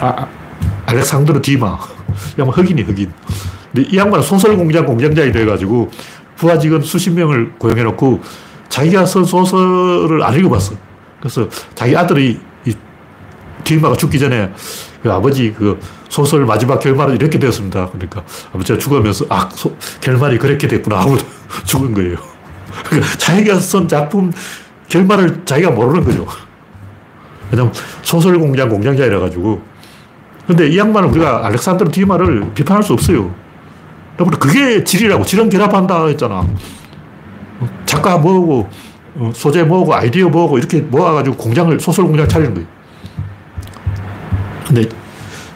아, 0.00 0.06
아 0.06 0.28
알렉산드르 0.86 1.42
디마. 1.42 1.78
양반 2.38 2.54
흑인이 2.56 2.82
흑인. 2.82 3.12
근데 3.72 3.88
이 3.90 3.96
양반은 3.98 4.24
소설 4.24 4.56
공장 4.56 4.86
공장장이 4.86 5.30
돼가지고 5.32 5.90
부하 6.40 6.58
직원 6.58 6.80
수십 6.80 7.10
명을 7.10 7.52
고용해놓고 7.58 8.22
자기가 8.70 9.04
쓴 9.04 9.24
소설을 9.24 10.22
안 10.22 10.34
읽어봤어. 10.34 10.74
그래서 11.18 11.46
자기 11.74 11.94
아들이 11.94 12.40
이 12.64 12.74
디마가 13.62 13.94
죽기 13.94 14.18
전에 14.18 14.50
그 15.02 15.12
아버지 15.12 15.52
그 15.52 15.78
소설 16.08 16.46
마지막 16.46 16.80
결말은 16.80 17.16
이렇게 17.16 17.38
되었습니다. 17.38 17.90
그러니까 17.90 18.24
아버지가 18.54 18.78
죽으면서 18.78 19.26
아, 19.28 19.50
소, 19.52 19.76
결말이 20.00 20.38
그렇게 20.38 20.66
됐구나 20.66 21.00
하고 21.00 21.18
죽은 21.66 21.92
거예요. 21.92 22.16
그러니까 22.86 23.18
자기가 23.18 23.60
쓴 23.60 23.86
작품 23.86 24.32
결말을 24.88 25.44
자기가 25.44 25.72
모르는 25.72 26.04
거죠. 26.04 26.26
왜냐면 27.50 27.70
소설 28.00 28.38
공장 28.38 28.70
공장장이라 28.70 29.20
가지고 29.20 29.60
근데 30.46 30.68
이 30.68 30.78
양반은 30.78 31.10
우리가 31.10 31.46
알렉산드르 31.46 31.90
디마를 31.90 32.54
비판할 32.54 32.82
수 32.82 32.94
없어요. 32.94 33.34
여러분, 34.20 34.38
그게 34.38 34.84
질이라고. 34.84 35.24
질은 35.24 35.48
결합한다 35.48 36.06
했잖아. 36.08 36.46
작가 37.86 38.18
뭐고, 38.18 38.68
어, 39.16 39.32
소재 39.34 39.62
뭐고, 39.62 39.94
아이디어 39.94 40.28
뭐고, 40.28 40.58
이렇게 40.58 40.80
모아가지고 40.82 41.36
공장을, 41.36 41.80
소설 41.80 42.04
공장 42.06 42.28
차리는 42.28 42.52
거예요. 42.52 42.68
근데 44.66 44.82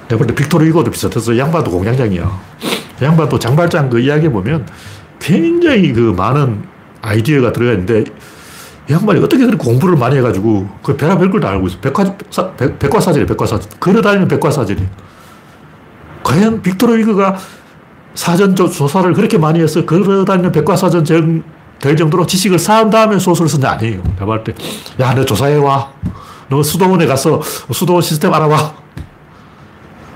내가 0.09 0.17
볼때 0.17 0.35
빅토르 0.35 0.67
이거도 0.67 0.91
비슷해서 0.91 1.37
양반도 1.39 1.71
공장장이야. 1.71 2.41
양반도 3.03 3.39
장발장 3.39 3.91
그 3.91 4.01
이야기 4.01 4.29
보면 4.29 4.67
굉장히 5.21 5.93
그 5.93 6.15
많은 6.17 6.65
아이디어가 7.03 7.53
들어가 7.53 7.73
있는데 7.73 8.05
이 8.89 8.93
양반이 8.93 9.21
어떻게 9.21 9.45
그렇게 9.45 9.57
공부를 9.63 9.97
많이 9.97 10.17
해가지고 10.17 10.69
그 10.83 10.97
별의별 10.97 11.31
걸 11.31 11.41
다 11.41 11.51
알고 11.51 11.69
있어. 11.69 11.79
백화, 11.81 12.05
사, 12.31 12.51
백, 12.53 12.79
백과사전이 12.79 13.27
백과사전. 13.27 13.71
걸어다니는 13.79 14.29
백과사전이. 14.29 14.87
과연 16.25 16.61
빅토르 16.63 16.97
위그가 16.99 17.37
사전 18.15 18.55
조사를 18.55 19.13
그렇게 19.13 19.39
많이 19.39 19.61
해서 19.61 19.85
걸어다니는 19.85 20.53
백과사전 20.53 21.05
정, 21.05 21.43
될 21.81 21.97
정도로 21.97 22.27
지식을 22.27 22.59
쌓은 22.59 22.91
다음에 22.91 23.19
소설을 23.19 23.49
쓴 23.49 23.61
게 23.61 23.67
아니에요. 23.67 24.03
내가 24.15 24.25
볼 24.25 24.45
때, 24.45 24.55
야, 25.01 25.15
너 25.15 25.25
조사해와. 25.25 25.93
너 26.49 26.63
수도원에 26.63 27.07
가서 27.07 27.41
수도원 27.73 28.03
시스템 28.03 28.33
알아봐. 28.33 28.75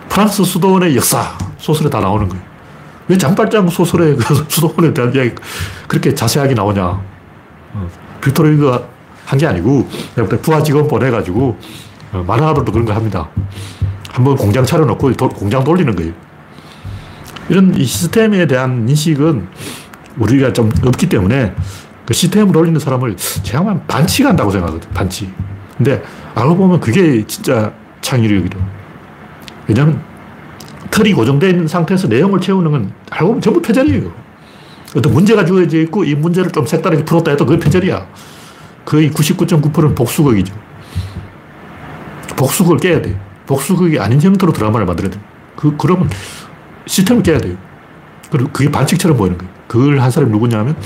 프랑스 0.08 0.44
수도원의 0.44 0.96
역사, 0.96 1.36
소설에 1.58 1.90
다 1.90 2.00
나오는 2.00 2.28
거예요. 2.28 2.42
왜 3.08 3.18
장발장 3.18 3.68
소설에 3.68 4.14
그 4.14 4.44
수도원에 4.48 4.92
대한 4.94 5.14
이야기 5.14 5.32
그렇게 5.86 6.14
자세하게 6.14 6.54
나오냐. 6.54 6.84
어. 6.84 7.88
빅토르 8.22 8.54
이거 8.54 8.84
한게 9.24 9.46
아니고 9.46 9.88
부하 10.42 10.62
직원 10.62 10.86
보내가지고 10.88 11.56
어, 12.12 12.24
만화가들도 12.26 12.72
그런 12.72 12.86
거 12.86 12.92
합니다. 12.94 13.28
한번 14.10 14.36
공장 14.36 14.64
차려놓고 14.64 15.12
도, 15.14 15.28
공장 15.28 15.62
돌리는 15.64 15.94
거예요. 15.94 16.12
이런 17.48 17.74
이 17.74 17.84
시스템에 17.84 18.46
대한 18.46 18.88
인식은 18.88 19.48
우리가 20.18 20.52
좀 20.52 20.70
없기 20.84 21.08
때문에 21.08 21.54
그 22.04 22.14
시스템을 22.14 22.52
돌리는 22.52 22.78
사람을 22.78 23.16
제가 23.16 23.80
반치한다고 23.86 24.50
생각하거든, 24.50 24.90
반치. 24.90 25.30
근데 25.76 26.02
알고 26.34 26.56
보면 26.56 26.80
그게 26.80 27.24
진짜 27.26 27.72
창의력이죠. 28.00 28.58
왜냐면 29.66 30.02
틀이 30.90 31.12
고정된 31.12 31.68
상태에서 31.68 32.08
내용을 32.08 32.40
채우는 32.40 32.70
건 32.70 32.92
알고 33.10 33.26
보면 33.26 33.40
전부 33.40 33.62
표절이에요. 33.62 34.12
어떤 34.96 35.12
문제가 35.12 35.44
주어져 35.44 35.78
있고 35.82 36.04
이 36.04 36.14
문제를 36.14 36.50
좀 36.50 36.66
색다르게 36.66 37.04
풀었다 37.04 37.30
해도 37.30 37.44
그게 37.44 37.58
표절이야. 37.58 38.06
거의 38.84 39.10
99.9%는 39.10 39.94
복수극이죠. 39.94 40.54
복수극을 42.36 42.78
깨야 42.78 43.02
돼. 43.02 43.20
복수극이 43.46 43.98
아닌 43.98 44.20
형태로 44.20 44.52
드라마를 44.52 44.86
만들어야 44.86 45.10
돼. 45.10 45.20
그, 45.56 45.76
그러면 45.76 46.08
시스템을 46.88 47.22
깨야 47.22 47.38
돼요. 47.38 47.56
그리고 48.30 48.50
그게 48.52 48.70
반칙처럼 48.70 49.16
보이는 49.16 49.38
거예요. 49.38 49.52
그걸 49.68 50.00
한 50.00 50.10
사람이 50.10 50.32
누구냐 50.32 50.58
하면 50.58 50.76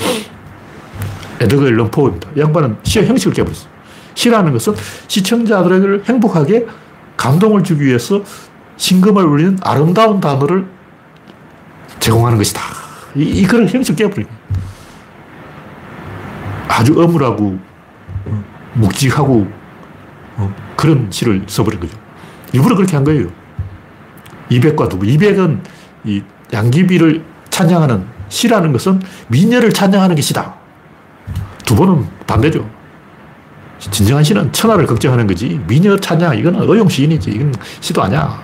에드거 1.41 1.67
앨런 1.67 1.91
포입니다. 1.91 2.29
양반은 2.37 2.77
시의 2.83 3.07
형식을 3.07 3.33
깨버렸어요. 3.33 3.71
시라는 4.15 4.53
것은 4.53 4.75
시청자들에게 5.09 6.05
행복하게 6.05 6.67
감동을 7.17 7.63
주기 7.63 7.87
위해서 7.87 8.23
신금을 8.77 9.25
울리는 9.25 9.59
아름다운 9.63 10.21
단어를 10.21 10.67
제공하는 12.01 12.37
것이다. 12.39 12.61
이, 13.15 13.23
이 13.23 13.47
그런 13.47 13.69
형식을 13.69 13.97
깨버린 13.97 14.27
아주 16.69 17.01
어물하고 17.01 17.59
어, 18.27 18.45
묵직하고 18.75 19.47
어, 20.37 20.55
그런 20.77 21.09
시를 21.11 21.43
써버린 21.47 21.81
거죠. 21.81 21.97
일부러 22.53 22.75
그렇게 22.75 22.97
한 22.97 23.05
거예요. 23.05 23.29
200과 24.51 24.89
두부. 24.89 25.07
200은 25.07 25.61
이 26.05 26.23
양귀비를 26.53 27.25
찬양하는 27.51 28.07
시라는 28.29 28.73
것은 28.73 29.01
미녀를 29.29 29.73
찬양하는 29.73 30.17
게 30.17 30.23
시다. 30.23 30.55
두 31.65 31.77
번은 31.77 32.07
반대죠. 32.27 32.69
진정한 33.79 34.23
시는 34.23 34.53
천하를 34.53 34.87
걱정하는 34.87 35.27
거지. 35.27 35.61
미녀 35.67 35.97
찬양, 35.99 36.39
이거는 36.39 36.69
어용 36.69 36.89
시인이지. 36.89 37.31
이건 37.31 37.55
시도 37.81 38.03
아니야. 38.03 38.43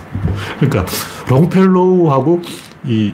그러니까, 0.60 0.84
롱펠로우하고 1.28 2.42
이 2.84 3.12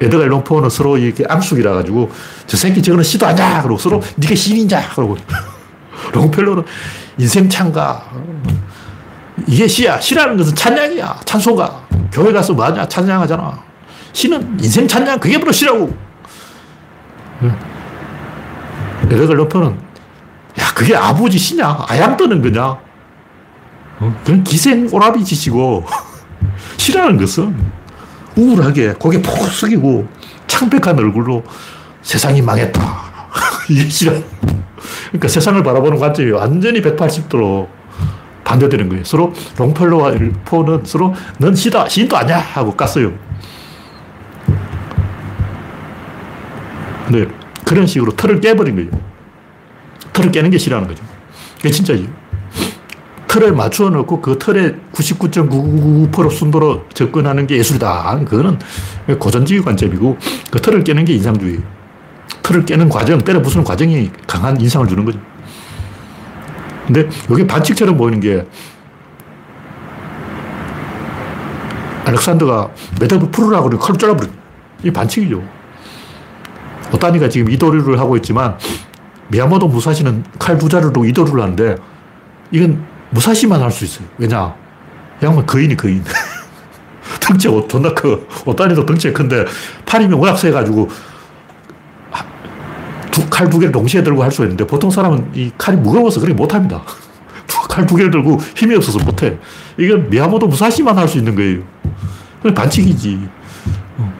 에드가 0.00 0.26
롱포는 0.26 0.70
서로 0.70 0.96
이렇게 0.96 1.24
암숙이라 1.28 1.72
가지고 1.74 2.10
저 2.46 2.56
새끼 2.56 2.82
저거는 2.82 3.02
시도 3.02 3.26
아니야. 3.26 3.62
그러고 3.62 3.78
서로 3.78 4.00
네가 4.16 4.34
시인이냐. 4.34 4.90
그러고 4.94 5.16
롱펠로는 6.12 6.64
인생 7.18 7.48
찬가. 7.48 8.04
이게 9.46 9.66
시야. 9.66 10.00
시라는 10.00 10.36
것은 10.36 10.54
찬양이야. 10.54 11.20
찬송가. 11.24 11.87
교회 12.12 12.32
가서 12.32 12.52
뭐하냐? 12.52 12.88
찬양하잖아. 12.88 13.62
시는 14.12 14.58
인생 14.60 14.86
찬양. 14.88 15.20
그게 15.20 15.38
바로 15.38 15.52
시라고. 15.52 15.96
에드가 19.04 19.32
롱포는 19.34 19.78
야, 20.58 20.72
그게 20.74 20.94
아버지 20.94 21.38
시냐? 21.38 21.84
아양 21.88 22.16
떠는 22.16 22.42
거냐? 22.42 22.64
어? 24.00 24.20
그건 24.24 24.44
기생 24.44 24.88
오라비 24.92 25.24
짓이고, 25.24 25.84
시라는 26.76 27.16
것은 27.18 27.56
우울하게 28.36 28.94
고개 28.94 29.20
푹 29.20 29.34
숙이고 29.48 30.06
창백한 30.46 30.98
얼굴로 30.98 31.44
세상이 32.02 32.42
망했다. 32.42 32.80
이게 33.70 33.88
시라. 33.88 34.12
그러니까 35.08 35.28
세상을 35.28 35.62
바라보는 35.62 35.98
관점이 35.98 36.30
완전히 36.32 36.80
180도로 36.80 37.68
반대되는 38.48 38.88
거예요. 38.88 39.04
서로 39.04 39.34
롱펠로와 39.58 40.12
일포는 40.12 40.82
서로 40.84 41.14
넌 41.38 41.54
시다, 41.54 41.86
시인도 41.86 42.16
아니야 42.16 42.38
하고 42.38 42.74
깠어요. 42.74 43.14
근데 47.06 47.26
그런 47.66 47.86
식으로 47.86 48.16
틀을 48.16 48.40
깨버린 48.40 48.74
거예요. 48.76 48.90
틀을 50.14 50.32
깨는 50.32 50.50
게 50.50 50.56
싫어하는 50.56 50.88
거죠. 50.88 51.04
그게 51.56 51.70
진짜죠. 51.70 52.04
틀에 53.26 53.50
맞추어 53.50 53.90
놓고 53.90 54.22
그 54.22 54.38
틀에 54.38 54.74
99.999% 54.92 56.30
순도로 56.30 56.86
접근하는 56.94 57.46
게 57.46 57.58
예술이다. 57.58 58.20
그거는 58.24 58.58
고전주의 59.18 59.62
관점이고 59.62 60.16
그 60.50 60.60
틀을 60.60 60.82
깨는 60.84 61.04
게 61.04 61.12
인상주의. 61.14 61.60
틀을 62.42 62.64
깨는 62.64 62.88
과정, 62.88 63.18
때려 63.18 63.42
부수는 63.42 63.64
과정이 63.64 64.10
강한 64.26 64.58
인상을 64.58 64.88
주는 64.88 65.04
거죠. 65.04 65.18
근데 66.88 67.08
이게 67.30 67.46
반칙처럼 67.46 67.96
보이는 67.98 68.18
게 68.18 68.46
알렉산더가 72.06 72.70
매듭을 73.00 73.30
풀으라고 73.30 73.68
그러고 73.68 73.84
칼로 73.84 73.98
잘라버려. 73.98 74.30
이 74.82 74.90
반칙이죠. 74.90 75.42
오타니가 76.94 77.28
지금 77.28 77.50
이도류를 77.50 77.98
하고 78.00 78.16
있지만 78.16 78.56
미야모토 79.28 79.68
무사시는 79.68 80.24
칼 80.38 80.56
부자를 80.56 80.90
두고 80.94 81.04
이도류를 81.04 81.42
하는데 81.42 81.76
이건 82.50 82.82
무사시만 83.10 83.60
할 83.60 83.70
수 83.70 83.84
있어요. 83.84 84.08
왜냐? 84.16 84.54
양반 85.22 85.44
거인이 85.44 85.76
거인. 85.76 86.02
덩치 87.20 87.48
존나 87.68 87.92
커. 87.92 88.18
오타니도 88.46 88.86
덩치가 88.86 89.12
큰데 89.14 89.44
팔이면 89.84 90.18
워낙 90.18 90.36
세가지고 90.36 90.88
칼 93.30 93.48
두 93.50 93.58
개를 93.58 93.72
동시에 93.72 94.02
들고 94.02 94.22
할 94.22 94.30
수 94.30 94.42
있는데 94.42 94.66
보통 94.66 94.90
사람은 94.90 95.30
이 95.34 95.50
칼이 95.58 95.76
무거워서 95.76 96.20
그렇게 96.20 96.34
못합니다. 96.34 96.82
칼두 97.68 97.96
개를 97.96 98.10
들고 98.10 98.38
힘이 98.56 98.74
없어서 98.76 98.98
못해. 99.04 99.38
이건 99.78 100.08
미야모토 100.10 100.46
무사시만 100.48 100.96
할 100.98 101.08
수 101.08 101.18
있는 101.18 101.34
거예요. 101.34 101.60
반칙이지. 102.54 103.28
어. 103.98 104.12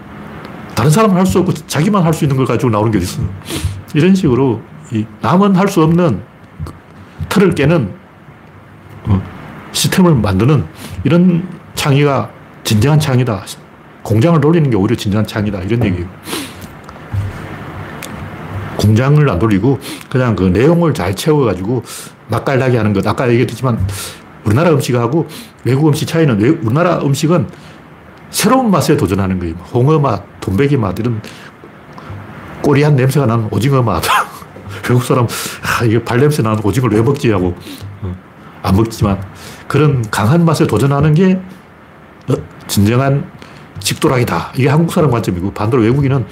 다른 0.75 0.91
사람은 0.91 1.17
할 1.17 1.27
수 1.27 1.39
없고 1.41 1.53
자기만 1.67 2.03
할 2.03 2.13
수 2.13 2.25
있는 2.25 2.37
걸 2.37 2.47
가지고 2.47 2.71
나오는 2.71 2.91
게 2.91 2.99
있어. 2.99 3.21
이런 3.95 4.15
식으로 4.15 4.61
이 4.93 5.05
남은 5.21 5.55
할 5.57 5.69
수 5.69 5.83
없는 5.83 6.23
틀을 7.29 7.55
깨는 7.55 7.93
어, 9.05 9.23
시스템을 9.73 10.15
만드는 10.15 10.65
이런 11.05 11.47
창의가 11.75 12.31
진정한 12.65 12.99
창의다. 12.99 13.45
공장을 14.03 14.41
돌리는 14.41 14.71
게 14.71 14.77
오히려 14.77 14.97
진정한 14.97 15.27
창의다. 15.27 15.61
이런 15.63 15.85
얘기예요. 15.85 16.07
공장을 18.89 19.29
안 19.29 19.39
돌리고 19.39 19.79
그냥 20.09 20.35
그 20.35 20.45
내용을 20.45 20.95
잘 20.95 21.15
채워가지고 21.15 21.85
맛깔나게 22.29 22.77
하는 22.77 22.93
것. 22.93 23.07
아까 23.07 23.29
얘기했지만 23.29 23.87
우리나라 24.45 24.71
음식하고 24.71 25.27
외국 25.65 25.89
음식 25.89 26.07
차이는 26.07 26.41
우리나라 26.63 26.99
음식은 26.99 27.49
새로운 28.31 28.71
맛에 28.71 28.97
도전하는 28.97 29.39
거예요. 29.39 29.55
홍어 29.73 29.99
맛, 29.99 30.23
돈베기 30.41 30.77
맛, 30.77 30.99
이런 30.99 31.21
꼬리한 32.63 32.97
냄새가 32.97 33.27
나는 33.27 33.49
오징어 33.51 33.83
맛. 33.83 34.03
외국 34.89 35.05
사람, 35.05 35.27
아, 35.27 35.85
이게 35.85 36.03
발냄새 36.03 36.43
나는 36.43 36.61
오징어를 36.65 36.97
왜 36.97 37.03
먹지? 37.03 37.31
하고 37.31 37.55
어, 38.03 38.17
안 38.63 38.77
먹지만 38.77 39.23
그런 39.67 40.03
강한 40.11 40.45
맛에 40.45 40.67
도전하는 40.67 41.13
게 41.15 41.39
어, 42.29 42.35
진정한 42.67 43.31
직도락이다. 43.81 44.53
이게 44.57 44.69
한국 44.69 44.93
사람 44.93 45.11
관점이고 45.11 45.53
반대로 45.53 45.83
외국인은 45.83 46.27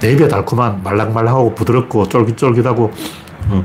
내 0.00 0.12
입에 0.12 0.28
달콤한 0.28 0.82
말랑말랑하고 0.82 1.54
부드럽고 1.54 2.08
쫄깃쫄깃하고 2.08 2.92
어, 3.48 3.64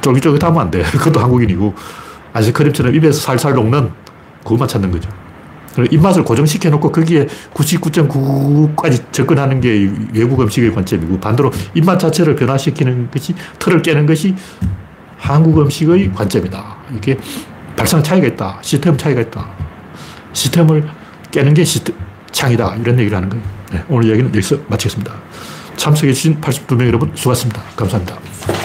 쫄깃쫄깃하면 0.00 0.60
안 0.60 0.70
돼. 0.70 0.82
그것도 0.92 1.20
한국인이고 1.20 1.74
아이스크림처럼 2.32 2.94
입에서 2.94 3.20
살살 3.20 3.54
녹는 3.54 3.90
그것만 4.42 4.68
찾는 4.68 4.90
거죠. 4.90 5.10
입맛을 5.90 6.24
고정시켜 6.24 6.70
놓고 6.70 6.90
거기에 6.90 7.26
99.99까지 7.54 9.12
접근하는 9.12 9.60
게 9.60 9.88
외국 10.12 10.40
음식의 10.40 10.74
관점이고 10.74 11.20
반대로 11.20 11.52
입맛 11.74 12.00
자체를 12.00 12.34
변화시키는 12.34 13.10
것이 13.12 13.34
틀을 13.60 13.82
깨는 13.82 14.06
것이 14.06 14.34
한국 15.16 15.60
음식의 15.60 16.12
관점이다. 16.12 16.76
이게 16.96 17.16
발상 17.76 18.02
차이가 18.02 18.26
있다. 18.26 18.58
시스템 18.60 18.96
차이가 18.96 19.20
있다. 19.20 19.48
시스템을 20.32 20.88
깨는 21.30 21.54
게 21.54 21.64
시스템, 21.64 21.94
창이다. 22.32 22.76
이런 22.76 22.98
얘기를 22.98 23.16
하는 23.16 23.28
거예요. 23.28 23.44
네, 23.72 23.84
오늘 23.88 24.10
얘기는 24.10 24.28
여기서 24.34 24.56
마치겠습니다. 24.68 25.12
참석해주신 25.78 26.40
82명 26.40 26.86
여러분 26.86 27.10
수고하셨습니다. 27.14 27.62
감사합니다. 27.76 28.57